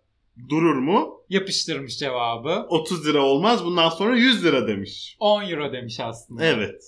durur 0.49 0.75
mu? 0.77 1.15
yapıştırmış 1.29 1.99
cevabı. 1.99 2.67
30 2.69 3.07
lira 3.07 3.23
olmaz 3.23 3.65
bundan 3.65 3.89
sonra 3.89 4.17
100 4.17 4.45
lira 4.45 4.69
demiş. 4.69 5.17
10 5.21 5.43
euro 5.51 5.73
demiş 5.73 6.01
aslında. 6.01 6.45
Evet 6.45 6.83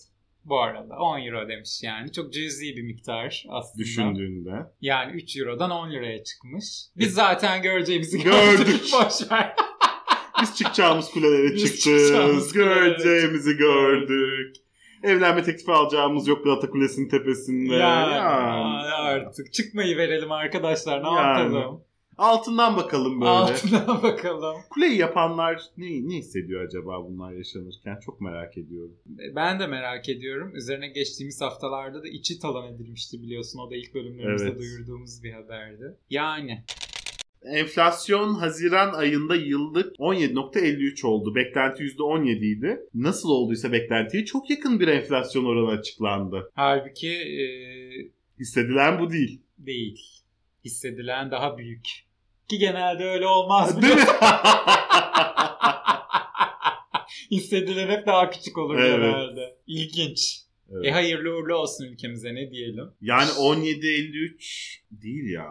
Bu 0.45 0.61
arada 0.61 0.95
10 0.97 1.19
euro 1.21 1.49
demiş 1.49 1.81
yani. 1.83 2.12
Çok 2.12 2.33
cüzi 2.33 2.77
bir 2.77 2.83
miktar 2.83 3.45
aslında. 3.49 3.85
düşündüğünde. 3.85 4.51
Yani 4.81 5.12
3 5.23 5.37
eurodan 5.37 5.71
10 5.71 5.90
liraya 5.93 6.25
çıkmış. 6.25 6.64
Biz 6.97 7.14
zaten 7.14 7.62
göreceğimizi 7.62 8.23
Gördük. 8.23 8.59
gördük. 8.66 8.81
Boş 8.93 9.31
ver. 9.31 9.55
Biz 10.42 10.57
çıkacağımız 10.57 11.11
kulelere 11.11 11.55
Biz 11.55 11.85
kulelere 11.85 12.53
Göreceğimizi 12.55 13.57
gördük. 13.57 14.57
Evlenme 15.03 15.42
teklifi 15.42 15.72
alacağımız 15.72 16.29
yok 16.29 16.44
Galata 16.44 16.70
Kulesi'nin 16.70 17.09
tepesinde. 17.09 17.74
Yani, 17.74 18.12
Yani. 18.14 18.92
artık 18.94 19.53
çıkmayı 19.53 19.96
verelim 19.96 20.33
arkadaşlar. 20.33 21.05
Ne 21.05 21.09
Yani. 21.09 21.55
yapalım? 21.55 21.81
Altından 22.18 22.76
bakalım 22.76 23.20
böyle. 23.20 23.31
Altına 23.31 24.03
bakalım. 24.03 24.57
Kuleyi 24.70 24.96
yapanlar 24.98 25.62
ne, 25.76 25.87
ne 25.87 26.16
hissediyor 26.16 26.64
acaba 26.64 27.05
bunlar 27.05 27.33
yaşanırken? 27.33 27.98
Çok 28.05 28.20
merak 28.20 28.59
ediyorum. 28.59 28.96
Ben 29.37 29.61
de 29.61 29.66
merak 29.66 30.09
ediyorum. 30.09 30.57
Üzerine 30.57 30.88
geçtiğimiz 30.88 31.40
haftalarda 31.40 32.03
da 32.03 32.09
içi 32.09 32.38
talan 32.40 32.74
edilmişti 32.74 33.22
biliyorsun. 33.22 33.59
O 33.59 33.70
da 33.70 33.76
ilk 33.76 33.94
bölümlerimizde 33.94 34.46
Evet. 34.48 34.59
duyurduğumuz 34.61 35.22
bir 35.24 35.33
haberdi. 35.33 35.96
Yani 36.11 36.64
Enflasyon 37.44 38.35
Haziran 38.35 38.92
ayında 38.94 39.37
yıllık 39.37 39.96
17.53 39.96 41.07
oldu. 41.07 41.35
Beklenti 41.35 41.83
%17 41.83 42.44
idi. 42.44 42.81
Nasıl 42.94 43.29
olduysa 43.29 43.72
beklentiye 43.72 44.24
çok 44.24 44.50
yakın 44.50 44.81
bir 44.81 44.88
enflasyon 44.88 45.45
oranı 45.45 45.78
açıklandı. 45.78 46.51
halbuki 46.55 47.11
e, 47.12 47.45
Hissedilen 48.41 48.99
bu 49.01 49.11
değil. 49.11 49.41
değil. 49.59 50.01
Hissedilen 50.64 51.30
daha 51.30 51.59
büyük. 51.59 51.86
Ki 52.49 52.59
genelde 52.59 53.05
öyle 53.05 53.26
olmaz. 53.26 53.82
Değil 53.82 53.95
mi? 53.95 54.01
Hissedilen 57.30 57.88
hep 57.88 58.07
daha 58.07 58.30
küçük 58.30 58.59
olur 58.59 58.78
Evet. 58.78 58.99
genelde. 58.99 59.57
İlginç. 59.66 60.41
Evet. 60.72 60.86
E 60.86 60.91
hayırlı 60.91 61.30
uğurlu 61.36 61.55
olsun 61.55 61.84
ülkemize 61.84 62.34
ne 62.34 62.51
diyelim. 62.51 62.84
Yani 63.01 63.28
17.53 63.30 64.78
değil 64.91 65.30
ya. 65.30 65.47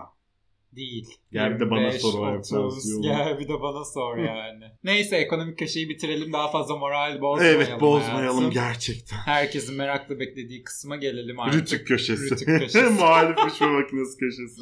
Değil. 0.76 1.08
Gel 1.32 1.56
bir 1.56 1.60
de 1.60 1.70
bana 1.70 1.80
25, 1.82 2.02
sor 2.02 2.14
o 2.14 2.38
30, 2.38 2.54
enflasyonu. 2.54 3.02
Gel 3.02 3.40
bir 3.40 3.48
de 3.48 3.62
bana 3.62 3.86
sor 3.86 4.18
yani. 4.18 4.66
Neyse 4.84 5.16
ekonomik 5.18 5.60
köşeyi 5.60 5.90
bitirelim. 5.90 6.34
Daha 6.34 6.52
fazla 6.52 6.76
moral 6.76 7.22
bozmayalım. 7.22 7.62
Evet 7.62 7.82
bozmayalım 7.82 8.38
hayatım. 8.38 8.52
gerçekten. 8.52 9.18
Herkesin 9.18 9.76
merakla 9.76 10.20
beklediği 10.20 10.64
kısma 10.64 10.96
gelelim 10.96 11.40
artık. 11.40 11.62
Rütük 11.62 11.88
köşesi. 11.88 12.32
Rütük 12.32 12.48
köşesi. 12.48 12.78
Muhalif 13.00 13.38
uçma 13.48 13.68
makinesi 13.68 14.18
köşesi. 14.18 14.62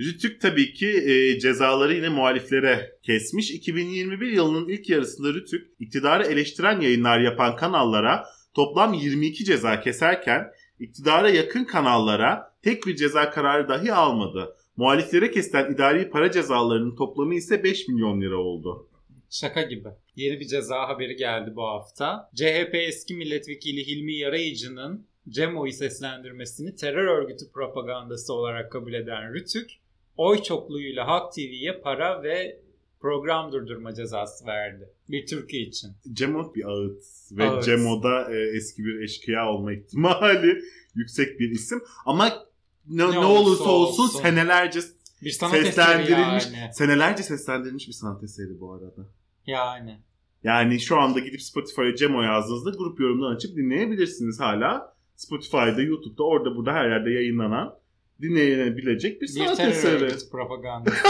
Rütük 0.00 0.40
tabii 0.40 0.72
ki 0.72 0.88
e, 0.88 1.38
cezaları 1.38 1.94
yine 1.94 2.08
muhaliflere 2.08 2.92
kesmiş. 3.02 3.50
2021 3.50 4.32
yılının 4.32 4.68
ilk 4.68 4.90
yarısında 4.90 5.34
Rütük 5.34 5.70
iktidarı 5.80 6.24
eleştiren 6.26 6.80
yayınlar 6.80 7.20
yapan 7.20 7.56
kanallara 7.56 8.24
toplam 8.54 8.94
22 8.94 9.44
ceza 9.44 9.80
keserken 9.80 10.52
iktidara 10.80 11.30
yakın 11.30 11.64
kanallara 11.64 12.51
tek 12.62 12.86
bir 12.86 12.96
ceza 12.96 13.30
kararı 13.30 13.68
dahi 13.68 13.92
almadı. 13.92 14.56
Muhaliflere 14.76 15.30
kesilen 15.30 15.72
idari 15.72 16.10
para 16.10 16.30
cezalarının 16.30 16.96
toplamı 16.96 17.34
ise 17.34 17.64
5 17.64 17.88
milyon 17.88 18.20
lira 18.20 18.36
oldu. 18.36 18.88
Şaka 19.30 19.62
gibi. 19.62 19.88
Yeni 20.16 20.40
bir 20.40 20.46
ceza 20.46 20.88
haberi 20.88 21.16
geldi 21.16 21.52
bu 21.56 21.62
hafta. 21.62 22.30
CHP 22.34 22.74
eski 22.74 23.14
milletvekili 23.14 23.86
Hilmi 23.86 24.16
Yarayıcı'nın 24.16 25.06
Cemo'yu 25.28 25.72
seslendirmesini 25.72 26.76
terör 26.76 27.22
örgütü 27.22 27.52
propagandası 27.52 28.34
olarak 28.34 28.72
kabul 28.72 28.92
eden 28.92 29.34
Rütük, 29.34 29.70
oy 30.16 30.42
çokluğuyla 30.42 31.06
Halk 31.06 31.32
TV'ye 31.32 31.80
para 31.80 32.22
ve 32.22 32.60
program 33.00 33.52
durdurma 33.52 33.94
cezası 33.94 34.46
verdi. 34.46 34.90
Bir 35.08 35.26
Türkiye 35.26 35.62
için. 35.62 35.90
Cemo 36.12 36.54
bir 36.54 36.64
ağıt 36.64 37.02
ve 37.32 37.44
Ağıt. 37.44 37.64
Cemo'da 37.64 38.34
e, 38.34 38.56
eski 38.56 38.84
bir 38.84 39.02
eşkıya 39.02 39.48
olma 39.52 39.72
ihtimali 39.72 40.58
yüksek 40.94 41.40
bir 41.40 41.50
isim. 41.50 41.82
Ama 42.06 42.46
ne, 42.88 43.02
ne, 43.02 43.06
olursa 43.06 43.28
olursa 43.28 43.70
olsun, 43.70 44.02
olsun. 44.02 44.20
senelerce 44.20 44.80
Bir 45.22 45.30
sanat 45.30 45.52
seslendirilmiş, 45.52 46.44
yani. 46.44 46.74
senelerce 46.74 47.22
seslendirilmiş 47.22 47.88
bir 47.88 47.92
sanat 47.92 48.22
eseri 48.24 48.60
bu 48.60 48.72
arada. 48.72 49.08
Yani. 49.46 49.98
Yani 50.44 50.80
şu 50.80 51.00
anda 51.00 51.18
gidip 51.18 51.42
Spotify'a 51.42 51.94
Cemo 51.96 52.22
yazdığınızda 52.22 52.70
grup 52.70 53.00
yorumdan 53.00 53.36
açıp 53.36 53.56
dinleyebilirsiniz 53.56 54.40
hala. 54.40 54.94
Spotify'da, 55.16 55.82
YouTube'da, 55.82 56.22
orada 56.22 56.56
burada 56.56 56.72
her 56.72 56.88
yerde 56.88 57.10
yayınlanan 57.10 57.74
dinleyebilecek 58.22 59.22
bir 59.22 59.26
Bir 59.26 59.32
sanat 59.32 59.56
terör 59.56 59.70
eseri. 59.70 60.04
örgütü 60.04 60.30
propagandası. 60.30 60.96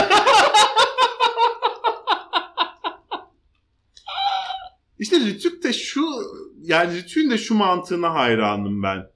İşte 4.98 5.20
Rütük 5.20 5.64
de 5.64 5.72
şu 5.72 6.04
yani 6.62 6.96
Rütük'ün 6.96 7.30
de 7.30 7.38
şu 7.38 7.54
mantığına 7.54 8.14
hayranım 8.14 8.82
ben. 8.82 9.11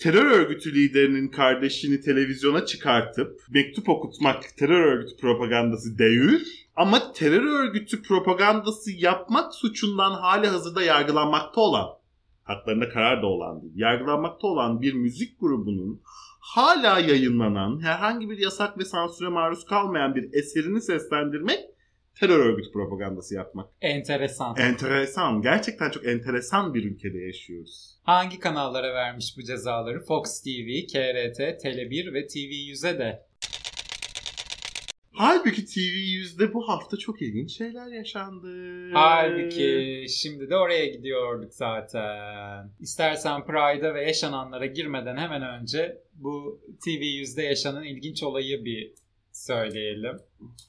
Terör 0.00 0.30
örgütü 0.30 0.74
liderinin 0.74 1.28
kardeşini 1.28 2.00
televizyona 2.00 2.66
çıkartıp 2.66 3.40
mektup 3.50 3.88
okutmak 3.88 4.56
terör 4.58 4.84
örgütü 4.84 5.16
propagandası 5.16 5.98
değil. 5.98 6.48
Ama 6.76 7.12
terör 7.12 7.42
örgütü 7.42 8.02
propagandası 8.02 8.90
yapmak 8.90 9.54
suçundan 9.54 10.10
hali 10.10 10.46
hazırda 10.46 10.82
yargılanmakta 10.82 11.60
olan, 11.60 11.88
haklarında 12.42 12.88
karar 12.88 13.22
da 13.22 13.26
olan 13.26 13.62
yargılanmakta 13.74 14.46
olan 14.46 14.82
bir 14.82 14.94
müzik 14.94 15.40
grubunun 15.40 16.00
hala 16.40 16.98
yayınlanan, 16.98 17.80
herhangi 17.80 18.30
bir 18.30 18.38
yasak 18.38 18.78
ve 18.78 18.84
sansüre 18.84 19.28
maruz 19.28 19.64
kalmayan 19.64 20.14
bir 20.14 20.32
eserini 20.32 20.80
seslendirmek 20.80 21.60
terör 22.20 22.38
örgütü 22.38 22.72
propagandası 22.72 23.34
yapmak. 23.34 23.68
Enteresan. 23.80 24.56
Enteresan. 24.56 25.42
Gerçekten 25.42 25.90
çok 25.90 26.06
enteresan 26.06 26.74
bir 26.74 26.84
ülkede 26.84 27.18
yaşıyoruz. 27.18 27.98
Hangi 28.02 28.38
kanallara 28.38 28.94
vermiş 28.94 29.34
bu 29.38 29.42
cezaları? 29.42 30.00
Fox 30.00 30.42
TV, 30.42 30.86
KRT, 30.86 31.40
Tele1 31.40 32.14
ve 32.14 32.26
TV100'e 32.26 32.98
de. 32.98 33.22
Halbuki 35.12 35.62
TV100'de 35.62 36.54
bu 36.54 36.68
hafta 36.68 36.96
çok 36.96 37.22
ilginç 37.22 37.58
şeyler 37.58 37.86
yaşandı. 37.86 38.48
Halbuki 38.92 40.06
şimdi 40.08 40.50
de 40.50 40.56
oraya 40.56 40.86
gidiyorduk 40.86 41.54
zaten. 41.54 42.70
İstersen 42.80 43.46
Pride'a 43.46 43.94
ve 43.94 44.02
yaşananlara 44.02 44.66
girmeden 44.66 45.16
hemen 45.16 45.42
önce 45.42 45.98
bu 46.14 46.60
TV100'de 46.86 47.42
yaşanan 47.42 47.84
ilginç 47.84 48.22
olayı 48.22 48.64
bir 48.64 48.92
söyleyelim. 49.32 50.16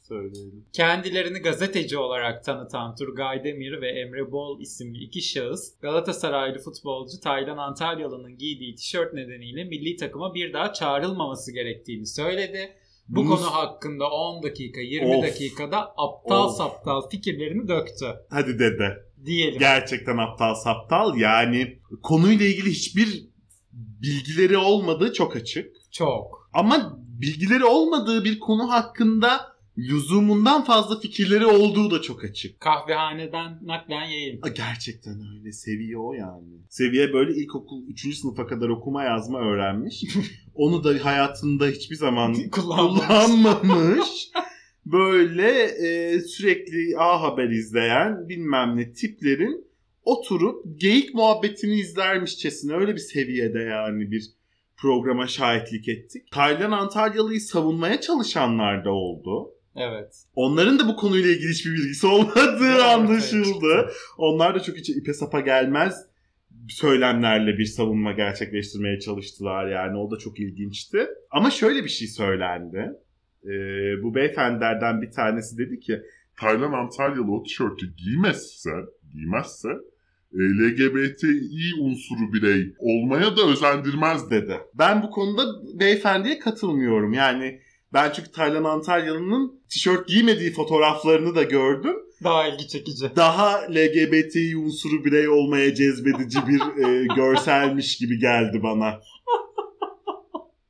Söyleyelim. 0.08 0.66
Kendilerini 0.74 1.40
gazeteci 1.40 1.98
olarak 1.98 2.44
tanıtan 2.44 2.96
Turgay 2.96 3.44
Demir 3.44 3.82
ve 3.82 3.90
Emre 3.90 4.32
Bol 4.32 4.62
isimli 4.62 4.98
iki 5.04 5.22
şahıs 5.22 5.80
Galatasaraylı 5.82 6.60
futbolcu 6.60 7.20
Taylan 7.24 7.58
Antalyalı'nın 7.58 8.38
giydiği 8.38 8.76
tişört 8.76 9.14
nedeniyle 9.14 9.64
milli 9.64 9.96
takıma 9.96 10.34
bir 10.34 10.54
daha 10.54 10.74
çağrılmaması 10.74 11.54
gerektiğini 11.54 12.08
söyledi. 12.08 12.74
Bu 13.08 13.16
Bunu- 13.16 13.30
konu 13.30 13.46
hakkında 13.46 14.10
10 14.10 14.44
dakika 14.44 14.82
20 14.82 15.16
Of. 15.16 15.24
dakikada 15.24 15.94
aptal 15.98 16.46
Of. 16.50 16.58
saptal 16.58 17.10
fikirlerini 17.10 17.68
döktü 17.68 18.06
Hadi 18.30 18.60
dede. 18.60 18.98
diyelim. 19.26 19.60
Gerçekten 19.60 20.18
aptal 20.18 20.56
saptal. 20.56 21.18
Yani 21.18 21.80
konuyla 22.04 22.46
ilgili 22.46 22.70
hiçbir 22.70 23.26
bilgileri 23.74 24.58
olmadığı 24.58 25.14
çok 25.14 25.36
açık. 25.36 25.76
Çok. 25.92 26.50
Ama 26.54 27.00
bilgileri 27.22 27.66
olmadığı 27.66 28.26
bir 28.26 28.40
konu 28.40 28.72
hakkında 28.72 29.52
lüzumundan 29.78 30.64
fazla 30.64 31.00
fikirleri 31.00 31.46
olduğu 31.46 31.92
da 31.92 32.02
çok 32.02 32.24
açık. 32.24 32.60
Kahvehaneden 32.60 33.60
naklen 33.62 34.04
yayın. 34.06 34.40
Aa, 34.42 34.48
Gerçekten 34.48 35.22
öyle. 35.36 35.52
Seviye 35.52 35.98
o 35.98 36.14
yani. 36.14 36.48
Seviye 36.70 37.14
böyle 37.14 37.34
ilkokul 37.42 37.88
3. 37.88 38.18
sınıfa 38.18 38.48
kadar 38.48 38.70
okuma 38.70 39.04
yazma 39.04 39.40
öğrenmiş. 39.40 40.04
Onu 40.56 40.84
da 40.84 41.06
hayatında 41.06 41.68
hiçbir 41.68 41.96
zaman 41.96 42.36
Kullanmamış. 42.52 43.08
kullanmamış. 43.08 44.10
Böyle 44.86 45.52
e, 45.64 46.20
sürekli 46.20 46.98
A 46.98 47.22
Haber 47.22 47.50
izleyen 47.50 48.30
bilmem 48.30 48.78
ne 48.78 48.94
tiplerin 48.94 49.66
oturup 50.04 50.80
geyik 50.82 51.14
muhabbetini 51.16 51.80
izlermişçesine 51.80 52.74
öyle 52.74 52.94
bir 52.94 53.00
seviyede 53.00 53.60
yani 53.60 54.12
bir 54.12 54.26
programa 54.82 55.28
şahitlik 55.28 55.88
ettik. 55.88 56.32
Taylan 56.32 56.72
Antalyalı'yı 56.72 57.42
savunmaya 57.42 58.02
çalışanlar 58.02 58.86
da 58.86 58.92
oldu. 58.92 59.52
Evet. 59.76 60.16
Onların 60.36 60.80
da 60.80 60.88
bu 60.88 60.96
konuyla 60.96 61.30
ilgili 61.30 61.50
hiçbir 61.50 61.72
bilgisi 61.72 62.08
olmadığı 62.16 62.72
Evet, 62.72 62.84
anlaşıldı. 62.84 63.74
evet. 63.76 63.94
Onlar 64.18 64.56
da 64.56 64.60
çok 64.64 64.78
içe 64.78 64.94
ipe 64.94 65.14
sapa 65.14 65.40
gelmez 65.40 66.06
söylemlerle 66.70 67.58
bir 67.58 67.66
savunma 67.66 68.12
gerçekleştirmeye 68.12 69.00
çalıştılar 69.00 69.68
yani. 69.68 69.98
O 69.98 70.12
da 70.12 70.18
çok 70.18 70.40
ilginçti. 70.40 71.08
Ama 71.32 71.52
şöyle 71.52 71.84
bir 71.84 71.90
şey 71.90 72.08
söylendi. 72.08 72.92
Ee, 73.44 73.50
bu 74.04 74.16
beyefendilerden 74.16 75.02
bir 75.02 75.12
tanesi 75.12 75.58
dedi 75.58 75.80
ki 75.80 76.02
Taylan 76.40 76.74
Antalyalı 76.74 77.32
o 77.32 77.44
tişörtü 77.44 77.96
giymezse, 77.96 78.72
giymezse 79.14 79.70
LGBTİ 80.34 81.76
unsuru 81.80 82.34
birey 82.34 82.74
olmaya 82.80 83.38
da 83.38 83.48
özendirmez 83.48 84.32
de. 84.32 84.42
dedi. 84.42 84.60
Ben 84.74 85.04
bu 85.04 85.10
konuda 85.10 85.44
beyefendiye 85.80 86.40
katılmıyorum. 86.40 87.14
Yani 87.14 87.60
ben 87.94 88.12
çünkü 88.16 88.32
Taylan 88.32 88.64
Antalyalı'nın 88.64 89.62
tişört 89.70 90.08
giymediği 90.08 90.52
fotoğraflarını 90.52 91.36
da 91.36 91.44
gördüm. 91.44 91.96
Daha 92.24 92.48
ilgi 92.48 92.68
çekici. 92.68 93.12
Daha 93.16 93.62
LGBTİ 93.70 94.58
unsuru 94.58 95.06
birey 95.06 95.30
olmaya 95.30 95.76
cezbedici 95.76 96.40
bir 96.48 96.86
e, 96.86 97.06
görselmiş 97.16 97.98
gibi 97.98 98.20
geldi 98.20 98.64
bana. 98.64 99.00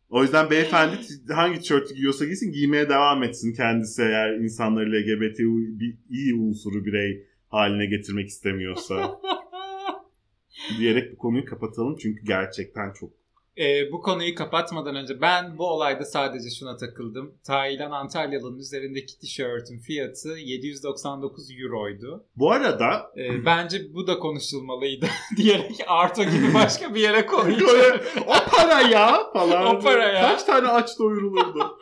O 0.10 0.24
yüzden 0.24 0.50
beyefendi 0.50 0.96
hangi 1.34 1.60
tişörtü 1.60 1.94
giyiyorsa 1.94 2.26
giysin 2.26 2.52
giymeye 2.52 2.90
devam 2.90 3.24
etsin 3.24 3.54
kendisi 3.54 4.02
eğer 4.02 4.34
insanları 4.34 4.92
LGBTİ 4.92 6.36
unsuru 6.36 6.86
birey 6.86 7.26
haline 7.50 7.86
getirmek 7.86 8.28
istemiyorsa 8.28 8.96
diyerek 10.78 11.14
bu 11.14 11.18
konuyu 11.18 11.46
kapatalım 11.46 11.96
çünkü 12.02 12.26
gerçekten 12.26 12.94
çok 12.94 13.10
Ee, 13.58 13.92
bu 13.92 14.02
konuyu 14.02 14.36
kapatmadan 14.36 14.96
önce 14.96 15.22
ben 15.22 15.58
bu 15.58 15.68
olayda 15.68 16.06
sadece 16.06 16.50
şuna 16.50 16.78
takıldım. 16.78 17.36
Taylan 17.44 17.92
Antalyalı'nın 17.92 18.58
üzerindeki 18.60 19.20
tişörtün 19.20 19.80
fiyatı 19.80 20.30
799 20.30 21.48
euroydu. 21.64 22.26
Bu 22.36 22.52
arada 22.52 23.12
Ee, 23.18 23.46
bence 23.46 23.94
bu 23.94 24.08
da 24.08 24.20
konuşulmalıydı 24.20 25.06
diyerek 25.38 25.72
Arto 25.88 26.24
gibi 26.24 26.54
başka 26.54 26.96
bir 26.96 27.02
yere 27.02 27.26
koyacağım. 27.26 28.02
O 28.28 28.52
para 28.52 28.82
ya 28.82 29.32
falan. 29.34 29.76
O 29.76 29.80
para 29.80 30.04
ya. 30.12 30.22
Kaç 30.22 30.44
tane 30.44 30.68
aç 30.68 31.00
doyurulurdu. 31.00 31.78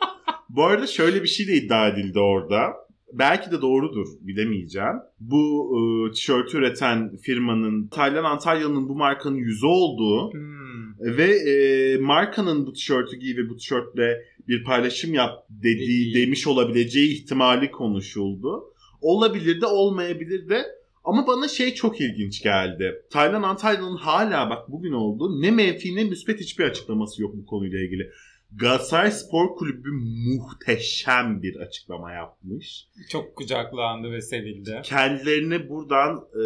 Bu 0.48 0.64
arada 0.64 0.86
şöyle 0.86 1.22
bir 1.22 1.28
şey 1.28 1.46
de 1.46 1.52
iddia 1.52 1.88
edildi 1.88 2.20
orada. 2.20 2.89
Belki 3.12 3.50
de 3.50 3.62
doğrudur 3.62 4.06
bilemeyeceğim. 4.20 4.96
Bu 5.20 5.72
e, 5.78 6.12
tişörtü 6.12 6.58
üreten 6.58 7.16
firmanın 7.16 7.86
Taylan 7.86 8.24
Antalyalı'nın 8.24 8.88
bu 8.88 8.94
markanın 8.94 9.36
yüzü 9.36 9.66
olduğu 9.66 10.32
Hmm. 10.32 11.16
ve 11.16 11.30
e, 11.50 11.96
markanın 11.96 12.66
bu 12.66 12.72
tişörtü 12.72 13.16
giy 13.16 13.36
ve 13.36 13.48
bu 13.48 13.56
tişörtle 13.56 14.24
bir 14.48 14.64
paylaşım 14.64 15.14
yap 15.14 15.46
dediği 15.50 16.10
Dediği. 16.10 16.14
demiş 16.14 16.46
olabileceği 16.46 17.12
ihtimali 17.12 17.70
konuşuldu. 17.70 18.64
Olabilir 19.00 19.60
de 19.60 19.66
olmayabilir 19.66 20.48
de 20.48 20.62
ama 21.04 21.26
bana 21.26 21.48
şey 21.48 21.74
çok 21.74 22.00
ilginç 22.00 22.42
geldi. 22.42 23.02
Taylan 23.10 23.42
Antalya'nın 23.42 23.96
hala 23.96 24.50
bak 24.50 24.70
bugün 24.72 24.92
oldu 24.92 25.42
ne 25.42 25.50
menfi 25.50 25.96
ne 25.96 26.04
müspet 26.04 26.40
hiçbir 26.40 26.64
açıklaması 26.64 27.22
yok 27.22 27.34
bu 27.36 27.46
konuyla 27.46 27.80
ilgili. 27.80 28.10
Galatasaray 28.56 29.10
Spor 29.10 29.56
Kulübü 29.56 29.88
muhteşem 30.26 31.42
bir 31.42 31.56
açıklama 31.56 32.12
yapmış. 32.12 32.86
Çok 33.08 33.36
kucaklandı 33.36 34.12
ve 34.12 34.20
sevildi. 34.22 34.80
Kendilerine 34.84 35.68
buradan 35.68 36.24
e, 36.34 36.42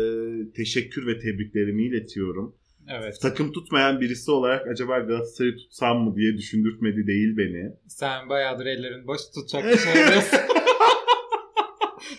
teşekkür 0.52 1.06
ve 1.06 1.18
tebriklerimi 1.18 1.82
iletiyorum. 1.86 2.54
Evet. 2.88 3.18
Takım 3.22 3.52
tutmayan 3.52 4.00
birisi 4.00 4.30
olarak 4.30 4.68
acaba 4.68 4.98
Galatasaray'ı 4.98 5.56
tutsam 5.56 5.98
mı 5.98 6.16
diye 6.16 6.36
düşündürtmedi 6.36 7.06
değil 7.06 7.36
beni. 7.36 7.72
Sen 7.88 8.28
bayağıdır 8.28 8.66
ellerin 8.66 9.06
boş 9.06 9.20
tutacak 9.34 9.64
bir 9.72 9.78
şey. 9.78 9.92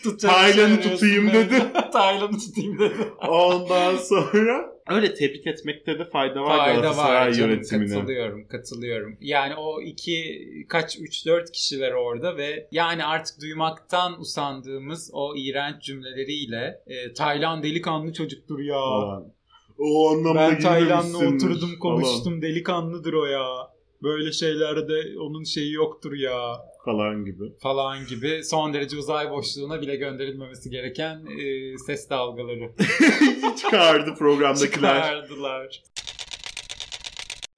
Tutacak 0.04 0.32
Taylan'ı 0.32 0.82
tutayım 0.82 1.28
dedi. 1.34 1.64
Taylan'ı 1.94 2.38
tutayım 2.38 2.80
dedi. 2.80 3.08
Ondan 3.28 3.98
sonra 3.98 4.75
öyle 4.90 5.14
tebrik 5.14 5.48
etmekte 5.48 6.00
de 6.00 6.06
fayda 6.06 6.42
var 6.42 6.58
Fayda 6.58 6.80
Galatasaray 6.82 7.28
var 7.28 7.32
canım 7.34 7.52
yönetimine. 7.52 7.90
katılıyorum 7.94 8.48
katılıyorum. 8.48 9.18
Yani 9.22 9.56
o 9.56 9.82
iki 9.82 10.40
kaç 10.70 10.98
3-4 10.98 11.52
kişiler 11.52 11.92
orada 11.92 12.38
ve 12.38 12.68
yani 12.72 13.06
artık 13.06 13.42
duymaktan 13.42 14.20
usandığımız 14.22 15.10
o 15.14 15.36
iğrenç 15.36 15.84
cümleleriyle 15.84 16.82
e, 16.88 17.14
Taylan 17.14 17.64
delikanlı 17.64 18.14
çocuktur 18.14 18.60
ya. 18.60 18.76
Falan. 18.80 19.36
O 19.78 20.10
anlamda 20.10 20.40
Ben 20.40 20.60
Taylan'la 20.60 21.18
oturdum 21.18 21.60
falan. 21.60 21.80
konuştum 21.80 22.42
delikanlıdır 22.42 23.14
o 23.14 23.26
ya. 23.26 23.75
Böyle 24.06 24.32
şeylerde 24.32 25.20
onun 25.20 25.44
şeyi 25.44 25.74
yoktur 25.74 26.14
ya 26.14 26.56
falan 26.86 27.26
gibi. 27.26 27.58
falan 27.60 28.06
gibi 28.06 28.44
son 28.44 28.74
derece 28.74 28.98
uzay 28.98 29.32
boşluğuna 29.32 29.82
bile 29.82 29.96
gönderilmemesi 29.96 30.70
gereken 30.70 31.26
e, 31.40 31.78
ses 31.78 32.10
dalgaları 32.10 32.72
Çıkardı 33.62 34.16
programdakiler. 34.16 35.04
çıkardılar. 35.04 35.84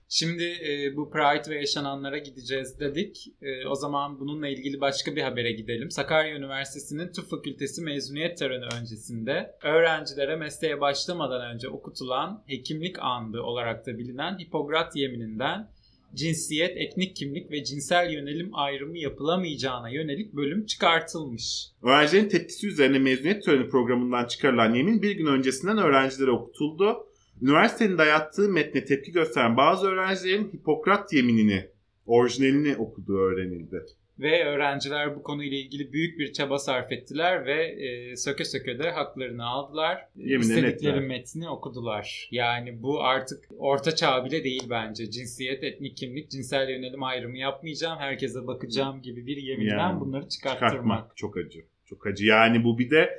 Şimdi 0.09 0.43
e, 0.43 0.95
bu 0.95 1.09
Pride 1.09 1.49
ve 1.49 1.59
yaşananlara 1.59 2.17
gideceğiz 2.17 2.79
dedik. 2.79 3.27
E, 3.41 3.67
o 3.67 3.75
zaman 3.75 4.19
bununla 4.19 4.47
ilgili 4.47 4.81
başka 4.81 5.15
bir 5.15 5.21
habere 5.21 5.51
gidelim. 5.51 5.91
Sakarya 5.91 6.35
Üniversitesi'nin 6.35 7.11
Tıp 7.11 7.29
Fakültesi 7.29 7.81
mezuniyet 7.81 8.37
töreni 8.37 8.65
öncesinde 8.79 9.55
öğrencilere 9.63 10.35
mesleğe 10.35 10.81
başlamadan 10.81 11.53
önce 11.53 11.69
okutulan 11.69 12.43
hekimlik 12.47 12.99
andı 12.99 13.41
olarak 13.41 13.85
da 13.87 13.97
bilinen 13.97 14.39
Hipokrat 14.39 14.95
yemininden 14.95 15.69
cinsiyet, 16.17 16.77
etnik 16.77 17.15
kimlik 17.15 17.51
ve 17.51 17.63
cinsel 17.63 18.13
yönelim 18.13 18.49
ayrımı 18.53 18.97
yapılamayacağına 18.97 19.89
yönelik 19.89 20.33
bölüm 20.33 20.65
çıkartılmış. 20.65 21.67
Öğrencilerin 21.83 22.29
tepkisi 22.29 22.67
üzerine 22.67 22.99
mezuniyet 22.99 23.43
töreni 23.43 23.69
programından 23.69 24.25
çıkarılan 24.25 24.73
yemin 24.73 25.01
bir 25.01 25.11
gün 25.11 25.25
öncesinden 25.25 25.77
öğrencilere 25.77 26.31
okutuldu. 26.31 27.07
Üniversitenin 27.41 27.97
dayattığı 27.97 28.49
metne 28.49 28.85
tepki 28.85 29.11
gösteren 29.11 29.57
bazı 29.57 29.87
öğrencilerin 29.87 30.51
Hipokrat 30.53 31.13
yeminini, 31.13 31.65
orijinalini 32.05 32.75
okuduğu 32.75 33.17
öğrenildi. 33.17 33.85
Ve 34.19 34.45
öğrenciler 34.45 35.15
bu 35.15 35.23
konuyla 35.23 35.57
ilgili 35.57 35.93
büyük 35.93 36.19
bir 36.19 36.33
çaba 36.33 36.59
sarf 36.59 36.91
ettiler 36.91 37.45
ve 37.45 37.65
e, 37.65 38.15
söke 38.15 38.45
söke 38.45 38.79
de 38.79 38.91
haklarını 38.91 39.45
aldılar. 39.45 40.07
Yemin 40.15 40.41
İstedikleri 40.41 40.73
ettiler. 40.73 40.99
metni 40.99 41.49
okudular. 41.49 42.29
Yani 42.31 42.83
bu 42.83 43.03
artık 43.03 43.43
orta 43.57 43.95
çağ 43.95 44.25
bile 44.25 44.43
değil 44.43 44.63
bence. 44.69 45.11
Cinsiyet, 45.11 45.63
etnik 45.63 45.97
kimlik, 45.97 46.31
cinsel 46.31 46.69
yönelim 46.69 47.03
ayrımı 47.03 47.37
yapmayacağım. 47.37 47.99
Herkese 47.99 48.47
bakacağım 48.47 49.01
gibi 49.01 49.25
bir 49.27 49.37
yeminden 49.37 49.77
Yani, 49.77 49.99
bunları 49.99 50.29
çıkarttırmak. 50.29 50.71
Çıkartmak 50.71 51.17
çok 51.17 51.37
acı. 51.37 51.65
Çok 51.85 52.07
acı. 52.07 52.25
Yani 52.25 52.63
bu 52.63 52.79
bir 52.79 52.91
de 52.91 53.09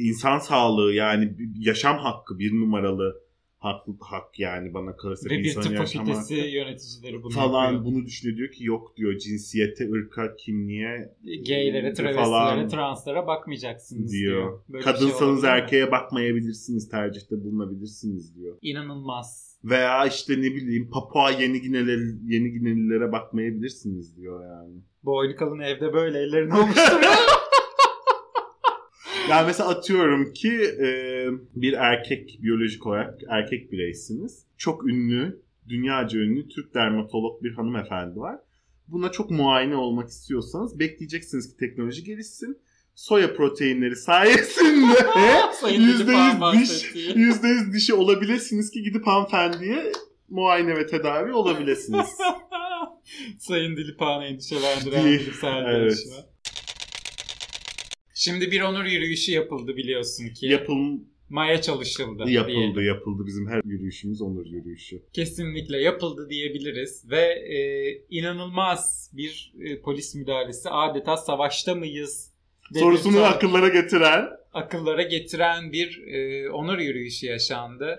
insan 0.00 0.38
sağlığı 0.38 0.94
yani 0.94 1.32
yaşam 1.58 1.98
hakkı 1.98 2.38
bir 2.38 2.52
numaralı 2.52 3.23
hak, 3.64 3.86
hak 4.00 4.40
yani 4.40 4.74
bana 4.74 4.96
kalırsa 4.96 5.30
Ve 5.30 5.38
bir 5.38 5.54
tıp 5.54 5.76
fakültesi 5.76 6.34
yöneticileri 6.34 7.22
bunu 7.22 7.32
falan 7.32 7.64
yapıyor. 7.64 7.84
bunu 7.84 8.04
düşünüyor 8.06 8.38
diyor 8.38 8.50
ki 8.52 8.64
yok 8.64 8.96
diyor 8.96 9.18
cinsiyete, 9.18 9.90
ırka, 9.90 10.36
kimliğe 10.36 11.14
Gaylere, 11.48 11.92
travestilere, 11.94 12.14
falan 12.24 12.68
translara 12.68 13.26
bakmayacaksınız 13.26 14.12
diyor. 14.12 14.32
diyor. 14.42 14.60
Böyle 14.68 14.84
şey 14.84 14.92
Kadınsanız 14.92 15.42
mi? 15.42 15.48
erkeğe 15.48 15.90
bakmayabilirsiniz, 15.90 16.88
tercihte 16.88 17.44
bulunabilirsiniz 17.44 18.36
diyor. 18.36 18.56
İnanılmaz. 18.62 19.58
Veya 19.64 20.06
işte 20.06 20.32
ne 20.32 20.42
bileyim 20.54 20.90
Papua 20.90 21.30
Yeni 21.30 21.60
Gineler, 21.60 21.98
Yeni 22.24 22.52
Ginelilere 22.52 23.12
bakmayabilirsiniz 23.12 24.16
diyor 24.16 24.44
yani. 24.44 24.74
Boynu 25.02 25.36
kalın 25.36 25.60
evde 25.60 25.92
böyle 25.92 26.18
ellerini 26.18 26.54
olmuştur. 26.54 27.00
Yani 29.30 29.46
mesela 29.46 29.68
atıyorum 29.68 30.32
ki 30.32 30.52
e, 30.80 30.86
bir 31.54 31.72
erkek 31.72 32.38
biyolojik 32.42 32.86
olarak 32.86 33.20
erkek 33.28 33.72
bireysiniz. 33.72 34.46
Çok 34.58 34.86
ünlü, 34.86 35.42
dünyaca 35.68 36.18
ünlü 36.18 36.48
Türk 36.48 36.74
dermatolog 36.74 37.42
bir 37.42 37.52
hanımefendi 37.52 38.20
var. 38.20 38.38
Buna 38.88 39.10
çok 39.12 39.30
muayene 39.30 39.76
olmak 39.76 40.08
istiyorsanız 40.08 40.78
bekleyeceksiniz 40.78 41.50
ki 41.50 41.56
teknoloji 41.56 42.04
gelişsin. 42.04 42.58
Soya 42.94 43.34
proteinleri 43.34 43.96
sayesinde 43.96 44.94
Sayın 45.60 45.80
yüzde 45.80 46.06
Dilipağ'ın 46.06 46.58
yüz 46.58 46.70
diş, 46.70 46.84
bahsettiği. 46.84 47.18
yüzde 47.18 47.48
yüz 47.48 47.72
dişi 47.74 47.94
olabilirsiniz 47.94 48.70
ki 48.70 48.82
gidip 48.82 49.06
hanımefendiye 49.06 49.92
muayene 50.28 50.76
ve 50.76 50.86
tedavi 50.86 51.32
olabilirsiniz. 51.32 52.06
Sayın 53.38 53.76
Dilipağ'ını 53.76 54.24
endişelendiren 54.24 55.04
bilimsel 55.04 55.64
Evet. 55.66 55.80
gelişme. 55.96 56.33
Şimdi 58.14 58.50
bir 58.50 58.60
onur 58.60 58.84
yürüyüşü 58.84 59.32
yapıldı 59.32 59.76
biliyorsun 59.76 60.28
ki. 60.28 60.46
Yapım, 60.46 61.04
Maya 61.30 61.62
çalışıldı. 61.62 62.30
yapıldı 62.30 62.54
diyelim. 62.56 62.86
yapıldı. 62.86 63.22
Bizim 63.26 63.48
her 63.48 63.60
yürüyüşümüz 63.64 64.22
onur 64.22 64.46
yürüyüşü. 64.46 65.02
Kesinlikle 65.12 65.78
yapıldı 65.82 66.26
diyebiliriz. 66.30 67.10
Ve 67.10 67.20
e, 67.56 67.56
inanılmaz 68.10 69.10
bir 69.12 69.52
e, 69.64 69.80
polis 69.80 70.14
müdahalesi. 70.14 70.70
Adeta 70.70 71.16
savaşta 71.16 71.74
mıyız? 71.74 72.30
Sorusunu 72.74 73.12
dedirten, 73.12 73.32
akıllara 73.32 73.68
getiren 73.68 74.28
akıllara 74.52 75.02
getiren 75.02 75.72
bir 75.72 76.02
e, 76.06 76.50
onur 76.50 76.78
yürüyüşü 76.78 77.26
yaşandı. 77.26 77.96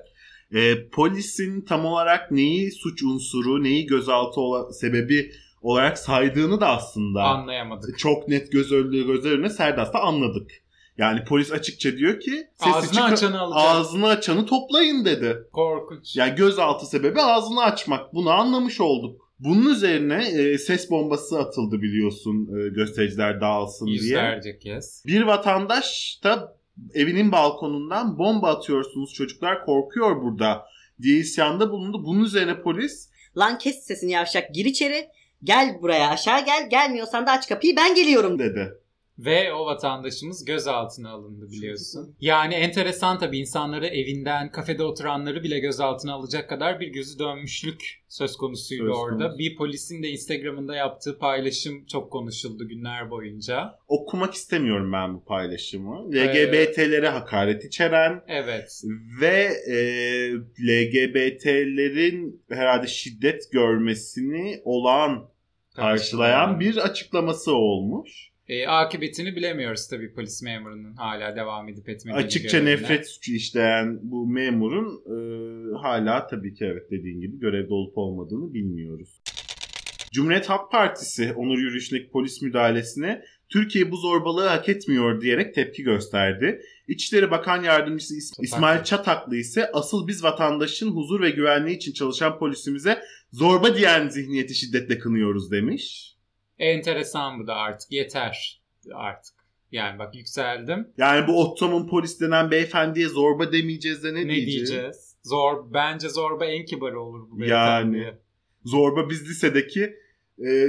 e, 0.56 0.88
polisin 0.90 1.62
tam 1.62 1.86
olarak 1.86 2.32
neyi 2.32 2.72
suç 2.72 3.04
unsuru, 3.04 3.64
neyi 3.64 3.86
gözaltı 3.86 4.42
ola- 4.42 4.74
sebebi 4.74 5.32
olarak 5.66 5.98
saydığını 6.00 6.62
da 6.62 6.68
aslında 6.68 7.24
Anlayamadık. 7.24 8.00
çok 8.00 8.28
net 8.28 8.52
göz 8.52 8.72
önünde 8.72 9.02
göz 9.02 9.26
önüne 9.26 9.50
Serdas'ta 9.50 10.00
anladık. 10.00 10.52
Yani 10.98 11.24
polis 11.24 11.52
açıkça 11.52 11.98
diyor 11.98 12.20
ki 12.20 12.32
sesi 12.56 12.76
Ağzını 12.76 12.92
çıka- 12.92 13.04
açanı 13.04 13.40
alacağız. 13.42 13.66
ağzını 13.78 14.08
açanı 14.08 14.46
toplayın 14.46 15.06
dedi. 15.06 15.38
Korkunç. 15.54 16.16
Yani 16.16 16.36
gözaltı 16.36 16.86
sebebi 16.86 17.22
ağzını 17.22 17.64
açmak. 17.64 18.14
Bunu 18.14 18.30
anlamış 18.30 18.82
olduk. 18.82 19.22
Bunun 19.40 19.70
üzerine 19.70 20.26
e, 20.28 20.58
ses 20.58 20.90
bombası 20.92 21.40
atıldı 21.40 21.82
biliyorsun 21.82 22.50
e, 22.58 22.70
göstericiler 22.70 23.42
dağılsın 23.42 23.86
diye. 23.86 23.96
Yüzlerce 23.98 24.60
kez. 24.60 25.04
Bir 25.08 25.22
vatandaş 25.22 26.20
da 26.24 26.58
evinin 26.94 27.32
balkonundan 27.32 28.18
bomba 28.20 28.48
atıyorsunuz 28.50 29.14
çocuklar 29.14 29.66
korkuyor 29.66 30.22
burada 30.22 30.66
diye 31.02 31.18
isyanda 31.18 31.72
bulundu. 31.72 32.04
Bunun 32.06 32.24
üzerine 32.24 32.62
polis 32.62 33.10
Lan 33.38 33.58
kes 33.58 33.84
sesini 33.84 34.12
yavşak 34.12 34.54
gir 34.54 34.66
içeri. 34.66 35.08
Gel 35.44 35.82
buraya 35.82 36.10
aşağı 36.10 36.46
gel. 36.46 36.70
Gelmiyorsan 36.70 37.28
da 37.28 37.32
aç 37.32 37.50
kapıyı 37.50 37.76
ben 37.76 37.96
geliyorum. 37.96 38.40
dedi. 38.40 38.85
Ve 39.20 39.54
o 39.54 39.66
vatandaşımız 39.66 40.46
gözaltına 40.46 41.10
alındı 41.12 41.52
biliyorsun. 41.52 42.16
Yani 42.22 42.54
enteresan 42.54 43.20
tabii 43.20 43.38
insanları 43.38 43.88
evinden, 43.88 44.52
kafede 44.52 44.84
oturanları 44.84 45.44
bile 45.44 45.60
gözaltına 45.60 46.14
alacak 46.14 46.50
kadar 46.50 46.80
bir 46.80 46.88
gözü 46.88 47.20
dönmüşlük 47.20 48.04
söz 48.08 48.38
konusuydu 48.38 48.84
Söz 48.88 48.98
orada. 48.98 49.24
konusu. 49.24 49.38
Bir 49.40 49.56
polisin 49.56 50.04
de 50.04 50.10
Instagram'ında 50.10 50.76
yaptığı 50.76 51.18
paylaşım 51.20 51.86
çok 51.86 52.12
konuşuldu 52.12 52.68
günler 52.68 53.10
boyunca. 53.10 53.76
Okumak 53.88 54.34
istemiyorum 54.34 54.94
ben 54.94 55.14
bu 55.16 55.26
paylaşımı. 55.26 56.12
LGBT'lere 56.12 57.10
hakaret 57.10 57.66
içeren 57.66 58.24
Evet. 58.28 58.82
ve 59.22 59.50
e, 59.72 59.78
LGBT'lerin 60.68 62.44
herhalde 62.50 62.88
şiddet 62.88 63.52
görmesini 63.52 64.62
olağan 64.64 65.30
karşılayan 65.76 66.60
bir 66.60 66.78
açıklaması 66.78 67.54
olmuş. 67.56 68.35
E, 68.48 68.68
akıbetini 68.68 69.36
bilemiyoruz 69.36 69.88
tabii 69.88 70.14
polis 70.14 70.42
memurunun 70.42 70.94
hala 70.94 71.36
devam 71.36 71.70
edip 71.70 71.90
etmediğini. 71.90 72.26
Açıkça 72.26 72.60
görevine. 72.60 72.82
nefret 72.82 73.08
suçu 73.10 73.34
işleyen 73.34 74.00
bu 74.04 74.28
memurun 74.28 75.02
e, 75.06 75.18
hala 75.78 76.28
tabii 76.28 76.54
ki 76.54 76.66
evet 76.66 76.92
dediğin 76.92 77.22
gibi 77.22 77.40
görevde 77.40 77.74
olup 77.74 77.98
olmadığını 77.98 78.54
bilmiyoruz. 78.54 79.10
Cumhuriyet 80.12 80.50
Halk 80.50 80.72
Partisi 80.72 81.34
onur 81.34 81.58
yürüyüşündeki 81.58 82.10
polis 82.10 82.42
müdahalesine 82.42 83.22
Türkiye 83.50 83.92
bu 83.92 83.98
zorbalığı 83.98 84.48
hak 84.48 84.70
etmiyor 84.70 85.22
diyerek 85.22 85.56
tepki 85.56 85.84
gösterdi. 85.84 86.62
İçişleri 86.88 87.32
Bakan 87.32 87.64
Yardımcısı 87.64 88.16
İs-. 88.16 88.44
İsmail 88.44 88.84
Çataklı 88.84 89.36
ise 89.36 89.72
asıl 89.72 90.08
biz 90.08 90.24
vatandaşın 90.24 90.92
huzur 90.92 91.22
ve 91.22 91.30
güvenliği 91.30 91.78
için 91.78 91.94
çalışan 91.94 92.40
polisimize 92.40 93.00
zorba 93.32 93.78
diyen 93.78 94.10
zihniyeti 94.10 94.56
şiddetle 94.56 95.00
kınıyoruz 95.00 95.52
demiş. 95.52 96.15
Enteresan 96.60 97.40
bu 97.40 97.48
da 97.48 97.56
artık 97.56 97.92
yeter 97.92 98.62
artık. 98.94 99.36
Yani 99.72 100.00
bak 100.00 100.16
yükseldim. 100.16 100.88
Yani 100.98 101.28
bu 101.28 101.42
Ottoman 101.42 101.88
polis 101.88 102.22
denen 102.22 102.52
beyefendiye 102.52 103.08
zorba 103.08 103.52
demeyeceğiz 103.52 104.04
de 104.04 104.14
ne, 104.14 104.28
Ne, 104.28 104.30
diyeceğiz? 104.30 104.70
diyeceğiz? 104.70 105.16
Zor 105.24 105.74
bence 105.74 106.10
zorba 106.10 106.46
en 106.46 106.66
kibarı 106.66 107.02
olur 107.02 107.28
bu 107.32 107.44
Yani. 107.44 107.50
beyefendiye. 107.94 108.20
Zorba 108.66 109.10
biz 109.10 109.30
lisedeki 109.30 109.96
e, 110.40 110.68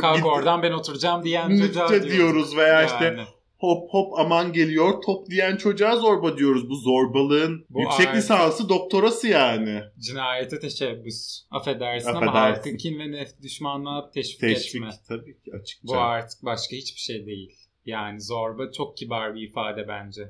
Kalk 0.00 0.16
git- 0.16 0.26
oradan 0.26 0.62
ben 0.62 0.72
oturacağım 0.72 1.24
diyen 1.24 1.58
çocuğa 1.58 2.02
diyoruz 2.02 2.56
veya 2.56 2.84
işte 2.84 3.04
Yani. 3.04 3.20
Hop 3.62 3.90
hop 3.90 4.12
aman 4.18 4.52
geliyor 4.52 5.02
top 5.06 5.30
diyen 5.30 5.56
çocuğa 5.56 5.96
zorba 5.96 6.38
diyoruz. 6.38 6.70
Bu 6.70 6.74
zorbalığın 6.76 7.66
Bu 7.70 7.80
yüksek 7.80 8.06
artık- 8.06 8.16
lisansı 8.22 8.68
doktorası 8.68 9.28
yani. 9.28 9.80
Cinayete 9.98 10.58
teşebbüs. 10.58 11.42
Affedersin, 11.50 12.08
ama 12.08 12.18
Affedersin. 12.18 12.38
halkın 12.38 12.76
kin 12.76 12.98
ve 12.98 13.12
nef 13.12 13.28
düşmanlığa 13.42 14.10
teşvik, 14.10 14.40
Teşvik 14.40 14.74
etme. 14.82 14.90
tabii 15.08 15.40
ki 15.42 15.50
açıkça. 15.60 15.88
Bu 15.88 15.96
artık 15.98 16.42
başka 16.44 16.76
hiçbir 16.76 17.00
şey 17.00 17.26
değil. 17.26 17.50
Yani 17.86 18.20
zorba 18.20 18.72
çok 18.72 18.96
kibar 18.96 19.34
bir 19.34 19.48
ifade 19.48 19.88
bence. 19.88 20.22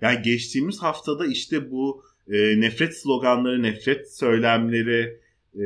Yani 0.00 0.22
geçtiğimiz 0.22 0.82
haftada 0.82 1.26
işte 1.26 1.70
bu 1.70 2.04
e, 2.28 2.60
nefret 2.60 2.96
sloganları, 3.02 3.62
nefret 3.62 4.14
söylemleri, 4.18 5.20
e, 5.54 5.64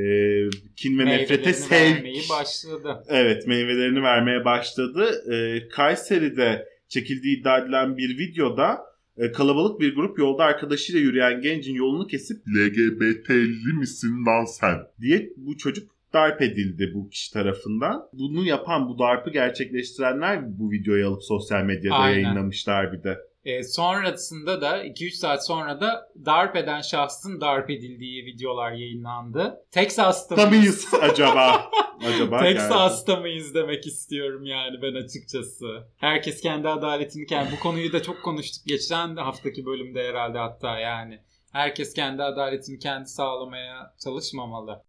kin 0.77 0.99
ve 0.99 1.07
nefrete 1.07 1.53
sevk. 1.53 2.05
başladı. 2.31 3.05
Evet 3.09 3.47
meyvelerini 3.47 4.03
vermeye 4.03 4.45
başladı. 4.45 5.25
E, 5.33 5.69
Kayseri'de 5.69 6.69
çekildiği 6.89 7.41
iddia 7.41 7.59
edilen 7.59 7.97
bir 7.97 8.19
videoda 8.19 8.79
e, 9.19 9.33
kalabalık 9.33 9.81
bir 9.81 9.95
grup 9.95 10.19
yolda 10.19 10.45
arkadaşıyla 10.45 11.01
yürüyen 11.01 11.41
gencin 11.41 11.75
yolunu 11.75 12.07
kesip 12.07 12.37
LGBT'li 12.49 13.73
misin 13.79 14.27
lan 14.27 14.45
sen? 14.45 14.79
diye 15.01 15.31
bu 15.37 15.57
çocuk 15.57 15.97
darp 16.13 16.43
edildi 16.43 16.91
bu 16.95 17.11
kişi 17.11 17.33
tarafından. 17.33 18.03
Bunu 18.13 18.47
yapan, 18.47 18.89
bu 18.89 18.99
darpı 18.99 19.31
gerçekleştirenler 19.31 20.59
bu 20.59 20.71
videoyu 20.71 21.09
alıp 21.09 21.23
sosyal 21.23 21.65
medyada 21.65 21.95
Aynen. 21.95 22.21
yayınlamışlar 22.21 22.93
bir 22.93 23.03
de. 23.03 23.19
E, 23.47 23.63
sonrasında 23.63 24.61
da 24.61 24.85
2-3 24.85 25.11
saat 25.11 25.47
sonra 25.47 25.81
da 25.81 26.09
darp 26.25 26.57
eden 26.57 26.81
şahsın 26.81 27.41
darp 27.41 27.71
edildiği 27.71 28.27
videolar 28.27 28.73
yayınlandı. 28.73 29.65
Texas'ta 29.71 30.35
mıyız? 30.35 30.51
mıyız 30.51 30.95
acaba? 31.03 31.71
acaba 32.07 32.39
Texas'ta 32.39 33.17
mıyız 33.17 33.55
demek 33.55 33.87
istiyorum 33.87 34.45
yani 34.47 34.83
ben 34.83 34.95
açıkçası. 34.95 35.89
Herkes 35.97 36.41
kendi 36.41 36.69
adaletini 36.69 37.27
kendi... 37.27 37.53
Bu 37.53 37.61
konuyu 37.61 37.93
da 37.93 38.03
çok 38.03 38.23
konuştuk 38.23 38.67
geçen 38.67 39.17
haftaki 39.17 39.67
bölümde 39.67 40.09
herhalde 40.09 40.39
hatta 40.39 40.79
yani. 40.79 41.21
Herkes 41.53 41.95
kendi 41.95 42.23
adaletini 42.23 42.79
kendi 42.79 43.09
sağlamaya 43.09 43.95
çalışmamalı. 44.05 44.83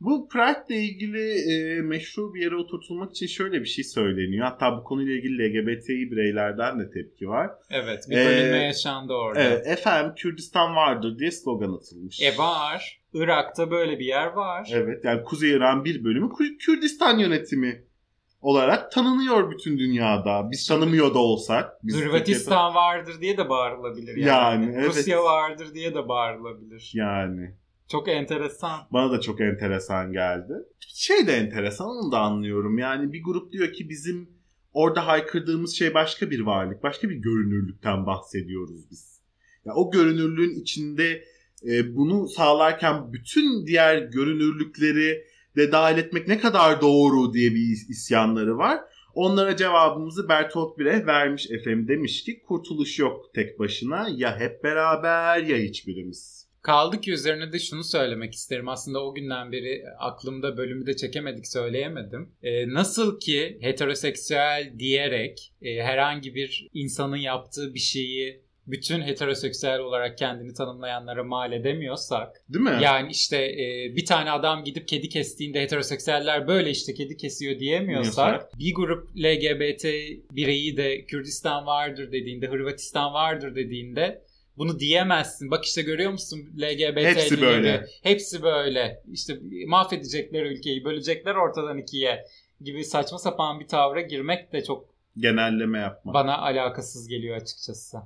Bu 0.00 0.28
Pride 0.28 0.74
ile 0.74 0.82
ilgili 0.84 1.52
e, 1.52 1.80
meşru 1.80 2.34
bir 2.34 2.42
yere 2.42 2.56
oturtulmak 2.56 3.10
için 3.10 3.26
şöyle 3.26 3.60
bir 3.60 3.66
şey 3.66 3.84
söyleniyor. 3.84 4.46
Hatta 4.46 4.76
bu 4.76 4.84
konuyla 4.84 5.12
ilgili 5.14 5.38
LGBTİ 5.38 6.10
bireylerden 6.10 6.80
de 6.80 6.90
tepki 6.90 7.28
var. 7.28 7.50
Evet 7.70 8.04
bir 8.10 8.16
Ee, 8.16 8.26
bölünme 8.26 8.64
yaşandı 8.64 9.12
orada. 9.12 9.40
Evet, 9.42 9.66
efendim 9.66 10.12
Kürdistan 10.16 10.76
vardır 10.76 11.18
diye 11.18 11.30
slogan 11.30 11.72
atılmış. 11.72 12.22
E 12.22 12.38
var. 12.38 13.00
Irak'ta 13.14 13.70
böyle 13.70 13.98
bir 13.98 14.04
yer 14.04 14.26
var. 14.26 14.70
Evet 14.72 15.04
yani 15.04 15.22
Kuzey 15.24 15.50
Irak'ın 15.50 15.84
bir 15.84 16.04
bölümü 16.04 16.26
Kü- 16.26 16.58
Kürdistan 16.58 17.18
yönetimi 17.18 17.84
olarak 18.40 18.92
tanınıyor 18.92 19.50
bütün 19.50 19.78
dünyada. 19.78 20.50
Biz 20.50 20.66
tanımıyor 20.66 21.14
da 21.14 21.18
olsak. 21.18 21.70
Biz 21.84 21.96
Hırvatistan 21.96 22.74
vardır 22.74 23.20
diye 23.20 23.36
de 23.38 23.48
bağırılabilir 23.48 24.16
yani. 24.16 24.64
Yani, 24.64 24.74
evet. 24.78 24.88
Rusya 24.88 25.24
vardır 25.24 25.74
diye 25.74 25.94
de 25.94 26.08
bağırılabilir. 26.08 26.90
Yani 26.94 27.54
Çok 27.88 28.08
enteresan. 28.08 28.80
bana 28.90 29.12
da 29.12 29.20
çok 29.20 29.40
enteresan 29.40 30.12
geldi. 30.12 30.52
Şey 30.80 31.26
de 31.26 31.32
enteresan 31.32 31.86
onu 31.88 32.12
da 32.12 32.18
anlıyorum. 32.18 32.78
Yani 32.78 33.12
bir 33.12 33.22
grup 33.22 33.52
diyor 33.52 33.72
ki 33.72 33.88
bizim 33.88 34.28
orada 34.72 35.06
haykırdığımız 35.06 35.76
şey 35.76 35.94
başka 35.94 36.30
bir 36.30 36.40
varlık, 36.40 36.82
başka 36.82 37.08
bir 37.08 37.16
görünürlükten 37.16 38.06
bahsediyoruz 38.06 38.90
biz. 38.90 39.20
Ya 39.64 39.74
o 39.74 39.90
görünürlüğün 39.90 40.60
içinde 40.60 41.24
e, 41.68 41.96
bunu 41.96 42.28
sağlarken 42.28 43.12
bütün 43.12 43.66
diğer 43.66 43.98
görünürlükleri 43.98 45.24
de 45.56 45.72
dahil 45.72 45.98
etmek 45.98 46.28
ne 46.28 46.38
kadar 46.38 46.80
doğru 46.80 47.32
diye 47.32 47.50
bir 47.50 47.56
is- 47.60 47.90
isyanları 47.90 48.58
var. 48.58 48.80
Onlara 49.14 49.56
cevabımızı 49.56 50.28
Bertolt 50.28 50.78
Brecht 50.78 51.06
vermiş 51.06 51.50
efendim 51.50 51.88
demiş 51.88 52.24
ki 52.24 52.42
kurtuluş 52.42 52.98
yok 52.98 53.30
tek 53.34 53.58
başına 53.58 54.08
ya 54.16 54.38
hep 54.40 54.64
beraber 54.64 55.42
ya 55.42 55.56
hiçbirimiz. 55.56 56.43
Kaldı 56.64 57.00
ki 57.00 57.12
üzerine 57.12 57.52
de 57.52 57.58
şunu 57.58 57.84
söylemek 57.84 58.34
isterim. 58.34 58.68
Aslında 58.68 59.04
o 59.04 59.14
günden 59.14 59.52
beri 59.52 59.84
aklımda 59.98 60.56
bölümü 60.56 60.86
de 60.86 60.96
çekemedik 60.96 61.46
söyleyemedim. 61.46 62.32
Ee, 62.42 62.68
nasıl 62.68 63.20
ki 63.20 63.58
heteroseksüel 63.60 64.72
diyerek 64.78 65.52
e, 65.62 65.82
herhangi 65.82 66.34
bir 66.34 66.68
insanın 66.74 67.16
yaptığı 67.16 67.74
bir 67.74 67.78
şeyi 67.78 68.44
bütün 68.66 69.02
heteroseksüel 69.02 69.78
olarak 69.80 70.18
kendini 70.18 70.54
tanımlayanlara 70.54 71.24
mal 71.24 71.52
edemiyorsak 71.52 72.44
Değil 72.48 72.64
mi? 72.64 72.78
yani 72.82 73.10
işte 73.10 73.36
e, 73.36 73.96
bir 73.96 74.04
tane 74.04 74.30
adam 74.30 74.64
gidip 74.64 74.88
kedi 74.88 75.08
kestiğinde 75.08 75.60
heteroseksüeller 75.62 76.48
böyle 76.48 76.70
işte 76.70 76.94
kedi 76.94 77.16
kesiyor 77.16 77.58
diyemiyorsak 77.58 78.16
Diyemiyorsak. 78.16 78.58
bir 78.58 78.74
grup 78.74 79.08
LGBT 79.16 79.84
bireyi 80.36 80.76
de 80.76 81.04
Kürdistan 81.04 81.66
vardır 81.66 82.12
dediğinde 82.12 82.46
Hırvatistan 82.46 83.14
vardır 83.14 83.54
dediğinde 83.54 84.23
bunu 84.58 84.78
diyemezsin. 84.78 85.50
Bak 85.50 85.64
işte 85.64 85.82
görüyor 85.82 86.12
musun 86.12 86.38
LGBT 86.58 86.96
Hepsi 87.06 87.40
böyle. 87.40 87.86
Hepsi 88.02 88.42
böyle. 88.42 89.02
İşte 89.12 89.38
mahvedecekler 89.66 90.42
ülkeyi, 90.46 90.84
bölecekler 90.84 91.34
ortadan 91.34 91.78
ikiye 91.78 92.24
gibi 92.60 92.84
saçma 92.84 93.18
sapan 93.18 93.60
bir 93.60 93.66
tavra 93.68 94.00
girmek 94.00 94.52
de 94.52 94.64
çok 94.64 94.84
Genelleme 95.16 95.78
yapma. 95.78 96.14
bana 96.14 96.38
alakasız 96.38 97.08
geliyor 97.08 97.36
açıkçası. 97.36 97.98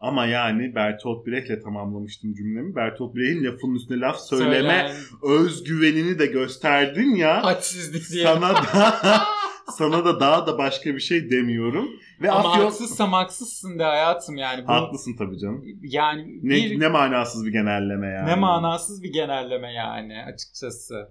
Ama 0.00 0.26
yani 0.26 0.74
Bertolt 0.74 1.26
Brecht'le 1.26 1.62
tamamlamıştım 1.64 2.34
cümlemi. 2.34 2.76
Bertolt 2.76 3.14
Brecht'in 3.14 3.44
lafının 3.44 3.74
üstüne 3.74 4.00
laf 4.00 4.20
söyleme 4.20 4.52
Söylen- 4.68 4.94
özgüvenini 5.40 6.18
de 6.18 6.26
gösterdin 6.26 7.14
ya. 7.16 7.44
hadsizlik 7.44 8.10
diye. 8.10 8.24
sana 8.24 8.54
da 8.54 8.62
sana 9.72 10.04
da 10.04 10.20
daha 10.20 10.46
da 10.46 10.58
başka 10.58 10.94
bir 10.94 11.00
şey 11.00 11.30
demiyorum. 11.30 11.88
Ve 12.22 12.30
Ama 12.30 12.50
Afyon... 12.50 12.64
haksızsam 12.64 13.12
haksızsın 13.12 13.78
de 13.78 13.82
hayatım 13.84 14.36
yani. 14.36 14.64
Bu, 14.64 14.72
Haklısın 14.72 15.16
tabii 15.18 15.38
canım. 15.38 15.64
yani 15.82 16.40
Ne, 16.42 16.54
bir, 16.54 16.80
ne 16.80 16.88
manasız 16.88 17.46
bir 17.46 17.52
genelleme 17.52 18.06
yani. 18.06 18.26
ne 18.30 18.34
manasız 18.34 19.02
bir 19.02 19.12
genelleme 19.12 19.72
yani 19.72 20.14
açıkçası. 20.34 21.08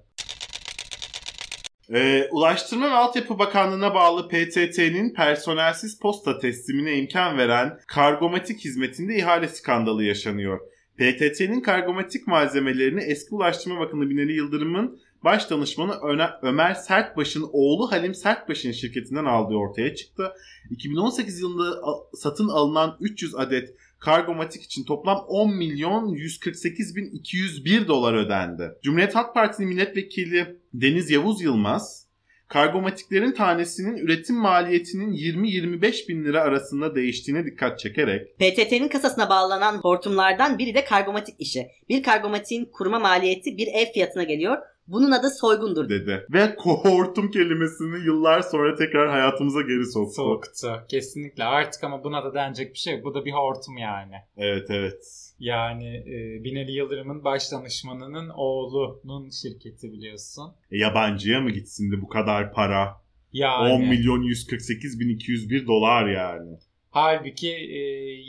Ee, 1.94 2.28
Ulaştırma 2.32 2.86
ve 2.90 2.94
Altyapı 2.94 3.40
Bakanlığı'na 3.40 3.96
bağlı 3.96 4.28
PTT'nin 4.28 5.14
personelsiz 5.14 6.00
posta 6.00 6.40
teslimine 6.40 6.98
imkan 6.98 7.38
veren 7.38 7.80
kargomatik 7.88 8.60
hizmetinde 8.66 9.16
ihale 9.16 9.48
skandalı 9.48 10.04
yaşanıyor. 10.04 10.60
PTT'nin 10.98 11.62
kargomatik 11.62 12.28
malzemelerini 12.28 13.02
eski 13.04 13.36
Ulaştırma 13.36 13.80
Bakanı 13.80 14.10
Binali 14.10 14.34
Yıldırım'ın 14.34 15.00
baş 15.24 15.50
danışmanı 15.50 15.94
Ömer 16.42 16.74
Sertbaş'ın 16.74 17.50
oğlu 17.52 17.92
Halim 17.92 18.16
Sertbaş'ın 18.16 18.72
şirketinden 18.72 19.26
aldığı 19.26 19.56
ortaya 19.56 19.96
çıktı. 19.96 20.34
2018 20.70 21.40
yılında 21.40 21.80
satın 22.14 22.48
alınan 22.48 22.98
300 23.00 23.36
adet 23.36 23.76
Kargomatik 24.00 24.64
için 24.64 24.84
toplam 24.84 25.26
10 25.28 25.56
milyon 25.56 26.08
148 26.08 26.96
bin 26.96 27.06
201 27.06 27.88
dolar 27.88 28.14
ödendi. 28.14 28.72
Cumhuriyet 28.84 29.16
Halk 29.16 29.34
Partisi 29.34 29.66
milletvekili 29.66 30.60
Deniz 30.74 31.12
Yavuz 31.12 31.42
Yılmaz, 31.42 32.08
kargomatiklerin 32.48 33.32
tanesinin 33.32 33.98
üretim 33.98 34.36
maliyetinin 34.36 35.14
20-25 35.14 36.08
bin 36.08 36.26
lira 36.26 36.42
arasında 36.42 36.96
değiştiğine 36.96 37.46
dikkat 37.46 37.80
çekerek 37.80 38.40
PTT'nin 38.40 38.88
kasasına 38.88 39.30
bağlanan 39.30 39.78
hortumlardan 39.78 40.58
biri 40.58 40.76
de 40.76 40.84
kargomatik 40.86 41.36
işi. 41.40 41.68
Bir 41.90 42.04
kargomatiğin 42.04 42.66
kurma 42.66 43.00
maliyeti 43.00 43.58
bir 43.58 43.68
ev 43.68 43.94
fiyatına 43.94 44.24
geliyor. 44.24 44.58
Bunun 44.88 45.12
adı 45.12 45.30
soygundur. 45.30 45.90
dedi. 45.90 46.26
Ve 46.34 46.56
kohortum 46.56 47.32
kelimesini 47.32 48.06
yıllar 48.06 48.42
sonra 48.42 48.76
tekrar 48.76 49.10
hayatımıza 49.10 49.62
geri 49.62 49.86
soktu. 49.86 50.14
Soğuktu. 50.14 50.86
Kesinlikle. 50.90 51.44
Artık 51.44 51.84
ama 51.84 52.04
buna 52.04 52.24
da 52.24 52.34
denecek 52.34 52.74
bir 52.74 52.80
şey 52.80 52.94
yok. 52.96 53.04
Bu 53.06 53.14
da 53.14 53.26
bir 53.26 53.32
hortum 53.32 53.78
yani. 53.78 54.16
Evet 54.38 54.68
evet. 54.70 55.34
Yani 55.40 55.88
e, 55.98 56.44
Binali 56.44 56.72
Yıldırım'ın 56.72 57.24
baş 57.24 57.52
danışmanının 57.52 58.30
oğlunun 58.36 59.30
şirketi 59.30 59.92
biliyorsun. 59.92 60.52
E, 60.72 60.78
yabancıya 60.78 61.42
mı 61.42 61.52
gitsin 61.52 61.92
de 61.92 62.02
bu 62.02 62.10
kadar 62.10 62.54
para? 62.54 63.02
Yani 63.34 63.74
10 63.74 63.82
milyon 63.82 64.22
148 64.22 65.00
bin 65.00 65.10
201 65.10 65.68
dolar 65.68 66.08
yani. 66.08 66.58
halbuki 66.90 67.50
e, 67.52 67.78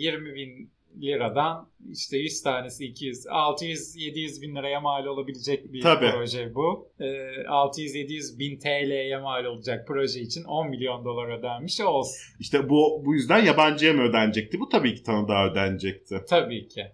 20 0.02 0.34
bin 0.34 0.70
liradan 1.02 1.68
işte 1.90 2.16
100 2.16 2.42
tanesi 2.42 2.84
200, 2.84 3.26
600, 3.26 3.96
700 3.96 4.42
bin 4.42 4.56
liraya 4.56 4.80
mal 4.80 5.06
olabilecek 5.06 5.72
bir 5.72 5.80
Tabii. 5.82 6.10
proje 6.10 6.54
bu. 6.54 6.92
E, 7.00 7.04
600-700 7.04 8.38
bin 8.38 8.58
TL'ye 8.58 9.18
mal 9.18 9.44
olacak 9.44 9.86
proje 9.88 10.20
için 10.20 10.44
10 10.44 10.70
milyon 10.70 11.04
dolar 11.04 11.38
ödenmiş 11.38 11.80
olsun. 11.80 12.16
İşte 12.40 12.68
bu 12.68 13.02
bu 13.04 13.14
yüzden 13.14 13.44
yabancıya 13.44 13.92
mı 13.92 14.02
ödenecekti? 14.02 14.60
Bu 14.60 14.68
tabii 14.68 14.94
ki 14.94 15.02
tanıdığa 15.02 15.50
ödenecekti. 15.50 16.20
Tabii 16.28 16.68
ki. 16.68 16.86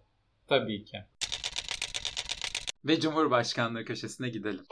Tabii 0.49 0.85
ki. 0.85 0.99
Ve 2.85 3.01
Cumhurbaşkanlığı 3.01 3.85
köşesine 3.85 4.29
gidelim. 4.29 4.65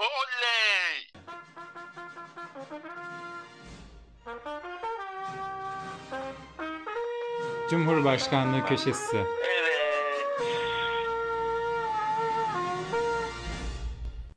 Cumhurbaşkanlığı 7.72 8.66
köşesi. 8.66 9.16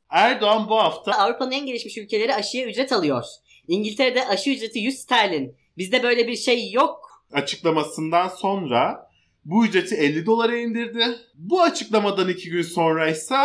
Erdoğan 0.10 0.70
bu 0.70 0.76
hafta 0.78 1.12
Avrupa'nın 1.12 1.52
en 1.52 1.66
gelişmiş 1.66 1.98
ülkeleri 1.98 2.36
aşıya 2.36 2.68
ücret 2.68 2.92
alıyor. 2.92 3.24
İngiltere'de 3.68 4.28
aşı 4.28 4.50
ücreti 4.50 4.80
100 4.80 5.00
sterlin. 5.00 5.58
Bizde 5.78 6.04
böyle 6.04 6.28
bir 6.28 6.36
şey 6.36 6.72
yok. 6.72 7.26
açıklamasından 7.32 8.28
sonra 8.28 9.10
bu 9.46 9.66
ücreti 9.66 9.96
50 9.96 10.26
dolara 10.26 10.58
indirdi. 10.58 11.06
Bu 11.34 11.62
açıklamadan 11.62 12.30
iki 12.30 12.50
gün 12.50 12.62
sonra 12.62 13.10
ise 13.10 13.36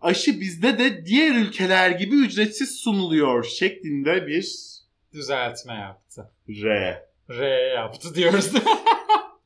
aşı 0.00 0.40
bizde 0.40 0.78
de 0.78 1.06
diğer 1.06 1.34
ülkeler 1.34 1.90
gibi 1.90 2.14
ücretsiz 2.14 2.70
sunuluyor 2.70 3.44
şeklinde 3.44 4.26
bir 4.26 4.72
Düzeltme 5.12 5.74
yaptı. 5.74 6.30
R. 6.48 7.02
R 7.30 7.44
yaptı 7.74 8.14
diyoruz. 8.14 8.52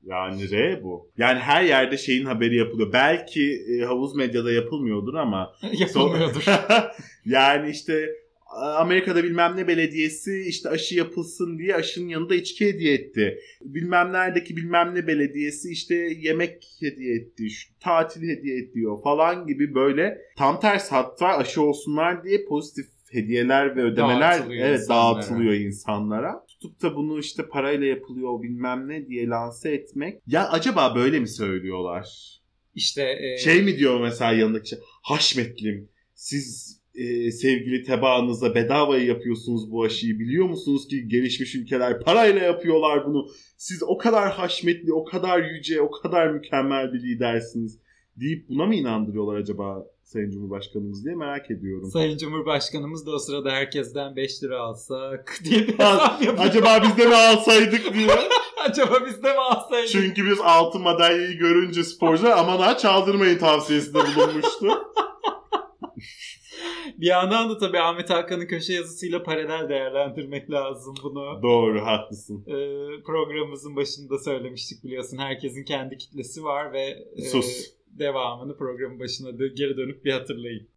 Yani 0.07 0.51
R 0.51 0.83
bu. 0.83 1.11
Yani 1.19 1.39
her 1.39 1.63
yerde 1.63 1.97
şeyin 1.99 2.25
haberi 2.25 2.57
yapılıyor. 2.57 2.93
Belki 2.93 3.65
e, 3.69 3.85
havuz 3.85 4.15
medyada 4.15 4.53
yapılmıyordur 4.53 5.15
ama 5.15 5.53
Yapılmıyordur. 5.73 6.45
yani 7.25 7.71
işte 7.71 8.09
Amerika'da 8.57 9.25
bilmem 9.25 9.57
ne 9.57 9.69
belediyesi 9.69 10.45
işte 10.49 10.69
aşı 10.69 10.97
yapılsın 10.97 11.59
diye 11.59 11.75
aşının 11.75 12.09
yanında 12.09 12.35
içki 12.35 12.67
hediye 12.67 12.95
etti. 12.95 13.39
Bilmem 13.61 14.13
neredeki 14.13 14.57
bilmem 14.57 14.95
ne 14.95 15.07
belediyesi 15.07 15.71
işte 15.71 15.95
yemek 16.19 16.65
hediye 16.81 17.17
etti, 17.17 17.51
şu, 17.51 17.79
tatil 17.81 18.23
hediye 18.29 18.59
ediyor 18.59 19.03
falan 19.03 19.47
gibi 19.47 19.75
böyle 19.75 20.19
tam 20.39 20.61
tersi 20.61 20.91
hatta 20.91 21.27
aşı 21.27 21.63
olsunlar 21.63 22.25
diye 22.25 22.45
pozitif 22.45 22.87
hediyeler 23.11 23.77
ve 23.77 23.83
ödemeler 23.83 24.39
Dağıtılıyor 24.39 24.67
evet 24.67 24.81
insanlara. 24.81 25.15
dağıtılıyor 25.17 25.55
insanlara. 25.55 26.46
Tutup 26.61 26.83
da 26.83 26.97
bunu 26.97 27.19
işte 27.19 27.49
parayla 27.49 27.87
yapılıyor 27.87 28.43
bilmem 28.43 28.89
ne 28.89 29.07
diye 29.07 29.27
lanse 29.27 29.71
etmek. 29.71 30.23
Ya 30.27 30.49
acaba 30.49 30.95
böyle 30.97 31.21
mi 31.21 31.29
söylüyorlar? 31.29 32.37
işte 32.77 33.17
e, 33.21 33.39
Şey 33.39 33.63
mi 33.63 33.79
diyor 33.79 34.01
mesela 34.01 34.33
yanındaki 34.33 34.69
şey, 34.69 34.79
Haşmetlim 35.03 35.89
siz 36.15 36.77
e, 36.95 37.31
sevgili 37.31 37.83
tebaanıza 37.83 38.55
bedavaya 38.55 39.05
yapıyorsunuz 39.05 39.71
bu 39.71 39.85
aşıyı 39.85 40.19
biliyor 40.19 40.49
musunuz 40.49 40.89
ki 40.89 41.09
gelişmiş 41.09 41.55
ülkeler 41.55 42.01
parayla 42.01 42.43
yapıyorlar 42.43 43.07
bunu. 43.07 43.29
Siz 43.57 43.83
o 43.83 43.99
kadar 43.99 44.33
haşmetli, 44.33 44.93
o 44.93 45.05
kadar 45.05 45.43
yüce, 45.43 45.81
o 45.81 45.91
kadar 45.91 46.31
mükemmel 46.31 46.93
bir 46.93 47.03
lidersiniz 47.03 47.79
deyip 48.17 48.49
buna 48.49 48.67
mı 48.67 48.75
inandırıyorlar 48.75 49.37
acaba 49.37 49.87
Sayın 50.07 50.31
Cumhurbaşkanımız 50.31 51.05
diye 51.05 51.15
merak 51.15 51.51
ediyorum. 51.51 51.91
Sayın 51.91 52.19
Cumhurbaşkanımız 52.19 53.07
da 53.07 53.11
o 53.11 53.19
sırada 53.19 53.51
herkesten 53.51 54.17
5 54.17 54.43
lira 54.43 54.61
alsak 54.61 55.41
diye 55.45 55.69
bir 55.69 55.73
hesap 55.73 56.23
yapıyor. 56.23 56.35
acaba 56.39 56.83
biz 56.83 56.99
de 56.99 57.07
mi 57.07 57.15
alsaydık 57.15 57.95
diye. 57.95 58.09
Acaba 58.69 59.07
biz 59.07 59.23
de 59.23 59.33
mi 59.33 59.39
alsaydık? 59.39 59.89
Çünkü 59.89 60.31
biz 60.31 60.41
altın 60.41 60.83
madalyayı 60.83 61.39
görünce 61.39 61.85
sporcular 61.85 62.31
aman 62.31 62.59
ha 62.59 62.77
çaldırmayın 62.77 63.39
tavsiyesinde 63.39 63.99
bulunmuştu. 63.99 64.67
Bir 66.99 67.07
yandan 67.07 67.51
da 67.51 67.59
tabii 67.59 67.79
Ahmet 67.81 68.11
Hakan'ın 68.11 68.47
köşe 68.47 68.73
yazısıyla 68.73 69.23
paralel 69.23 69.69
değerlendirmek 69.69 70.51
lazım 70.51 70.95
bunu. 71.03 71.43
Doğru 71.43 71.87
haklısın. 71.87 72.45
Ee, 72.47 73.03
programımızın 73.07 73.77
başında 73.77 74.19
söylemiştik 74.19 74.85
biliyorsun. 74.85 75.19
Herkesin 75.19 75.65
kendi 75.65 75.99
kitlesi 75.99 76.45
var 76.45 76.73
ve 76.73 76.97
e, 77.17 77.23
Sus. 77.23 77.76
Devamını 77.99 78.57
programın 78.57 79.01
başına 79.01 79.31
geri 79.31 79.77
dönüp 79.77 80.05
bir 80.05 80.13
hatırlayın. 80.13 80.69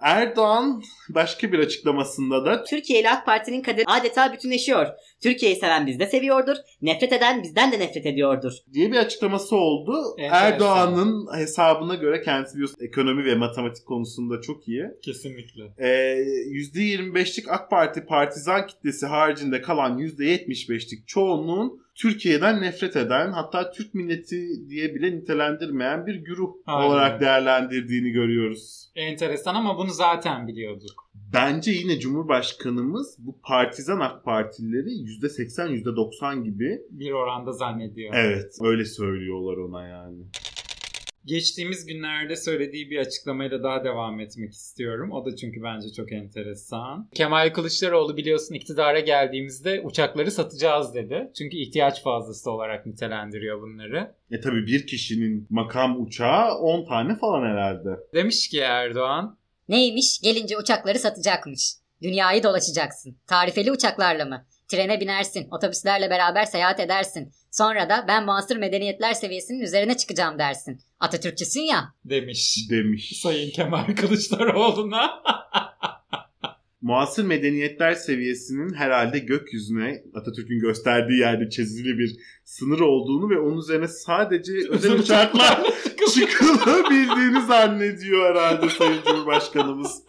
Erdoğan 0.00 0.82
başka 1.08 1.52
bir 1.52 1.58
açıklamasında 1.58 2.44
da 2.44 2.64
Türkiye 2.64 3.00
ile 3.00 3.10
AK 3.10 3.26
Parti'nin 3.26 3.62
kaderi 3.62 3.84
adeta 3.86 4.32
bütünleşiyor. 4.32 4.86
Türkiye'yi 5.24 5.56
seven 5.56 5.86
bizde 5.86 6.06
seviyordur. 6.06 6.56
Nefret 6.82 7.12
eden 7.12 7.42
bizden 7.42 7.72
de 7.72 7.78
nefret 7.78 8.06
ediyordur. 8.06 8.52
diye 8.72 8.92
bir 8.92 8.96
açıklaması 8.96 9.56
oldu. 9.56 10.14
Enteresan. 10.18 10.52
Erdoğan'ın 10.52 11.38
hesabına 11.38 11.94
göre 11.94 12.22
kendisi 12.22 12.54
biliyorsun 12.54 12.76
ekonomi 12.80 13.24
ve 13.24 13.34
matematik 13.34 13.86
konusunda 13.86 14.40
çok 14.40 14.68
iyi. 14.68 14.86
Kesinlikle. 15.02 15.62
Ee, 15.78 16.16
%25'lik 16.48 17.48
AK 17.48 17.70
Parti 17.70 18.06
partizan 18.06 18.66
kitlesi 18.66 19.06
haricinde 19.06 19.62
kalan 19.62 19.98
%75'lik 19.98 21.08
çoğunluğun 21.08 21.84
Türkiye'den 21.94 22.62
nefret 22.62 22.96
eden 22.96 23.32
hatta 23.32 23.70
Türk 23.70 23.94
milleti 23.94 24.68
diye 24.68 24.94
bile 24.94 25.16
nitelendirmeyen 25.16 26.06
bir 26.06 26.14
güruh 26.14 26.50
Aynen. 26.66 26.88
olarak 26.88 27.20
değerlendirdiğini 27.20 28.10
görüyoruz. 28.10 28.90
Enteresan 28.96 29.54
ama 29.54 29.78
bunu 29.78 29.90
zaten 29.90 30.48
biliyorduk. 30.48 31.03
Bence 31.32 31.70
yine 31.70 31.98
Cumhurbaşkanımız 31.98 33.16
bu 33.18 33.40
partizan 33.42 34.00
AK 34.00 34.24
Partilileri 34.24 34.88
%80 34.90 35.68
%90 35.82 36.44
gibi 36.44 36.82
Bir 36.90 37.10
oranda 37.10 37.52
zannediyor. 37.52 38.14
evet 38.16 38.52
öyle 38.62 38.84
söylüyorlar 38.84 39.56
ona 39.56 39.88
yani. 39.88 40.22
Geçtiğimiz 41.26 41.86
günlerde 41.86 42.36
söylediği 42.36 42.90
bir 42.90 42.98
açıklamayla 42.98 43.62
daha 43.62 43.84
devam 43.84 44.20
etmek 44.20 44.52
istiyorum. 44.52 45.12
O 45.12 45.24
da 45.26 45.36
çünkü 45.36 45.62
bence 45.62 45.92
çok 45.96 46.12
enteresan. 46.12 47.08
Kemal 47.14 47.52
Kılıçdaroğlu 47.52 48.16
biliyorsun 48.16 48.54
iktidara 48.54 49.00
geldiğimizde 49.00 49.80
uçakları 49.84 50.30
satacağız 50.30 50.94
dedi. 50.94 51.30
Çünkü 51.38 51.56
ihtiyaç 51.56 52.02
fazlası 52.02 52.50
olarak 52.50 52.86
nitelendiriyor 52.86 53.62
bunları. 53.62 54.14
E 54.30 54.40
tabi 54.40 54.66
bir 54.66 54.86
kişinin 54.86 55.46
makam 55.50 56.02
uçağı 56.02 56.54
10 56.58 56.84
tane 56.84 57.16
falan 57.18 57.42
herhalde. 57.46 57.88
Demiş 58.14 58.48
ki 58.48 58.58
Erdoğan 58.60 59.36
Neymiş? 59.68 60.20
Gelince 60.20 60.58
uçakları 60.58 60.98
satacakmış. 60.98 61.74
Dünyayı 62.02 62.42
dolaşacaksın. 62.42 63.16
Tarifeli 63.26 63.72
uçaklarla 63.72 64.24
mı? 64.24 64.46
Trene 64.68 65.00
binersin, 65.00 65.48
otobüslerle 65.50 66.10
beraber 66.10 66.44
seyahat 66.44 66.80
edersin. 66.80 67.32
Sonra 67.50 67.88
da 67.88 68.04
ben 68.08 68.24
muasır 68.24 68.56
medeniyetler 68.56 69.14
seviyesinin 69.14 69.60
üzerine 69.60 69.96
çıkacağım 69.96 70.38
dersin. 70.38 70.80
Atatürkçüsün 71.00 71.60
ya. 71.60 71.94
demiş. 72.04 72.58
Demiş. 72.70 73.20
Sayın 73.22 73.50
Kemal 73.50 73.96
Kılıçdaroğlu'na. 73.96 75.10
Muasır 76.84 77.24
medeniyetler 77.24 77.94
seviyesinin 77.94 78.74
herhalde 78.74 79.18
gökyüzüne 79.18 80.02
Atatürk'ün 80.14 80.60
gösterdiği 80.60 81.18
yerde 81.18 81.50
çizili 81.50 81.98
bir 81.98 82.16
sınır 82.44 82.80
olduğunu 82.80 83.30
ve 83.30 83.38
onun 83.38 83.58
üzerine 83.58 83.88
sadece 83.88 84.52
özel 84.70 84.98
uçaklar 84.98 85.62
çıkılabildiğini 86.14 87.46
zannediyor 87.46 88.30
herhalde 88.30 88.68
Sayın 88.68 89.02
Cumhurbaşkanımız. 89.06 90.02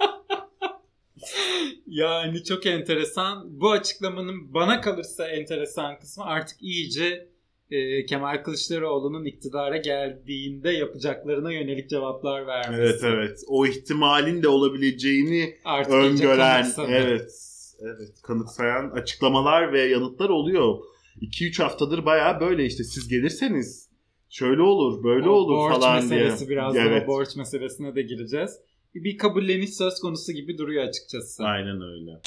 Yani 1.87 2.43
çok 2.43 2.65
enteresan. 2.65 3.61
Bu 3.61 3.71
açıklamanın 3.71 4.53
bana 4.53 4.81
kalırsa 4.81 5.27
enteresan 5.27 5.99
kısmı 5.99 6.25
artık 6.25 6.61
iyice 6.61 7.29
e, 7.71 8.05
Kemal 8.05 8.43
Kılıçdaroğlu'nun 8.43 9.25
iktidara 9.25 9.77
geldiğinde 9.77 10.71
yapacaklarına 10.71 11.51
yönelik 11.51 11.89
cevaplar 11.89 12.47
vermesi. 12.47 12.81
Evet 12.81 13.01
evet. 13.03 13.39
O 13.47 13.65
ihtimalin 13.65 14.43
de 14.43 14.47
olabileceğini 14.47 15.55
Artık 15.65 15.93
öngören, 15.93 16.67
evet, 16.87 17.31
evet 17.79 18.21
kanıksayan 18.23 18.89
açıklamalar 18.89 19.73
ve 19.73 19.81
yanıtlar 19.81 20.29
oluyor. 20.29 20.77
2-3 21.21 21.63
haftadır 21.63 22.05
bayağı 22.05 22.39
böyle 22.39 22.65
işte 22.65 22.83
siz 22.83 23.07
gelirseniz 23.07 23.89
şöyle 24.29 24.61
olur, 24.61 25.03
böyle 25.03 25.29
O 25.29 25.31
olur 25.31 25.55
borç 25.55 25.75
falan 25.75 26.09
diye. 26.09 26.19
meselesi 26.19 26.49
biraz 26.49 26.75
evet. 26.75 27.01
daha 27.01 27.07
borç 27.07 27.35
meselesine 27.35 27.95
de 27.95 28.01
gireceğiz. 28.01 28.51
Bir 28.95 29.17
kabulleniş 29.17 29.73
söz 29.73 29.99
konusu 29.99 30.31
gibi 30.31 30.57
duruyor 30.57 30.87
açıkçası. 30.87 31.43
Aynen 31.43 31.81
öyle. 31.81 32.21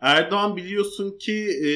Erdoğan 0.00 0.56
biliyorsun 0.56 1.18
ki 1.18 1.46
e, 1.64 1.68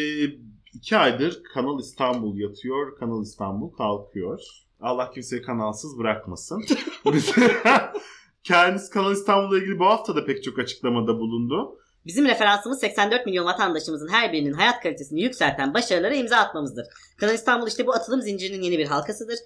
iki 0.76 0.96
aydır 0.96 1.42
Kanal 1.54 1.80
İstanbul 1.80 2.38
yatıyor, 2.38 2.98
Kanal 2.98 3.22
İstanbul 3.22 3.70
kalkıyor. 3.70 4.40
Allah 4.80 5.10
kimseyi 5.10 5.42
kanalsız 5.42 5.98
bırakmasın. 5.98 6.64
Kendisi 8.42 8.90
Kanal 8.90 9.12
İstanbul'la 9.12 9.58
ilgili 9.58 9.78
bu 9.78 9.86
hafta 9.86 10.16
da 10.16 10.24
pek 10.24 10.44
çok 10.44 10.58
açıklamada 10.58 11.18
bulundu. 11.18 11.78
Bizim 12.06 12.26
referansımız 12.26 12.80
84 12.80 13.26
milyon 13.26 13.46
vatandaşımızın 13.46 14.08
her 14.08 14.32
birinin 14.32 14.52
hayat 14.52 14.82
kalitesini 14.82 15.22
yükselten 15.22 15.74
başarılara 15.74 16.14
imza 16.14 16.36
atmamızdır. 16.36 16.86
Kanal 17.16 17.34
İstanbul 17.34 17.66
işte 17.66 17.86
bu 17.86 17.94
atılım 17.94 18.22
zincirinin 18.22 18.62
yeni 18.62 18.78
bir 18.78 18.86
halkasıdır. 18.86 19.38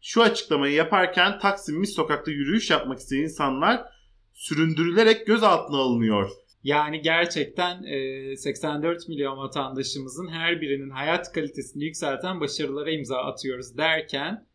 Şu 0.00 0.22
açıklamayı 0.22 0.74
yaparken 0.74 1.38
Taksim 1.38 1.78
Mis 1.78 1.94
Sokak'ta 1.94 2.30
yürüyüş 2.30 2.70
yapmak 2.70 2.98
isteyen 2.98 3.22
insanlar 3.22 3.84
süründürülerek 4.32 5.26
gözaltına 5.26 5.76
alınıyor. 5.76 6.30
Yani 6.64 7.00
gerçekten 7.02 7.82
e, 7.82 8.36
84 8.36 9.08
milyon 9.08 9.38
vatandaşımızın 9.38 10.28
her 10.28 10.60
birinin 10.60 10.90
hayat 10.90 11.32
kalitesini 11.32 11.84
yükselten 11.84 12.40
başarılara 12.40 12.90
imza 12.90 13.18
atıyoruz 13.18 13.76
derken 13.78 14.46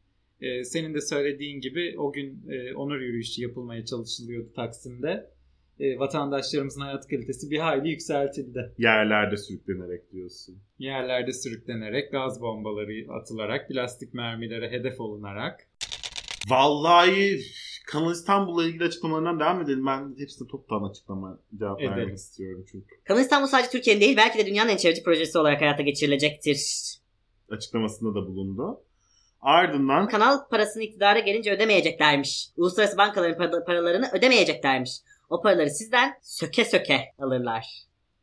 e, 0.41 0.63
senin 0.63 0.93
de 0.93 1.01
söylediğin 1.01 1.59
gibi 1.59 1.95
o 1.97 2.13
gün 2.13 2.49
e, 2.49 2.75
onur 2.75 2.99
yürüyüşü 2.99 3.41
yapılmaya 3.41 3.85
çalışılıyordu 3.85 4.53
Taksim'de. 4.55 5.35
E, 5.79 5.99
vatandaşlarımızın 5.99 6.81
hayat 6.81 7.07
kalitesi 7.07 7.51
bir 7.51 7.59
hayli 7.59 7.89
yükseltildi. 7.89 8.73
Yerlerde 8.77 9.37
sürüklenerek 9.37 10.11
diyorsun. 10.11 10.57
Yerlerde 10.79 11.33
sürüklenerek, 11.33 12.11
gaz 12.11 12.41
bombaları 12.41 13.11
atılarak, 13.21 13.69
plastik 13.69 14.13
mermilere 14.13 14.71
hedef 14.71 14.99
olunarak. 14.99 15.67
Vallahi 16.49 17.41
Kanal 17.87 18.11
İstanbul'la 18.11 18.65
ilgili 18.65 18.83
açıklamalarından 18.83 19.39
devam 19.39 19.61
edelim. 19.61 19.85
Ben 19.85 20.15
hepsine 20.19 20.47
toptan 20.47 20.89
açıklama 20.89 21.39
cevap 21.59 21.81
Edelim. 21.81 21.97
vermek 21.97 22.17
istiyorum 22.17 22.65
çünkü. 22.71 22.95
Kanal 23.03 23.21
İstanbul 23.21 23.47
sadece 23.47 23.69
Türkiye'nin 23.69 24.01
değil 24.01 24.17
belki 24.17 24.37
de 24.39 24.45
dünyanın 24.45 24.69
en 24.69 24.77
çevreci 24.77 25.03
projesi 25.03 25.37
olarak 25.37 25.61
hayata 25.61 25.83
geçirilecektir. 25.83 26.59
Açıklamasında 27.49 28.09
da 28.15 28.27
bulundu. 28.27 28.81
Ardından 29.41 30.07
Kanal 30.07 30.47
parasını 30.49 30.83
iktidara 30.83 31.19
gelince 31.19 31.51
ödemeyeceklermiş. 31.51 32.47
Uluslararası 32.57 32.97
bankaların 32.97 33.37
para- 33.37 33.65
paralarını 33.65 34.09
ödemeyeceklermiş. 34.13 34.91
O 35.29 35.41
paraları 35.41 35.69
sizden 35.69 36.13
söke 36.21 36.65
söke 36.65 36.99
alırlar. 37.19 37.65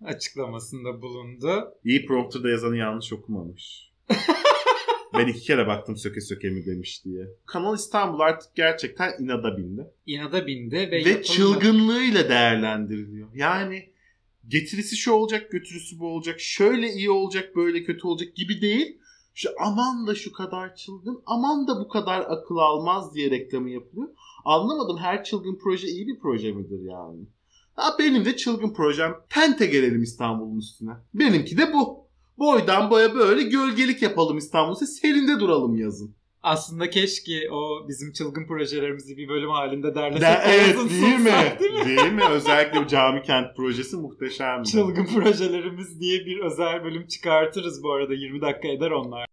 Açıklamasında 0.05 1.03
bulundu. 1.03 1.75
İyi 1.85 2.07
prompterda 2.07 2.49
yazanı 2.51 2.77
yanlış 2.77 3.13
okumamış. 3.13 3.93
ben 5.15 5.27
iki 5.27 5.41
kere 5.41 5.67
baktım 5.67 5.97
söke 5.97 6.21
söke 6.21 6.51
mi 6.51 6.67
demiş 6.67 7.05
diye. 7.05 7.27
Kanal 7.47 7.75
İstanbul 7.75 8.21
artık 8.21 8.55
gerçekten 8.55 9.13
inada 9.21 9.57
bindi. 9.57 9.87
İnada 10.07 10.47
bindi 10.47 10.77
ve, 10.77 11.05
Ve 11.05 11.23
çılgınlığıyla 11.23 12.29
değerlendiriliyor. 12.29 13.29
Yani 13.35 13.91
getirisi 14.49 14.97
şu 14.97 15.13
olacak, 15.13 15.51
götürüsü 15.51 15.99
bu 15.99 16.07
olacak, 16.07 16.41
şöyle 16.41 16.93
iyi 16.93 17.11
olacak, 17.11 17.57
böyle 17.57 17.85
kötü 17.85 18.07
olacak 18.07 18.35
gibi 18.37 18.63
değil. 18.63 18.99
Şu 19.35 19.51
aman 19.61 20.07
da 20.07 20.15
şu 20.15 20.33
kadar 20.33 20.77
çılgın, 20.77 21.23
aman 21.27 21.69
da 21.69 21.81
bu 21.81 21.89
kadar 21.89 22.21
akıl 22.21 22.57
almaz 22.57 23.15
diye 23.15 23.31
reklamı 23.31 23.71
yapılıyor. 23.71 24.09
Anlamadım 24.45 24.99
her 24.99 25.25
çılgın 25.25 25.59
proje 25.63 25.89
iyi 25.89 26.07
bir 26.07 26.19
proje 26.19 26.53
midir 26.53 26.81
yani? 26.81 27.21
Ha, 27.75 27.97
benim 27.99 28.25
de 28.25 28.37
çılgın 28.37 28.75
projem 28.75 29.15
tente 29.31 29.67
gelelim 29.67 30.03
İstanbul'un 30.03 30.59
üstüne. 30.59 30.91
Benimki 31.15 31.59
de 31.59 31.73
bu. 31.73 32.02
Boydan 32.43 32.91
boya 32.91 33.15
böyle 33.15 33.43
gölgelik 33.43 34.03
yapalım 34.03 34.39
İstanbul'da 34.39 34.87
serinde 34.87 35.41
duralım 35.41 35.77
yazın. 35.77 36.15
Aslında 36.43 36.91
keşke 36.91 37.51
o 37.51 37.89
bizim 37.89 38.13
çılgın 38.13 38.47
projelerimizi 38.47 39.17
bir 39.17 39.29
bölüm 39.29 39.51
halinde 39.51 39.95
derlesek. 39.95 40.23
De, 40.23 40.41
evet 40.47 40.77
değil 40.91 41.19
mi? 41.19 41.33
değil 41.61 41.73
mi? 41.73 41.87
Değil 41.87 42.13
mi? 42.13 42.23
Özellikle 42.31 42.85
bu 42.85 42.87
cami 42.87 43.23
kent 43.23 43.57
projesi 43.57 43.97
muhteşemdi. 43.97 44.69
Çılgın 44.69 45.07
projelerimiz 45.07 46.01
diye 46.01 46.27
bir 46.27 46.39
özel 46.39 46.85
bölüm 46.85 47.07
çıkartırız 47.07 47.83
bu 47.83 47.93
arada. 47.93 48.15
20 48.15 48.41
dakika 48.41 48.69
eder 48.69 48.91
onlar. 48.91 49.27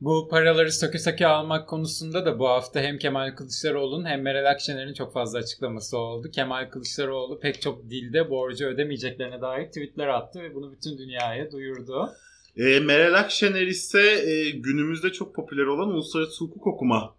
Bu 0.00 0.28
paraları 0.28 0.72
söke 0.72 0.98
söke 0.98 1.26
almak 1.26 1.68
konusunda 1.68 2.26
da 2.26 2.38
bu 2.38 2.48
hafta 2.48 2.80
hem 2.80 2.98
Kemal 2.98 3.34
Kılıçdaroğlu'nun 3.36 4.04
hem 4.04 4.22
Meral 4.22 4.50
Akşener'in 4.50 4.94
çok 4.94 5.12
fazla 5.12 5.38
açıklaması 5.38 5.98
oldu. 5.98 6.30
Kemal 6.30 6.70
Kılıçdaroğlu 6.70 7.40
pek 7.40 7.62
çok 7.62 7.90
dilde 7.90 8.30
borcu 8.30 8.66
ödemeyeceklerine 8.66 9.40
dair 9.40 9.66
tweetler 9.66 10.08
attı 10.08 10.42
ve 10.42 10.54
bunu 10.54 10.72
bütün 10.72 10.98
dünyaya 10.98 11.52
duyurdu. 11.52 12.10
E, 12.58 12.80
Meral 12.80 13.14
Akşener 13.14 13.66
ise 13.66 14.02
e, 14.02 14.50
günümüzde 14.50 15.12
çok 15.12 15.34
popüler 15.34 15.64
olan 15.64 15.88
uluslararası 15.88 16.44
hukuk 16.44 16.66
okuma 16.66 17.16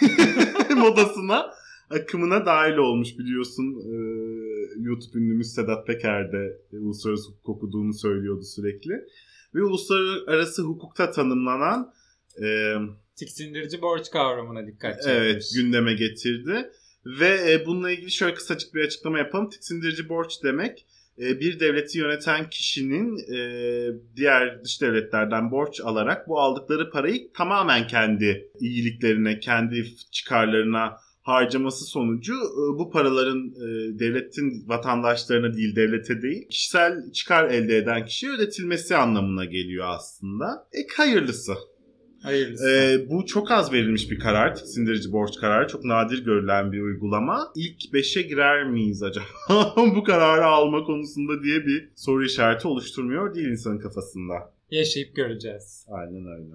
modasına 0.76 1.50
akımına 1.90 2.46
dahil 2.46 2.76
olmuş 2.76 3.18
biliyorsun. 3.18 3.64
E, 3.64 3.96
YouTube 4.80 5.18
ünlümüz 5.18 5.54
Sedat 5.54 5.86
Peker 5.86 6.32
de 6.32 6.60
e, 6.72 6.78
uluslararası 6.78 7.28
hukuk 7.28 7.48
okuduğunu 7.48 7.94
söylüyordu 7.94 8.42
sürekli. 8.42 8.92
Ve 9.54 9.62
uluslararası 9.62 10.62
hukukta 10.62 11.10
tanımlanan 11.10 11.92
e, 12.42 12.74
Tiksindirici 13.16 13.82
borç 13.82 14.10
kavramına 14.10 14.66
dikkat 14.66 15.02
çekmiş. 15.02 15.16
evet 15.16 15.50
gündeme 15.54 15.94
getirdi. 15.94 16.70
Ve 17.06 17.52
e, 17.52 17.66
bununla 17.66 17.90
ilgili 17.90 18.10
şöyle 18.10 18.34
kısacık 18.34 18.74
bir 18.74 18.84
açıklama 18.84 19.18
yapalım. 19.18 19.50
Tiksindirici 19.50 20.08
borç 20.08 20.42
demek 20.42 20.85
bir 21.18 21.60
devleti 21.60 21.98
yöneten 21.98 22.50
kişinin 22.50 23.18
e, 23.34 23.38
diğer 24.16 24.64
dış 24.64 24.82
devletlerden 24.82 25.50
borç 25.50 25.80
alarak 25.80 26.28
bu 26.28 26.40
aldıkları 26.40 26.90
parayı 26.90 27.32
tamamen 27.32 27.86
kendi 27.86 28.50
iyiliklerine, 28.60 29.40
kendi 29.40 29.84
çıkarlarına 30.10 30.96
harcaması 31.26 31.84
sonucu 31.84 32.34
e, 32.34 32.78
bu 32.78 32.90
paraların 32.90 33.46
e, 33.48 33.98
devletin 33.98 34.68
vatandaşlarına 34.68 35.54
değil, 35.54 35.76
devlete 35.76 36.22
değil, 36.22 36.48
kişisel 36.48 37.12
çıkar 37.12 37.50
elde 37.50 37.76
eden 37.76 38.04
kişiye 38.04 38.32
ödetilmesi 38.32 38.96
anlamına 38.96 39.44
geliyor 39.44 39.86
aslında. 39.88 40.68
E 40.72 40.78
hayırlısı. 40.96 41.52
Hayırlısı. 42.26 42.68
Ee, 42.68 43.10
bu 43.10 43.26
çok 43.26 43.50
az 43.50 43.72
verilmiş 43.72 44.10
bir 44.10 44.18
karar. 44.18 44.54
Tiksindirici 44.54 45.12
borç 45.12 45.36
kararı. 45.40 45.68
Çok 45.68 45.84
nadir 45.84 46.24
görülen 46.24 46.72
bir 46.72 46.80
uygulama. 46.80 47.52
İlk 47.54 47.82
5'e 47.94 48.22
girer 48.22 48.64
miyiz 48.64 49.02
acaba? 49.02 49.26
bu 49.76 50.04
kararı 50.04 50.44
alma 50.46 50.84
konusunda 50.84 51.42
diye 51.42 51.66
bir 51.66 51.88
soru 51.94 52.24
işareti 52.24 52.68
oluşturmuyor 52.68 53.34
değil 53.34 53.48
insanın 53.48 53.78
kafasında. 53.78 54.34
Yaşayıp 54.70 55.16
göreceğiz. 55.16 55.86
Aynen 55.88 56.26
öyle. 56.26 56.54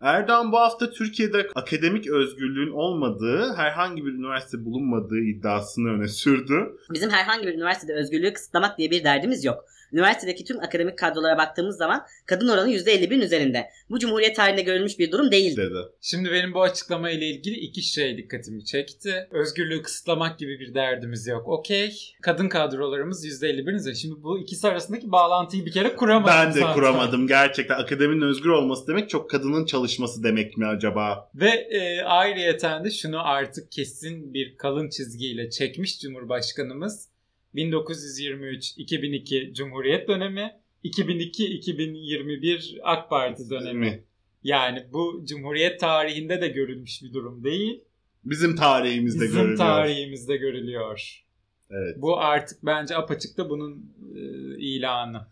Erdoğan 0.00 0.52
bu 0.52 0.56
hafta 0.58 0.90
Türkiye'de 0.90 1.48
akademik 1.54 2.06
özgürlüğün 2.10 2.72
olmadığı, 2.72 3.54
herhangi 3.56 4.06
bir 4.06 4.12
üniversite 4.12 4.64
bulunmadığı 4.64 5.20
iddiasını 5.20 5.88
öne 5.88 6.08
sürdü. 6.08 6.72
Bizim 6.90 7.10
herhangi 7.10 7.46
bir 7.46 7.54
üniversitede 7.54 7.94
özgürlüğü 7.94 8.32
kısıtlamak 8.32 8.78
diye 8.78 8.90
bir 8.90 9.04
derdimiz 9.04 9.44
yok. 9.44 9.64
Üniversitedeki 9.92 10.44
tüm 10.44 10.60
akademik 10.60 10.98
kadrolara 10.98 11.38
baktığımız 11.38 11.76
zaman 11.76 12.02
kadın 12.26 12.48
oranı 12.48 12.70
%51'in 12.70 13.20
üzerinde. 13.20 13.70
Bu 13.90 13.98
Cumhuriyet 13.98 14.36
tarihinde 14.36 14.62
görülmüş 14.62 14.98
bir 14.98 15.12
durum 15.12 15.30
değil. 15.30 15.56
dedi. 15.56 15.78
Şimdi 16.00 16.30
benim 16.32 16.54
bu 16.54 16.62
açıklama 16.62 17.10
ile 17.10 17.26
ilgili 17.26 17.54
iki 17.54 17.82
şey 17.82 18.16
dikkatimi 18.16 18.64
çekti. 18.64 19.28
Özgürlüğü 19.30 19.82
kısıtlamak 19.82 20.38
gibi 20.38 20.60
bir 20.60 20.74
derdimiz 20.74 21.26
yok. 21.26 21.48
Okey. 21.48 22.14
Kadın 22.22 22.48
kadrolarımız 22.48 23.26
%51'in 23.26 23.74
üzerinde. 23.74 23.94
Şimdi 23.94 24.22
bu 24.22 24.38
ikisi 24.38 24.68
arasındaki 24.68 25.12
bağlantıyı 25.12 25.66
bir 25.66 25.72
kere 25.72 25.96
kuramadım. 25.96 26.34
Ben 26.36 26.54
de 26.54 26.60
zaten. 26.60 26.74
kuramadım 26.74 27.26
gerçekten. 27.26 27.78
Akademinin 27.78 28.22
özgür 28.22 28.50
olması 28.50 28.86
demek 28.86 29.10
çok 29.10 29.30
kadının 29.30 29.66
çalışması 29.66 30.22
demek 30.22 30.56
mi 30.56 30.66
acaba? 30.66 31.30
Ve 31.34 31.48
e, 31.48 32.02
ayrıyeten 32.02 32.84
de 32.84 32.90
şunu 32.90 33.28
artık 33.28 33.72
kesin 33.72 34.34
bir 34.34 34.56
kalın 34.56 34.88
çizgiyle 34.88 35.50
çekmiş 35.50 36.00
Cumhurbaşkanımız. 36.00 37.09
1923-2002 37.54 39.54
Cumhuriyet 39.54 40.08
dönemi, 40.08 40.52
2002-2021 40.84 42.78
AK 42.82 43.10
Parti 43.10 43.50
dönemi. 43.50 44.04
Yani 44.42 44.86
bu 44.92 45.24
Cumhuriyet 45.28 45.80
tarihinde 45.80 46.40
de 46.40 46.48
görülmüş 46.48 47.02
bir 47.02 47.12
durum 47.12 47.44
değil. 47.44 47.80
Bizim 48.24 48.56
tarihimizde 48.56 49.24
Bizim 49.24 49.36
görülüyor. 49.36 49.58
tarihimizde 49.58 50.36
görülüyor. 50.36 51.24
Evet. 51.70 51.96
Bu 51.98 52.20
artık 52.20 52.58
bence 52.62 52.96
apaçıkta 52.96 53.50
bunun 53.50 53.92
e, 54.16 54.20
ilanı. 54.58 55.26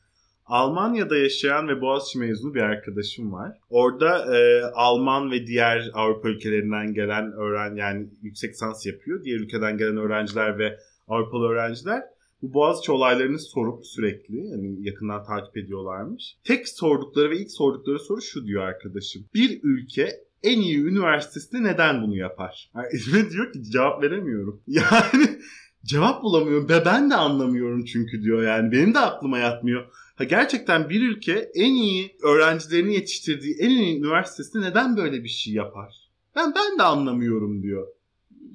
Almanya'da 0.47 1.17
yaşayan 1.17 1.69
ve 1.69 1.81
Boğaziçi 1.81 2.19
mezunu 2.19 2.55
bir 2.55 2.61
arkadaşım 2.61 3.33
var. 3.33 3.59
Orada 3.71 4.37
e, 4.39 4.63
Alman 4.75 5.31
ve 5.31 5.47
diğer 5.47 5.91
Avrupa 5.95 6.29
ülkelerinden 6.29 6.95
gelen 6.95 7.33
öğren 7.33 7.77
yani 7.77 8.07
yüksek 8.23 8.51
lisans 8.51 8.87
yapıyor. 8.87 9.25
Diğer 9.25 9.41
ülkeden 9.41 9.79
gelen 9.79 9.97
öğrenciler 9.97 10.59
ve 10.59 10.79
Avrupalı 11.09 11.49
öğrenciler 11.49 12.03
bu 12.43 12.55
Boğaziçi 12.55 12.93
olaylarını 12.93 13.39
sorup 13.39 13.87
sürekli 13.87 14.47
yani 14.47 14.87
yakından 14.87 15.25
takip 15.25 15.57
ediyorlarmış. 15.57 16.37
Tek 16.45 16.69
sordukları 16.69 17.31
ve 17.31 17.39
ilk 17.39 17.51
sordukları 17.51 17.99
soru 17.99 18.23
şu 18.23 18.47
diyor 18.47 18.63
arkadaşım. 18.63 19.25
Bir 19.35 19.61
ülke 19.63 20.11
en 20.43 20.61
iyi 20.61 20.79
üniversitesinde 20.79 21.63
neden 21.63 22.03
bunu 22.03 22.17
yapar? 22.17 22.71
Yani, 22.75 23.31
diyor 23.31 23.53
ki 23.53 23.63
cevap 23.63 24.03
veremiyorum. 24.03 24.63
Yani 24.69 25.39
cevap 25.85 26.23
bulamıyorum 26.23 26.69
ve 26.69 26.85
ben 26.85 27.11
de 27.11 27.15
anlamıyorum 27.15 27.85
çünkü 27.85 28.23
diyor 28.23 28.43
yani 28.43 28.73
benim 28.73 28.95
de 28.95 28.99
aklıma 28.99 29.39
yatmıyor. 29.39 29.87
Ha 30.17 30.25
gerçekten 30.25 30.91
bir 30.91 31.09
ülke 31.09 31.51
en 31.55 31.73
iyi 31.75 32.17
öğrencilerini 32.23 32.95
yetiştirdiği 32.95 33.57
en 33.61 33.71
iyi 33.71 33.99
üniversitesinde 33.99 34.71
neden 34.71 34.97
böyle 34.97 35.25
bir 35.25 35.29
şey 35.29 35.55
yapar? 35.55 36.11
Ben 36.37 36.55
ben 36.55 36.79
de 36.79 36.83
anlamıyorum 36.83 37.63
diyor. 37.63 37.87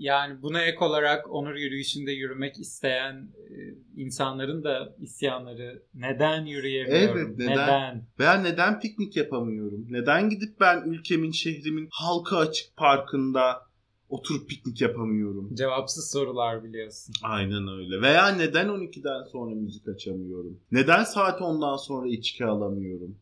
Yani 0.04 0.42
buna 0.42 0.62
ek 0.62 0.86
olarak 0.86 1.34
onur 1.34 1.56
yürüyüşünde 1.56 2.12
yürümek 2.12 2.60
isteyen 2.60 3.16
e, 3.16 3.56
insanların 3.96 4.64
da 4.64 4.96
isyanları 5.00 5.84
neden 5.94 6.46
yürüyemiyorum? 6.46 7.18
Evet, 7.18 7.38
neden? 7.38 8.08
Veya 8.20 8.34
neden 8.34 8.80
piknik 8.80 9.18
yapamıyorum? 9.18 9.88
Neden 9.90 10.30
gidip 10.30 10.60
ben 10.60 10.84
ülkemin, 10.86 11.32
şehrimin 11.32 11.88
halka 11.92 12.38
açık 12.38 12.78
parkında 12.78 13.62
oturup 14.10 14.50
piknik 14.50 14.82
yapamıyorum? 14.82 15.56
Cevapsız 15.56 16.12
sorular 16.12 16.64
biliyorsun. 16.64 17.16
Aynen 17.24 17.68
öyle. 17.68 18.02
Veya 18.02 18.28
neden 18.28 18.68
12'den 18.68 19.32
sonra 19.32 19.56
müzik 19.56 19.88
açamıyorum? 19.88 20.60
Neden 20.72 21.04
saat 21.04 21.42
10'dan 21.42 21.76
sonra 21.76 22.08
içki 22.08 22.46
alamıyorum? 22.46 23.18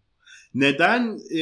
Neden 0.53 1.17
e, 1.35 1.41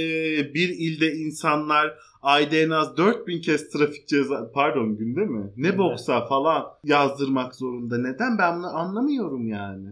bir 0.53 0.69
ilde 0.69 1.13
insanlar 1.13 1.97
ayda 2.21 2.55
en 2.55 2.69
az 2.69 2.97
4000 2.97 3.41
kez 3.41 3.69
trafik 3.69 4.07
ceza 4.07 4.51
pardon 4.53 4.97
günde 4.97 5.19
mi? 5.25 5.51
Ne 5.57 5.67
Günde. 5.69 5.77
boksa 5.77 6.25
falan 6.25 6.65
yazdırmak 6.83 7.55
zorunda? 7.55 7.97
Neden 7.97 8.37
ben 8.37 8.57
bunu 8.57 8.67
anlamıyorum 8.77 9.47
yani. 9.47 9.87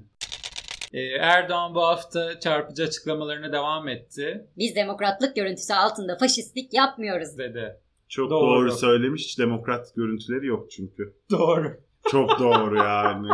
E, 0.93 1.01
Erdoğan 1.01 1.75
bu 1.75 1.82
hafta 1.82 2.39
çarpıcı 2.39 2.84
açıklamalarına 2.84 3.51
devam 3.51 3.88
etti. 3.88 4.47
Biz 4.57 4.75
demokratlık 4.75 5.36
görüntüsü 5.36 5.73
altında 5.73 6.17
faşistlik 6.17 6.73
yapmıyoruz. 6.73 7.38
Dedi. 7.38 7.75
Çok 8.09 8.30
Doğru. 8.30 8.55
doğru, 8.55 8.71
söylemiş. 8.71 9.23
Hiç 9.23 9.39
demokrat 9.39 9.95
görüntüleri 9.95 10.45
yok 10.45 10.71
çünkü. 10.71 11.13
Doğru. 11.32 11.71
Çok 12.11 12.39
doğru 12.39 12.75
yani. 12.78 13.28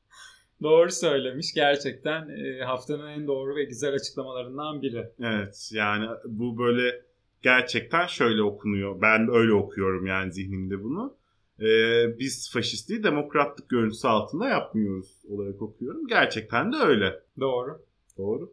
Doğru 0.62 0.90
söylemiş. 0.90 1.54
Gerçekten 1.54 2.28
e, 2.28 2.64
haftanın 2.64 3.08
en 3.08 3.26
doğru 3.26 3.56
ve 3.56 3.64
güzel 3.64 3.94
açıklamalarından 3.94 4.82
biri. 4.82 5.06
Evet 5.20 5.70
yani 5.72 6.06
bu 6.24 6.58
böyle 6.58 7.02
gerçekten 7.42 8.06
şöyle 8.06 8.42
okunuyor. 8.42 9.00
Ben 9.02 9.28
öyle 9.34 9.52
okuyorum 9.52 10.06
yani 10.06 10.32
zihnimde 10.32 10.82
bunu. 10.82 11.14
Ee, 11.60 12.18
biz 12.18 12.50
faşistliği 12.52 13.02
demokratlık 13.02 13.68
görüntüsü 13.68 14.08
altında 14.08 14.48
yapmıyoruz 14.48 15.22
olarak 15.28 15.62
okuyorum. 15.62 16.06
Gerçekten 16.06 16.72
de 16.72 16.76
öyle. 16.76 17.22
Doğru. 17.40 17.82
Doğru. 18.18 18.52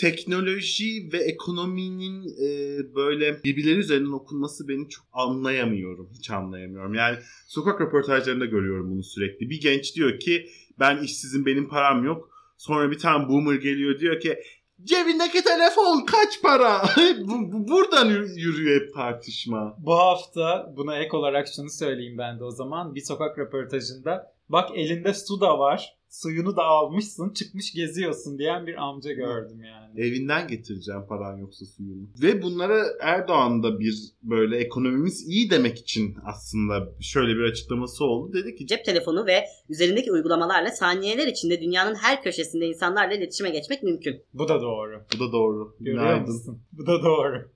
teknoloji 0.00 1.12
ve 1.12 1.18
ekonominin 1.18 2.24
e, 2.24 2.78
böyle 2.94 3.44
birbirleri 3.44 3.78
üzerinden 3.78 4.12
okunması 4.12 4.68
beni 4.68 4.88
çok 4.88 5.06
anlayamıyorum. 5.12 6.08
Hiç 6.18 6.30
anlayamıyorum. 6.30 6.94
Yani 6.94 7.18
sokak 7.46 7.80
röportajlarında 7.80 8.44
görüyorum 8.44 8.90
bunu 8.90 9.02
sürekli. 9.02 9.50
Bir 9.50 9.60
genç 9.60 9.96
diyor 9.96 10.18
ki 10.18 10.46
ben 10.78 11.02
işsizim 11.02 11.46
benim 11.46 11.68
param 11.68 12.04
yok. 12.04 12.30
Sonra 12.56 12.90
bir 12.90 12.98
tane 12.98 13.28
boomer 13.28 13.54
geliyor 13.54 13.98
diyor 13.98 14.20
ki 14.20 14.38
cebindeki 14.82 15.44
telefon 15.44 16.04
kaç 16.06 16.42
para? 16.42 16.82
bu, 17.20 17.52
bu- 17.52 17.68
buradan 17.68 18.08
yürü- 18.08 18.40
yürüyor 18.40 18.80
hep 18.80 18.94
tartışma. 18.94 19.76
Bu 19.78 19.94
hafta 19.98 20.72
buna 20.76 20.96
ek 20.98 21.16
olarak 21.16 21.48
şunu 21.56 21.70
söyleyeyim 21.70 22.18
ben 22.18 22.38
de 22.38 22.44
o 22.44 22.50
zaman. 22.50 22.94
Bir 22.94 23.00
sokak 23.00 23.38
röportajında 23.38 24.34
bak 24.48 24.70
elinde 24.74 25.14
su 25.14 25.40
da 25.40 25.58
var. 25.58 25.96
Suyunu 26.22 26.56
da 26.56 26.62
almışsın 26.62 27.32
çıkmış 27.32 27.72
geziyorsun 27.72 28.38
diyen 28.38 28.66
bir 28.66 28.82
amca 28.84 29.12
gördüm 29.12 29.62
yani. 29.62 30.00
Evinden 30.00 30.48
getireceğim 30.48 31.06
paran 31.08 31.36
yoksa 31.36 31.66
suyunu. 31.66 32.08
Ve 32.22 32.42
bunlara 32.42 32.84
Erdoğan 33.00 33.62
da 33.62 33.80
bir 33.80 33.94
böyle 34.22 34.56
ekonomimiz 34.56 35.28
iyi 35.28 35.50
demek 35.50 35.78
için 35.78 36.16
aslında 36.24 36.88
şöyle 37.00 37.34
bir 37.34 37.42
açıklaması 37.42 38.04
oldu. 38.04 38.32
Dedi 38.32 38.56
ki 38.56 38.66
Cep 38.66 38.84
telefonu 38.84 39.26
ve 39.26 39.44
üzerindeki 39.68 40.12
uygulamalarla 40.12 40.70
saniyeler 40.70 41.26
içinde 41.26 41.60
dünyanın 41.60 41.94
her 41.94 42.22
köşesinde 42.22 42.66
insanlarla 42.66 43.14
iletişime 43.14 43.50
geçmek 43.50 43.82
mümkün. 43.82 44.22
Bu 44.34 44.48
da 44.48 44.62
doğru. 44.62 45.04
bu 45.14 45.28
da 45.28 45.32
doğru. 45.32 45.76
Görüyor 45.80 46.02
Günaydın. 46.04 46.34
musun? 46.34 46.62
Bu 46.72 46.86
da 46.86 47.02
doğru. 47.02 47.53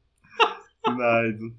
Günaydın. 0.87 1.55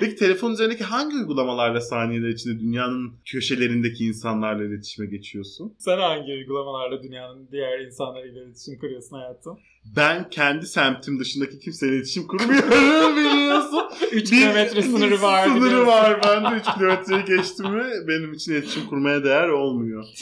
Peki 0.00 0.16
telefon 0.16 0.52
üzerindeki 0.52 0.84
hangi 0.84 1.16
uygulamalarla 1.16 1.80
saniyeler 1.80 2.28
içinde 2.28 2.60
dünyanın 2.60 3.12
köşelerindeki 3.24 4.04
insanlarla 4.04 4.64
iletişime 4.64 5.06
geçiyorsun? 5.06 5.74
Sen 5.78 5.98
hangi 5.98 6.32
uygulamalarla 6.32 7.02
dünyanın 7.02 7.48
diğer 7.52 7.80
insanlarıyla 7.80 8.42
iletişim 8.44 8.78
kuruyorsun 8.78 9.16
hayatım? 9.16 9.58
Ben 9.96 10.30
kendi 10.30 10.66
semtim 10.66 11.18
dışındaki 11.20 11.58
kimseyle 11.58 11.96
iletişim 11.96 12.26
kurmuyorum 12.26 13.16
biliyorsun. 13.16 13.82
3 14.12 14.32
Bir- 14.32 14.38
kilometre 14.40 14.82
sınırı 14.82 15.22
var. 15.22 15.44
Sınırı 15.46 15.64
biliyorsun. 15.64 15.86
var. 15.86 16.20
Ben 16.26 16.44
de 16.52 16.56
3 16.56 16.74
kilometreyi 16.74 17.24
geçtim 17.24 17.66
mi 17.74 17.84
benim 18.08 18.32
için 18.32 18.52
iletişim 18.52 18.86
kurmaya 18.86 19.24
değer 19.24 19.48
olmuyor. 19.48 20.04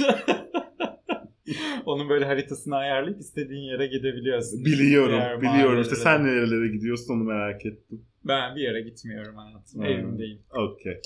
Onun 1.87 2.09
böyle 2.09 2.25
haritasını 2.25 2.77
ayarlayıp 2.77 3.21
istediğin 3.21 3.63
yere 3.63 3.87
gidebiliyorsun. 3.87 4.65
Biliyorum, 4.65 5.43
biliyorum. 5.43 5.83
İşte 5.83 5.97
sen 5.97 6.25
nerelere 6.25 6.69
gidiyorsun 6.69 7.15
onu 7.15 7.25
merak 7.25 7.67
ettim. 7.67 8.03
Ben 8.25 8.57
bir 8.57 8.61
yere 8.61 8.81
gitmiyorum 8.81 9.37
hayatım. 9.37 9.81
Hmm. 9.81 9.85
Evimdeyim. 9.85 10.43
Okey. 10.51 11.01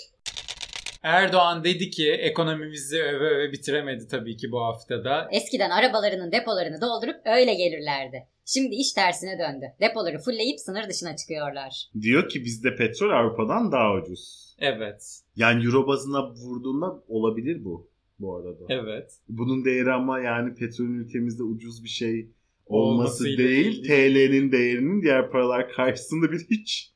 Erdoğan 1.02 1.64
dedi 1.64 1.90
ki 1.90 2.12
ekonomimizi 2.12 3.02
öve 3.02 3.28
öve 3.28 3.52
bitiremedi 3.52 4.08
tabii 4.08 4.36
ki 4.36 4.52
bu 4.52 4.60
haftada. 4.60 5.28
Eskiden 5.32 5.70
arabalarının 5.70 6.32
depolarını 6.32 6.80
doldurup 6.80 7.16
öyle 7.24 7.54
gelirlerdi. 7.54 8.26
Şimdi 8.44 8.74
iş 8.74 8.92
tersine 8.92 9.38
döndü. 9.38 9.66
Depoları 9.80 10.18
fullleyip 10.18 10.60
sınır 10.60 10.88
dışına 10.88 11.16
çıkıyorlar. 11.16 11.72
Diyor 12.00 12.28
ki 12.28 12.44
bizde 12.44 12.76
petrol 12.76 13.10
Avrupa'dan 13.10 13.72
daha 13.72 13.94
ucuz. 13.94 14.54
Evet. 14.58 15.20
Yani 15.36 15.64
euro 15.64 15.86
bazına 15.86 16.30
vurduğunda 16.30 17.02
olabilir 17.08 17.64
bu 17.64 17.90
bu 18.18 18.36
arada. 18.36 18.64
Evet. 18.68 19.12
Bunun 19.28 19.64
değeri 19.64 19.92
ama 19.92 20.20
yani 20.20 20.54
petrolün 20.54 20.98
ülkemizde 20.98 21.42
ucuz 21.42 21.84
bir 21.84 21.88
şey 21.88 22.30
olması 22.66 23.24
Olmasıyla 23.24 23.38
değil, 23.38 23.84
değil. 23.84 23.84
TL'nin 23.84 24.52
değerinin 24.52 25.02
diğer 25.02 25.30
paralar 25.30 25.68
karşısında 25.68 26.32
bir 26.32 26.46
hiç 26.50 26.92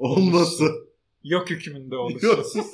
olması. 0.00 0.64
Yok 1.24 1.50
hükmünde 1.50 1.96
oluşu. 1.96 2.26
Yok. 2.26 2.46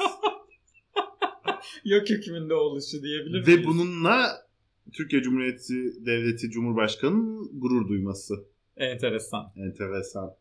Yok 1.84 2.10
hükmünde 2.10 2.54
oluşu 2.54 3.02
diyebilir 3.02 3.46
miyiz? 3.46 3.48
Ve 3.48 3.64
bununla 3.66 4.46
Türkiye 4.92 5.22
Cumhuriyeti 5.22 6.06
Devleti 6.06 6.50
Cumhurbaşkanı'nın 6.50 7.60
gurur 7.60 7.88
duyması. 7.88 8.34
Enteresan. 8.76 9.52
Enteresan. 9.56 10.34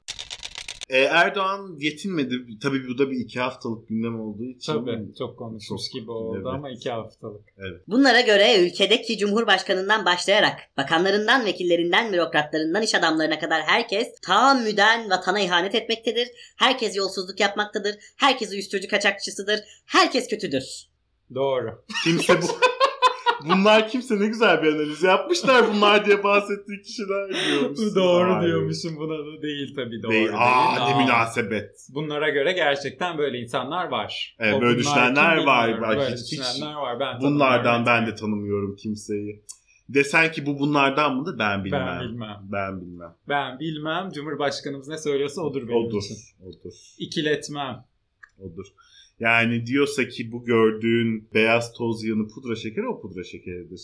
E, 0.89 0.97
Erdoğan 0.97 1.75
yetinmedi. 1.79 2.59
Tabii 2.63 2.87
bu 2.87 2.97
da 2.97 3.11
bir 3.11 3.15
iki 3.19 3.39
haftalık 3.39 3.87
gündem 3.87 4.19
olduğu 4.19 4.43
için. 4.43 4.73
Tabii 4.73 5.15
çok 5.17 5.37
konuşmuş 5.37 5.81
Çok, 5.81 5.93
gibi 5.93 6.11
oldu 6.11 6.35
evet. 6.35 6.47
ama 6.47 6.69
iki 6.69 6.91
haftalık. 6.91 7.41
Bunlara 7.87 8.21
göre 8.21 8.65
ülkedeki 8.65 9.17
cumhurbaşkanından 9.17 10.05
başlayarak 10.05 10.59
bakanlarından, 10.77 11.45
vekillerinden, 11.45 12.13
bürokratlarından 12.13 12.81
iş 12.81 12.95
adamlarına 12.95 13.39
kadar 13.39 13.61
herkes 13.61 14.07
tahammüden 14.21 15.09
vatana 15.09 15.39
ihanet 15.39 15.75
etmektedir. 15.75 16.27
Herkes 16.57 16.97
yolsuzluk 16.97 17.39
yapmaktadır. 17.39 17.95
Herkes 18.15 18.51
uyuşturucu 18.51 18.87
kaçakçısıdır. 18.87 19.59
Herkes 19.85 20.27
kötüdür. 20.27 20.63
Doğru. 21.35 21.83
Kimse 22.03 22.41
bu... 22.41 22.45
Bunlar 23.43 23.89
kimse 23.89 24.19
ne 24.19 24.27
güzel 24.27 24.63
bir 24.63 24.67
analiz 24.67 25.03
yapmışlar 25.03 25.65
bunlar 25.73 26.05
diye 26.05 26.23
bahsettiği 26.23 26.81
kişiler 26.81 27.29
diyormuş. 27.47 27.79
doğru 27.95 28.33
Hayır. 28.33 28.47
diyormuşum 28.47 28.97
buna 28.97 29.17
da 29.17 29.41
değil 29.41 29.75
tabii 29.75 30.03
doğru 30.03 30.11
Değil. 30.11 30.27
değil. 30.27 30.37
Aa, 30.39 30.73
ne 30.89 30.93
Aa. 30.95 30.99
münasebet. 31.03 31.87
Bunlara 31.93 32.29
göre 32.29 32.51
gerçekten 32.51 33.17
böyle 33.17 33.37
insanlar 33.39 33.87
var. 33.87 34.35
Evet, 34.39 34.53
O 34.55 34.61
böyle 34.61 34.79
düşünenler 34.79 35.43
var. 35.45 35.81
Bak, 35.81 35.89
Böyle 35.97 36.11
hiç- 36.11 36.21
hiç 36.31 36.31
düşünenler 36.31 36.73
var. 36.75 36.99
Ben 36.99 37.21
Bunlardan 37.21 37.85
ben 37.85 38.07
de 38.07 38.15
tanımıyorum 38.15 38.75
kimseyi. 38.75 39.43
Desen 39.89 40.31
ki 40.31 40.45
bu 40.45 40.59
bunlardan 40.59 41.15
mıdır 41.15 41.39
ben 41.39 41.65
bilmem. 41.65 41.87
Ben 41.87 42.09
bilmem. 42.09 42.37
Ben 42.51 42.81
bilmem. 42.81 43.13
Ben 43.29 43.59
bilmem. 43.59 44.11
Cumhurbaşkanımız 44.15 44.87
ne 44.87 44.97
söylüyorsa 44.97 45.41
odur 45.41 45.67
benim 45.67 45.85
Odur. 45.85 45.97
için. 45.97 46.15
Odur. 46.45 46.73
İkiletmem. 46.99 47.85
Odur. 48.39 48.65
Yani 49.19 49.65
diyorsa 49.65 50.07
ki 50.07 50.31
bu 50.31 50.45
gördüğün 50.45 51.29
beyaz 51.33 51.73
toz 51.73 52.03
yığını 52.03 52.27
pudra 52.27 52.55
şekeri 52.55 52.87
o 52.87 53.01
pudra 53.01 53.23
şekeridir. 53.23 53.81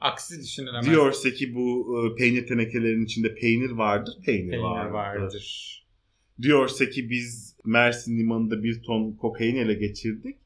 Aksi 0.00 0.40
düşünülemez. 0.42 0.86
Diyorsa 0.90 1.30
ki 1.30 1.54
bu 1.54 1.96
e, 1.98 2.14
peynir 2.16 2.46
tenekelerinin 2.46 3.04
içinde 3.04 3.34
peynir 3.34 3.70
vardır, 3.70 4.14
peynir, 4.26 4.50
Peynir 4.50 4.62
vardır. 4.64 4.92
vardır. 4.92 5.84
Diyorsa 6.42 6.90
ki 6.90 7.10
biz 7.10 7.56
Mersin 7.64 8.18
limanında 8.18 8.62
bir 8.62 8.82
ton 8.82 9.12
kokain 9.12 9.56
ele 9.56 9.74
geçirdik. 9.74 10.36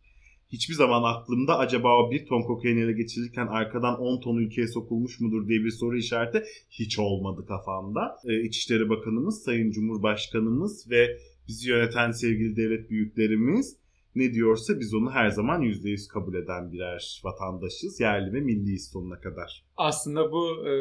Hiçbir 0.53 0.75
zaman 0.75 1.03
aklımda 1.03 1.59
acaba 1.59 2.03
o 2.03 2.11
bir 2.11 2.27
ton 2.27 2.43
kokain 2.43 2.77
ele 2.77 2.93
geçirirken 2.93 3.47
arkadan 3.47 4.01
10 4.01 4.21
ton 4.21 4.37
ülkeye 4.37 4.67
sokulmuş 4.69 5.21
mudur 5.21 5.49
diye 5.49 5.65
bir 5.65 5.71
soru 5.71 5.99
işareti 5.99 6.45
hiç 6.71 6.99
olmadı 6.99 7.47
kafamda. 7.49 8.17
Ee, 8.29 8.43
İçişleri 8.43 8.89
Bakanımız, 8.89 9.43
Sayın 9.43 9.71
Cumhurbaşkanımız 9.71 10.91
ve 10.91 11.19
bizi 11.49 11.71
yöneten 11.71 12.11
sevgili 12.11 12.57
devlet 12.57 12.91
büyüklerimiz 12.91 13.77
ne 14.19 14.33
diyorsa 14.35 14.81
biz 14.81 14.95
onu 14.95 15.11
her 15.11 15.29
zaman 15.29 15.63
%100 15.63 16.09
kabul 16.09 16.35
eden 16.35 16.73
birer 16.73 17.21
vatandaşız. 17.25 18.01
Yerli 18.01 18.33
ve 18.33 18.41
milliyiz 18.41 18.91
sonuna 18.93 19.21
kadar. 19.21 19.65
Aslında 19.77 20.33
bu 20.33 20.69
e, 20.69 20.73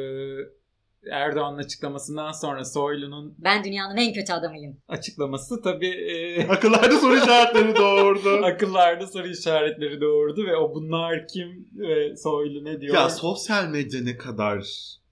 Erdoğan'ın 1.12 1.58
açıklamasından 1.58 2.32
sonra 2.32 2.66
Soylu'nun 2.66 3.36
Ben 3.38 3.64
dünyanın 3.64 3.98
en 3.98 4.14
kötü 4.14 4.34
adamıyım. 4.34 4.78
açıklaması 4.88 5.62
tabii 5.62 5.88
e, 5.88 6.48
Akıllarda 6.50 7.00
soru 7.00 7.16
işaretleri 7.18 7.76
doğurdu. 7.76 8.30
akıllarda 8.46 9.08
soru 9.08 9.28
işaretleri 9.28 10.02
doğurdu 10.02 10.46
ve 10.48 10.56
o 10.56 10.76
bunlar 10.76 11.28
kim 11.28 11.68
ve 11.74 12.16
Soylu 12.16 12.64
ne 12.66 12.82
diyor? 12.82 12.96
ya 12.96 13.10
sosyal 13.10 13.70
medya 13.70 14.02
ne 14.04 14.18
kadar 14.18 14.58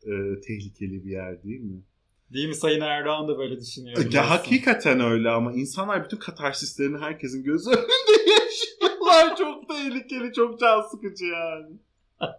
e, 0.03 0.13
tehlikeli 0.47 1.03
bir 1.05 1.11
yer 1.11 1.43
değil 1.43 1.61
mi? 1.61 1.83
Değil 2.33 2.47
mi 2.47 2.55
Sayın 2.55 2.81
Erdoğan 2.81 3.27
da 3.27 3.37
böyle 3.37 3.59
düşünüyor. 3.59 3.97
Ya 3.97 4.05
biliyorsun. 4.05 4.29
hakikaten 4.29 4.99
öyle 4.99 5.29
ama 5.29 5.53
insanlar 5.53 6.03
bütün 6.05 6.17
katarsislerini 6.17 6.97
herkesin 6.97 7.43
gözü 7.43 7.69
önünde 7.69 8.31
yaşıyorlar. 8.31 9.35
Çok 9.37 9.69
tehlikeli, 9.69 10.33
çok 10.33 10.59
can 10.59 10.81
sıkıcı 10.81 11.25
yani. 11.25 11.75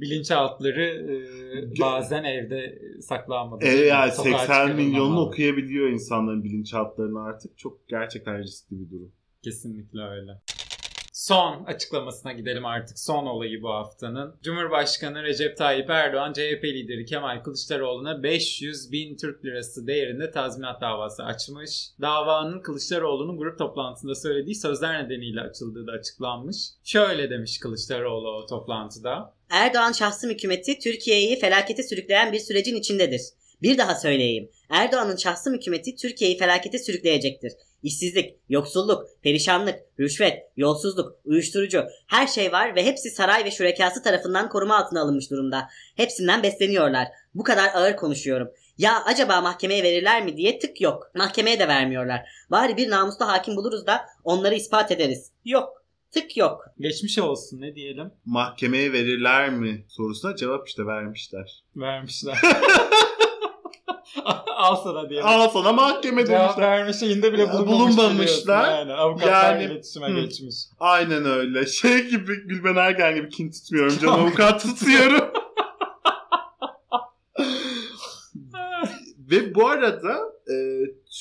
Bilinçaltları 0.00 0.84
e, 0.84 1.80
bazen 1.80 2.24
evde 2.24 2.78
saklanmadı. 3.02 3.64
E 3.64 3.68
yani 3.68 4.10
Sokağa 4.12 4.22
80 4.30 4.40
çıkarılmamalı. 4.42 4.82
milyonunu 4.82 5.20
okuyabiliyor 5.20 5.88
insanların 5.88 6.44
bilinçaltlarını 6.44 7.22
artık. 7.22 7.58
Çok 7.58 7.88
gerçekten 7.88 8.38
riskli 8.42 8.80
bir 8.80 8.90
durum. 8.90 9.12
Kesinlikle 9.42 10.00
öyle. 10.00 10.40
Son 11.28 11.64
açıklamasına 11.64 12.32
gidelim 12.32 12.66
artık. 12.66 12.98
Son 12.98 13.26
olayı 13.26 13.62
bu 13.62 13.68
haftanın. 13.68 14.34
Cumhurbaşkanı 14.42 15.22
Recep 15.22 15.56
Tayyip 15.56 15.90
Erdoğan, 15.90 16.32
CHP 16.32 16.64
lideri 16.64 17.04
Kemal 17.06 17.42
Kılıçdaroğlu'na 17.42 18.22
500 18.22 18.92
bin 18.92 19.16
Türk 19.16 19.44
lirası 19.44 19.86
değerinde 19.86 20.30
tazminat 20.30 20.80
davası 20.80 21.24
açmış. 21.24 21.90
Davanın 22.00 22.60
Kılıçdaroğlu'nun 22.60 23.38
grup 23.38 23.58
toplantısında 23.58 24.14
söylediği 24.14 24.54
sözler 24.54 25.04
nedeniyle 25.04 25.40
açıldığı 25.40 25.86
da 25.86 25.92
açıklanmış. 25.92 26.56
Şöyle 26.84 27.30
demiş 27.30 27.58
Kılıçdaroğlu 27.58 28.30
o 28.30 28.46
toplantıda. 28.46 29.34
Erdoğan 29.50 29.92
şahsım 29.92 30.30
hükümeti 30.30 30.78
Türkiye'yi 30.78 31.38
felakete 31.38 31.82
sürükleyen 31.82 32.32
bir 32.32 32.40
sürecin 32.40 32.76
içindedir. 32.76 33.22
Bir 33.62 33.78
daha 33.78 33.94
söyleyeyim. 33.94 34.50
Erdoğan'ın 34.70 35.16
şahsım 35.16 35.54
hükümeti 35.54 35.96
Türkiye'yi 35.96 36.38
felakete 36.38 36.78
sürükleyecektir. 36.78 37.52
İşsizlik, 37.82 38.36
yoksulluk, 38.48 39.06
perişanlık, 39.22 39.78
rüşvet, 40.00 40.42
yolsuzluk, 40.56 41.12
uyuşturucu 41.24 41.84
her 42.06 42.26
şey 42.26 42.52
var 42.52 42.74
ve 42.74 42.84
hepsi 42.86 43.10
saray 43.10 43.44
ve 43.44 43.50
şürekası 43.50 44.02
tarafından 44.02 44.48
koruma 44.48 44.76
altına 44.76 45.02
alınmış 45.02 45.30
durumda. 45.30 45.68
Hepsinden 45.96 46.42
besleniyorlar. 46.42 47.08
Bu 47.34 47.42
kadar 47.42 47.70
ağır 47.74 47.96
konuşuyorum. 47.96 48.48
Ya 48.78 49.04
acaba 49.04 49.40
mahkemeye 49.40 49.82
verirler 49.82 50.24
mi 50.24 50.36
diye 50.36 50.58
tık 50.58 50.80
yok. 50.80 51.10
Mahkemeye 51.14 51.58
de 51.58 51.68
vermiyorlar. 51.68 52.20
Bari 52.50 52.76
bir 52.76 52.90
namuslu 52.90 53.26
hakim 53.26 53.56
buluruz 53.56 53.86
da 53.86 54.06
onları 54.24 54.54
ispat 54.54 54.92
ederiz. 54.92 55.30
Yok. 55.44 55.78
Tık 56.10 56.36
yok. 56.36 56.64
Geçmiş 56.78 57.18
olsun 57.18 57.60
ne 57.60 57.74
diyelim. 57.74 58.10
Mahkemeye 58.24 58.92
verirler 58.92 59.50
mi 59.50 59.84
sorusuna 59.88 60.36
cevap 60.36 60.68
işte 60.68 60.86
vermişler. 60.86 61.64
Vermişler. 61.76 62.38
Al 64.56 64.76
sana 64.76 65.10
diye. 65.10 65.22
Al 65.22 65.48
sana 65.48 65.72
mahkeme 65.72 66.26
Cevap 66.26 66.40
demişler. 66.56 66.70
verme 66.70 66.92
şeyinde 66.92 67.32
bile 67.32 67.52
bulunmamış. 67.52 67.96
bulunmamışlar. 67.96 68.78
Yani 68.78 68.92
avukatlar 68.92 69.60
Yani- 69.60 69.64
iletişime 69.72 70.08
Hı. 70.08 70.20
geçmiş. 70.20 70.54
Aynen 70.80 71.24
öyle. 71.24 71.66
Şey 71.66 72.04
gibi 72.08 72.46
Gülben 72.46 72.76
Ergen 72.76 73.14
gibi 73.14 73.28
kin 73.28 73.50
tutmuyorum 73.50 73.98
canım 73.98 74.14
avukat 74.14 74.62
tutuyorum. 74.62 75.28
Ve 79.30 79.54
bu 79.54 79.68
arada 79.68 80.14
e, 80.50 80.56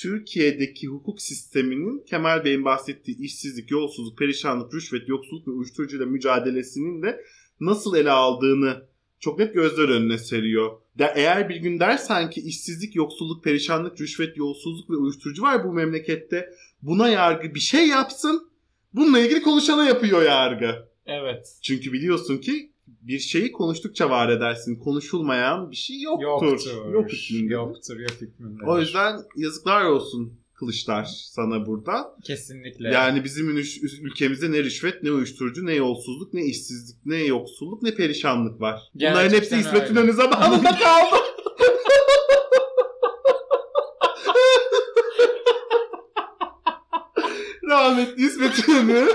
Türkiye'deki 0.02 0.88
hukuk 0.88 1.22
sisteminin 1.22 2.06
Kemal 2.10 2.44
Bey'in 2.46 2.66
bahsettiği 2.66 3.18
işsizlik, 3.20 3.72
yolsuzluk, 3.72 4.18
perişanlık, 4.18 4.74
rüşvet, 4.74 5.10
yoksulluk 5.10 5.48
ve 5.48 5.52
uyuşturucuyla 5.52 6.06
mücadelesinin 6.06 7.04
de 7.04 7.22
nasıl 7.60 7.96
ele 7.96 8.12
aldığını 8.12 8.84
çok 9.20 9.40
net 9.40 9.54
gözler 9.54 9.90
önüne 9.90 10.18
seriyor. 10.18 10.72
De, 10.98 11.14
eğer 11.16 11.50
bir 11.50 11.56
gün 11.56 11.80
dersen 11.80 12.30
ki 12.30 12.42
işsizlik, 12.42 12.96
yoksulluk, 12.96 13.44
perişanlık, 13.44 14.02
rüşvet, 14.02 14.38
yolsuzluk 14.38 14.90
ve 14.90 14.96
uyuşturucu 14.96 15.42
var 15.42 15.64
bu 15.64 15.74
memlekette 15.74 16.50
buna 16.82 17.10
yargı 17.10 17.56
bir 17.56 17.60
şey 17.60 17.88
yapsın 17.88 18.50
bununla 18.94 19.20
ilgili 19.20 19.42
konuşana 19.42 19.86
yapıyor 19.86 20.22
yargı. 20.22 20.88
Evet. 21.06 21.58
Çünkü 21.62 21.94
biliyorsun 21.94 22.38
ki 22.38 22.72
bir 22.88 23.20
şeyi 23.20 23.52
konuştukça 23.52 24.10
var 24.10 24.30
edersin. 24.30 24.76
Konuşulmayan 24.76 25.72
bir 25.72 25.76
şey 25.76 26.02
yoktur. 26.02 26.48
Yoktur. 26.48 26.92
Yok 26.92 27.12
hükmündedir. 27.12 27.52
Yoktur. 27.52 28.00
Yok 28.00 28.22
hükmündedir. 28.22 28.68
O 28.68 28.80
yüzden 28.80 29.20
yazıklar 29.36 29.86
olsun 29.86 30.34
Kılıçlar 30.60 31.06
sana 31.32 31.66
burada. 31.66 32.16
Kesinlikle. 32.24 32.90
Yani 32.90 33.24
bizim 33.24 33.58
ülkemizde 34.02 34.52
ne 34.52 34.64
rüşvet, 34.64 35.04
ne 35.04 35.12
uyuşturucu, 35.12 35.66
ne 35.66 35.74
yolsuzluk, 35.74 36.34
ne 36.34 36.46
işsizlik, 36.46 37.06
ne 37.06 37.24
yoksulluk, 37.24 37.84
ne 37.84 37.96
perişanlık 37.96 38.62
var. 38.62 38.82
Bunların 38.96 39.24
hepsi 39.24 39.50
Gerçekten 39.50 39.60
İsmet. 39.60 39.92
İnönü 39.92 40.14
zamanında 40.14 40.70
kaldı. 40.80 41.16
Rahmetli 47.70 48.26
İsmet 48.26 48.68
İnönü 48.68 49.08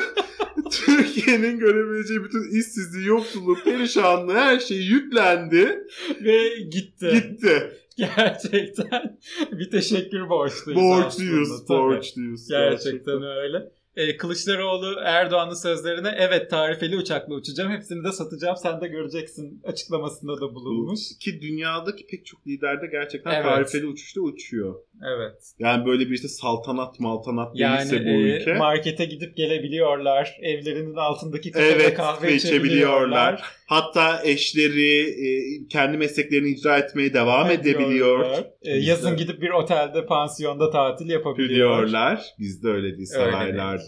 Türkiye'nin 0.70 1.58
görebileceği 1.58 2.24
bütün 2.24 2.58
işsizliği, 2.58 3.06
yoksulluk, 3.06 3.64
perişanlığı 3.64 4.34
her 4.34 4.60
şey 4.60 4.78
yüklendi. 4.78 5.86
Ve 6.24 6.48
gitti. 6.58 7.10
Gitti. 7.12 7.81
Gerçekten 8.16 9.18
bir 9.52 9.70
teşekkür 9.70 10.28
borçluyuz. 10.28 10.80
Borçluyuz, 10.80 11.68
borçluyuz. 11.68 12.48
Gerçekten 12.48 13.22
öyle. 13.22 13.72
Ee, 13.96 14.16
Kılıçdaroğlu 14.16 15.00
Erdoğan'ın 15.04 15.54
sözlerine 15.54 16.14
evet 16.18 16.50
tarifeli 16.50 16.96
uçakla 16.96 17.34
uçacağım 17.34 17.72
hepsini 17.72 18.04
de 18.04 18.12
satacağım 18.12 18.56
sen 18.56 18.80
de 18.80 18.88
göreceksin 18.88 19.60
açıklamasında 19.64 20.40
da 20.40 20.54
bulunmuş. 20.54 21.00
Ki 21.20 21.40
dünyadaki 21.40 22.06
pek 22.06 22.26
çok 22.26 22.46
lider 22.46 22.82
de 22.82 22.86
gerçekten 22.86 23.30
Evet. 23.34 23.44
tarifeli 23.44 23.86
uçuşta 23.86 24.20
uçuyor. 24.20 24.74
Evet. 25.16 25.34
Yani 25.58 25.86
böyle 25.86 26.06
bir 26.06 26.14
işte 26.14 26.28
saltanat 26.28 27.00
maltanat 27.00 27.50
Yani 27.54 27.78
değilse 27.78 28.04
bu 28.04 28.08
e, 28.08 28.12
ülke. 28.40 28.54
markete 28.54 29.04
gidip 29.04 29.36
gelebiliyorlar. 29.36 30.36
Evlerinin 30.42 30.94
altındaki 30.96 31.50
kafede 31.50 31.72
Evet 31.72 31.94
kahve 31.94 32.26
ve 32.26 32.34
içebiliyorlar. 32.34 33.42
Hatta 33.66 34.22
eşleri 34.24 35.00
e, 35.00 35.28
kendi 35.68 35.96
mesleklerini 35.96 36.48
icra 36.48 36.78
etmeye 36.78 37.14
devam 37.14 37.50
edebiliyor. 37.50 38.26
Ee, 38.62 38.70
yazın 38.70 39.16
gidip 39.16 39.42
bir 39.42 39.50
otelde, 39.50 40.06
pansiyonda 40.06 40.70
tatil 40.70 41.08
yapabiliyor. 41.10 41.48
Biliyorlar. 41.48 42.24
Bizde 42.38 42.68
öyle 42.68 42.96
değil 42.96 43.06
saraylarda. 43.06 43.81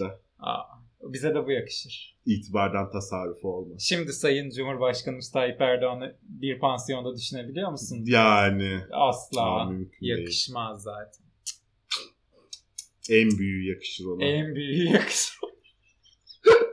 Aa, 0.44 0.62
bize 1.00 1.34
de 1.34 1.46
bu 1.46 1.50
yakışır. 1.50 2.16
İtibardan 2.26 2.90
tasarrufu 2.90 3.48
olmaz. 3.48 3.82
Şimdi 3.88 4.12
Sayın 4.12 4.50
Cumhurbaşkanımız 4.50 5.32
Tayyip 5.32 5.60
Erdoğan'ı 5.60 6.16
bir 6.22 6.58
pansiyonda 6.58 7.16
düşünebiliyor 7.16 7.70
musun? 7.70 8.04
Yani 8.06 8.80
Asla. 8.92 9.42
Aa, 9.42 9.64
mümkün 9.64 10.00
değil. 10.00 10.18
Yakışmaz 10.18 10.82
zaten. 10.82 11.24
En 13.10 13.38
büyüğü 13.38 13.70
yakışır 13.70 14.04
ona. 14.04 14.24
En 14.24 14.54
büyüğü 14.54 14.92
yakışır. 14.92 15.34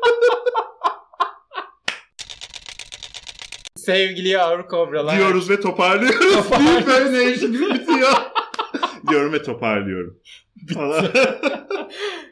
Sevgili 3.75 4.27
yavru 4.27 4.67
kobralar. 4.67 5.17
Diyoruz 5.17 5.49
ve 5.49 5.59
toparlıyoruz. 5.59 6.33
Toparlıyoruz. 6.33 6.87
Büyük 6.87 6.87
böyle 6.87 7.33
gibi 7.33 7.73
bitiyor. 7.73 8.11
Diyorum 9.09 9.33
ve 9.33 9.43
toparlıyorum. 9.43 10.19
Falan. 10.73 11.05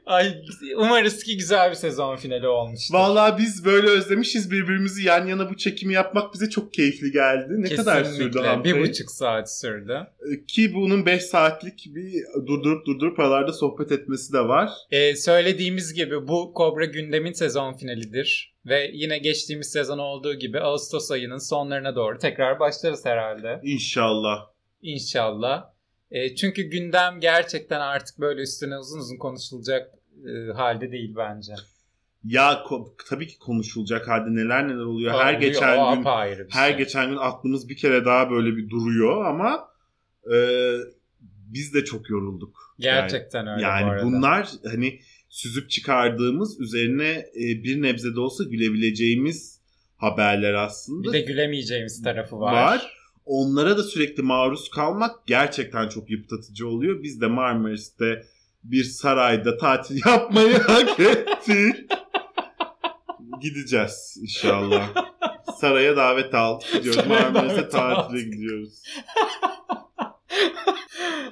Ay 0.09 0.41
umarız 0.77 1.23
ki 1.23 1.37
güzel 1.37 1.69
bir 1.69 1.75
sezon 1.75 2.15
finali 2.15 2.47
olmuştur. 2.47 2.95
Vallahi 2.95 3.37
biz 3.37 3.65
böyle 3.65 3.87
özlemişiz 3.87 4.51
birbirimizi 4.51 5.07
yan 5.07 5.27
yana 5.27 5.49
bu 5.49 5.57
çekimi 5.57 5.93
yapmak 5.93 6.33
bize 6.33 6.49
çok 6.49 6.73
keyifli 6.73 7.11
geldi. 7.11 7.53
Ne 7.57 7.75
kadar 7.75 8.03
sürdü 8.03 8.15
Kesinlikle. 8.17 8.47
Hamdi 8.47 8.75
Bir 8.75 8.81
buçuk 8.81 9.11
saat 9.11 9.59
sürdü. 9.59 10.07
Ki 10.47 10.73
bunun 10.73 11.05
5 11.05 11.23
saatlik 11.23 11.85
bir 11.85 12.23
durdurup 12.47 12.85
durdurup 12.85 13.19
aralarda 13.19 13.53
sohbet 13.53 13.91
etmesi 13.91 14.33
de 14.33 14.39
var. 14.39 14.69
Ee, 14.91 15.15
söylediğimiz 15.15 15.93
gibi 15.93 16.27
bu 16.27 16.53
Kobra 16.53 16.85
gündemin 16.85 17.33
sezon 17.33 17.73
finalidir. 17.73 18.55
Ve 18.65 18.91
yine 18.93 19.17
geçtiğimiz 19.17 19.71
sezon 19.71 19.97
olduğu 19.97 20.33
gibi 20.33 20.59
Ağustos 20.59 21.11
ayının 21.11 21.49
sonlarına 21.49 21.95
doğru 21.95 22.17
tekrar 22.17 22.59
başlarız 22.59 23.05
herhalde. 23.05 23.59
İnşallah. 23.63 24.47
İnşallah. 24.81 25.65
E, 26.11 26.35
çünkü 26.35 26.61
gündem 26.61 27.19
gerçekten 27.19 27.79
artık 27.79 28.19
böyle 28.19 28.41
üstüne 28.41 28.77
uzun 28.77 28.99
uzun 28.99 29.17
konuşulacak 29.17 29.98
e, 30.27 30.53
halde 30.53 30.91
değil 30.91 31.13
bence. 31.17 31.53
Ya 32.23 32.63
tabii 33.09 33.27
ki 33.27 33.39
konuşulacak 33.39 34.07
halde 34.07 34.35
neler 34.35 34.67
neler 34.67 34.83
oluyor. 34.83 35.13
her 35.13 35.35
Oluyor, 35.35 35.39
geçen 35.41 35.95
gün 35.95 36.03
her 36.49 36.67
şey. 36.69 36.77
geçen 36.77 37.09
gün 37.09 37.17
aklımız 37.17 37.69
bir 37.69 37.77
kere 37.77 38.05
daha 38.05 38.31
böyle 38.31 38.57
bir 38.57 38.69
duruyor 38.69 39.25
ama 39.25 39.67
e, 40.33 40.37
biz 41.53 41.73
de 41.73 41.85
çok 41.85 42.09
yorulduk. 42.09 42.75
Gerçekten 42.79 43.47
öyle 43.47 43.57
bu 43.57 43.61
Yani 43.61 43.85
arada. 43.85 44.05
bunlar 44.05 44.49
hani 44.65 44.99
süzüp 45.29 45.69
çıkardığımız 45.69 46.59
üzerine 46.59 47.09
e, 47.35 47.63
bir 47.63 47.81
nebze 47.81 48.15
de 48.15 48.19
olsa 48.19 48.43
gülebileceğimiz 48.43 49.59
haberler 49.97 50.53
aslında. 50.53 51.07
Bir 51.07 51.13
de 51.13 51.21
gülemeyeceğimiz 51.21 52.01
tarafı 52.03 52.39
var. 52.39 52.53
var. 52.53 52.93
Onlara 53.25 53.77
da 53.77 53.83
sürekli 53.83 54.23
maruz 54.23 54.69
kalmak 54.69 55.27
gerçekten 55.27 55.89
çok 55.89 56.09
yıpratıcı 56.09 56.67
oluyor. 56.67 57.03
Biz 57.03 57.21
de 57.21 57.27
Marmaris'te 57.27 58.25
bir 58.63 58.83
sarayda 58.83 59.57
tatil 59.57 60.01
yapmayı 60.05 60.57
hak 60.59 60.99
ettik. 60.99 61.91
Gideceğiz 63.41 64.17
inşallah. 64.21 64.89
Saraya 65.59 65.97
davet 65.97 66.33
aldık 66.33 66.73
gidiyoruz. 66.73 67.07
Marmaris'e 67.07 67.69
tatile 67.69 68.21
gidiyoruz. 68.21 68.83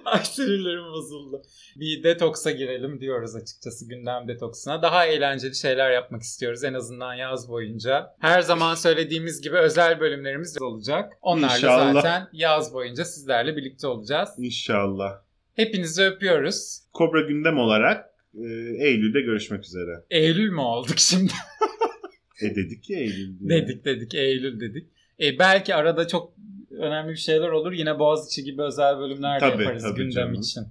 Ay 0.05 0.23
sinirlerim 0.25 0.91
bozuldu. 0.93 1.41
Bir 1.75 2.03
detoksa 2.03 2.51
girelim 2.51 2.99
diyoruz 3.01 3.35
açıkçası 3.35 3.87
gündem 3.87 4.27
detoksuna. 4.27 4.81
Daha 4.81 5.05
eğlenceli 5.05 5.55
şeyler 5.55 5.91
yapmak 5.91 6.21
istiyoruz 6.21 6.63
en 6.63 6.73
azından 6.73 7.13
yaz 7.13 7.49
boyunca. 7.49 8.15
Her 8.19 8.41
zaman 8.41 8.75
söylediğimiz 8.75 9.41
gibi 9.41 9.55
özel 9.57 9.99
bölümlerimiz 9.99 10.61
olacak. 10.61 11.13
Onlarla 11.21 11.55
İnşallah. 11.55 11.93
zaten 11.93 12.27
yaz 12.33 12.73
boyunca 12.73 13.05
sizlerle 13.05 13.55
birlikte 13.57 13.87
olacağız. 13.87 14.29
İnşallah. 14.37 15.26
Hepinizi 15.61 16.03
öpüyoruz. 16.03 16.79
Kobra 16.93 17.21
gündem 17.21 17.57
olarak 17.57 18.05
e, 18.33 18.47
Eylül'de 18.87 19.21
görüşmek 19.21 19.63
üzere. 19.65 19.91
Eylül 20.09 20.49
mü 20.49 20.61
olduk 20.61 20.99
şimdi? 20.99 21.33
E 22.41 22.55
dedik 22.55 22.89
ya 22.89 22.99
Eylül 22.99 23.39
diye. 23.39 23.49
dedik 23.49 23.85
dedik 23.85 24.15
Eylül 24.15 24.59
dedik. 24.59 24.87
E, 25.21 25.39
belki 25.39 25.75
arada 25.75 26.07
çok 26.07 26.33
önemli 26.79 27.11
bir 27.11 27.15
şeyler 27.17 27.49
olur. 27.49 27.71
Yine 27.71 27.99
Boğaziçi 27.99 28.43
gibi 28.43 28.61
özel 28.61 28.97
bölümler 28.99 29.35
de 29.41 29.49
Tabii, 29.49 29.63
yaparız 29.63 29.83
tabii 29.83 29.97
gündem 29.97 30.13
canım. 30.13 30.33
için. 30.33 30.61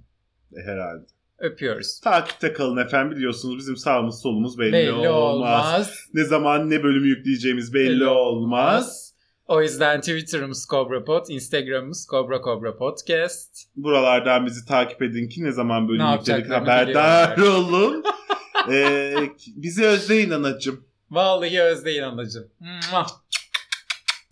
E, 0.57 0.61
herhalde. 0.65 1.05
Öpüyoruz. 1.39 1.99
Takipte 1.99 2.53
kalın 2.53 2.77
efendim 2.77 3.17
biliyorsunuz 3.17 3.57
bizim 3.57 3.75
sağımız 3.77 4.21
solumuz 4.21 4.59
belli, 4.59 4.73
Belli 4.73 4.91
olmaz. 5.09 5.33
olmaz. 5.35 6.05
Ne 6.13 6.23
zaman 6.23 6.69
ne 6.69 6.83
bölümü 6.83 7.07
yükleyeceğimiz 7.07 7.73
belli, 7.73 7.89
Belli 7.89 8.05
olmaz. 8.05 9.06
O 9.47 9.61
yüzden 9.61 9.99
Twitter'ımız 10.01 10.67
CobraPod, 10.69 11.27
Instagram'ımız 11.29 12.07
Cobra 12.09 12.41
Cobra 12.41 12.77
Podcast. 12.77 13.49
Buralardan 13.75 14.45
bizi 14.45 14.65
takip 14.65 15.01
edin 15.01 15.29
ki 15.29 15.43
ne 15.43 15.51
zaman 15.51 15.89
bölüm 15.89 16.11
yükledik 16.11 16.51
haberdar 16.51 17.37
olun. 17.37 18.03
ee, 18.71 19.15
bizi 19.55 19.85
özleyin 19.85 20.31
anacım. 20.31 20.85
Vallahi 21.11 21.61
Özdeyin 21.61 22.01
anacığım. 22.03 22.47
Muah. 22.59 23.09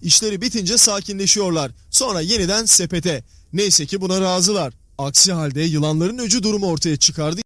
İşleri 0.02 0.42
bitince 0.42 0.78
sakinleşiyorlar. 0.78 1.72
Sonra 1.92 2.22
yeniden 2.22 2.66
sepete. 2.66 3.24
Neyse 3.54 3.86
ki 3.86 4.02
buna 4.02 4.22
razılar. 4.22 4.74
Aksi 4.98 5.34
halde 5.34 5.62
yılanların 5.62 6.18
öcü 6.18 6.44
durumu 6.44 6.72
ortaya 6.72 6.98
çıkardı. 6.98 7.42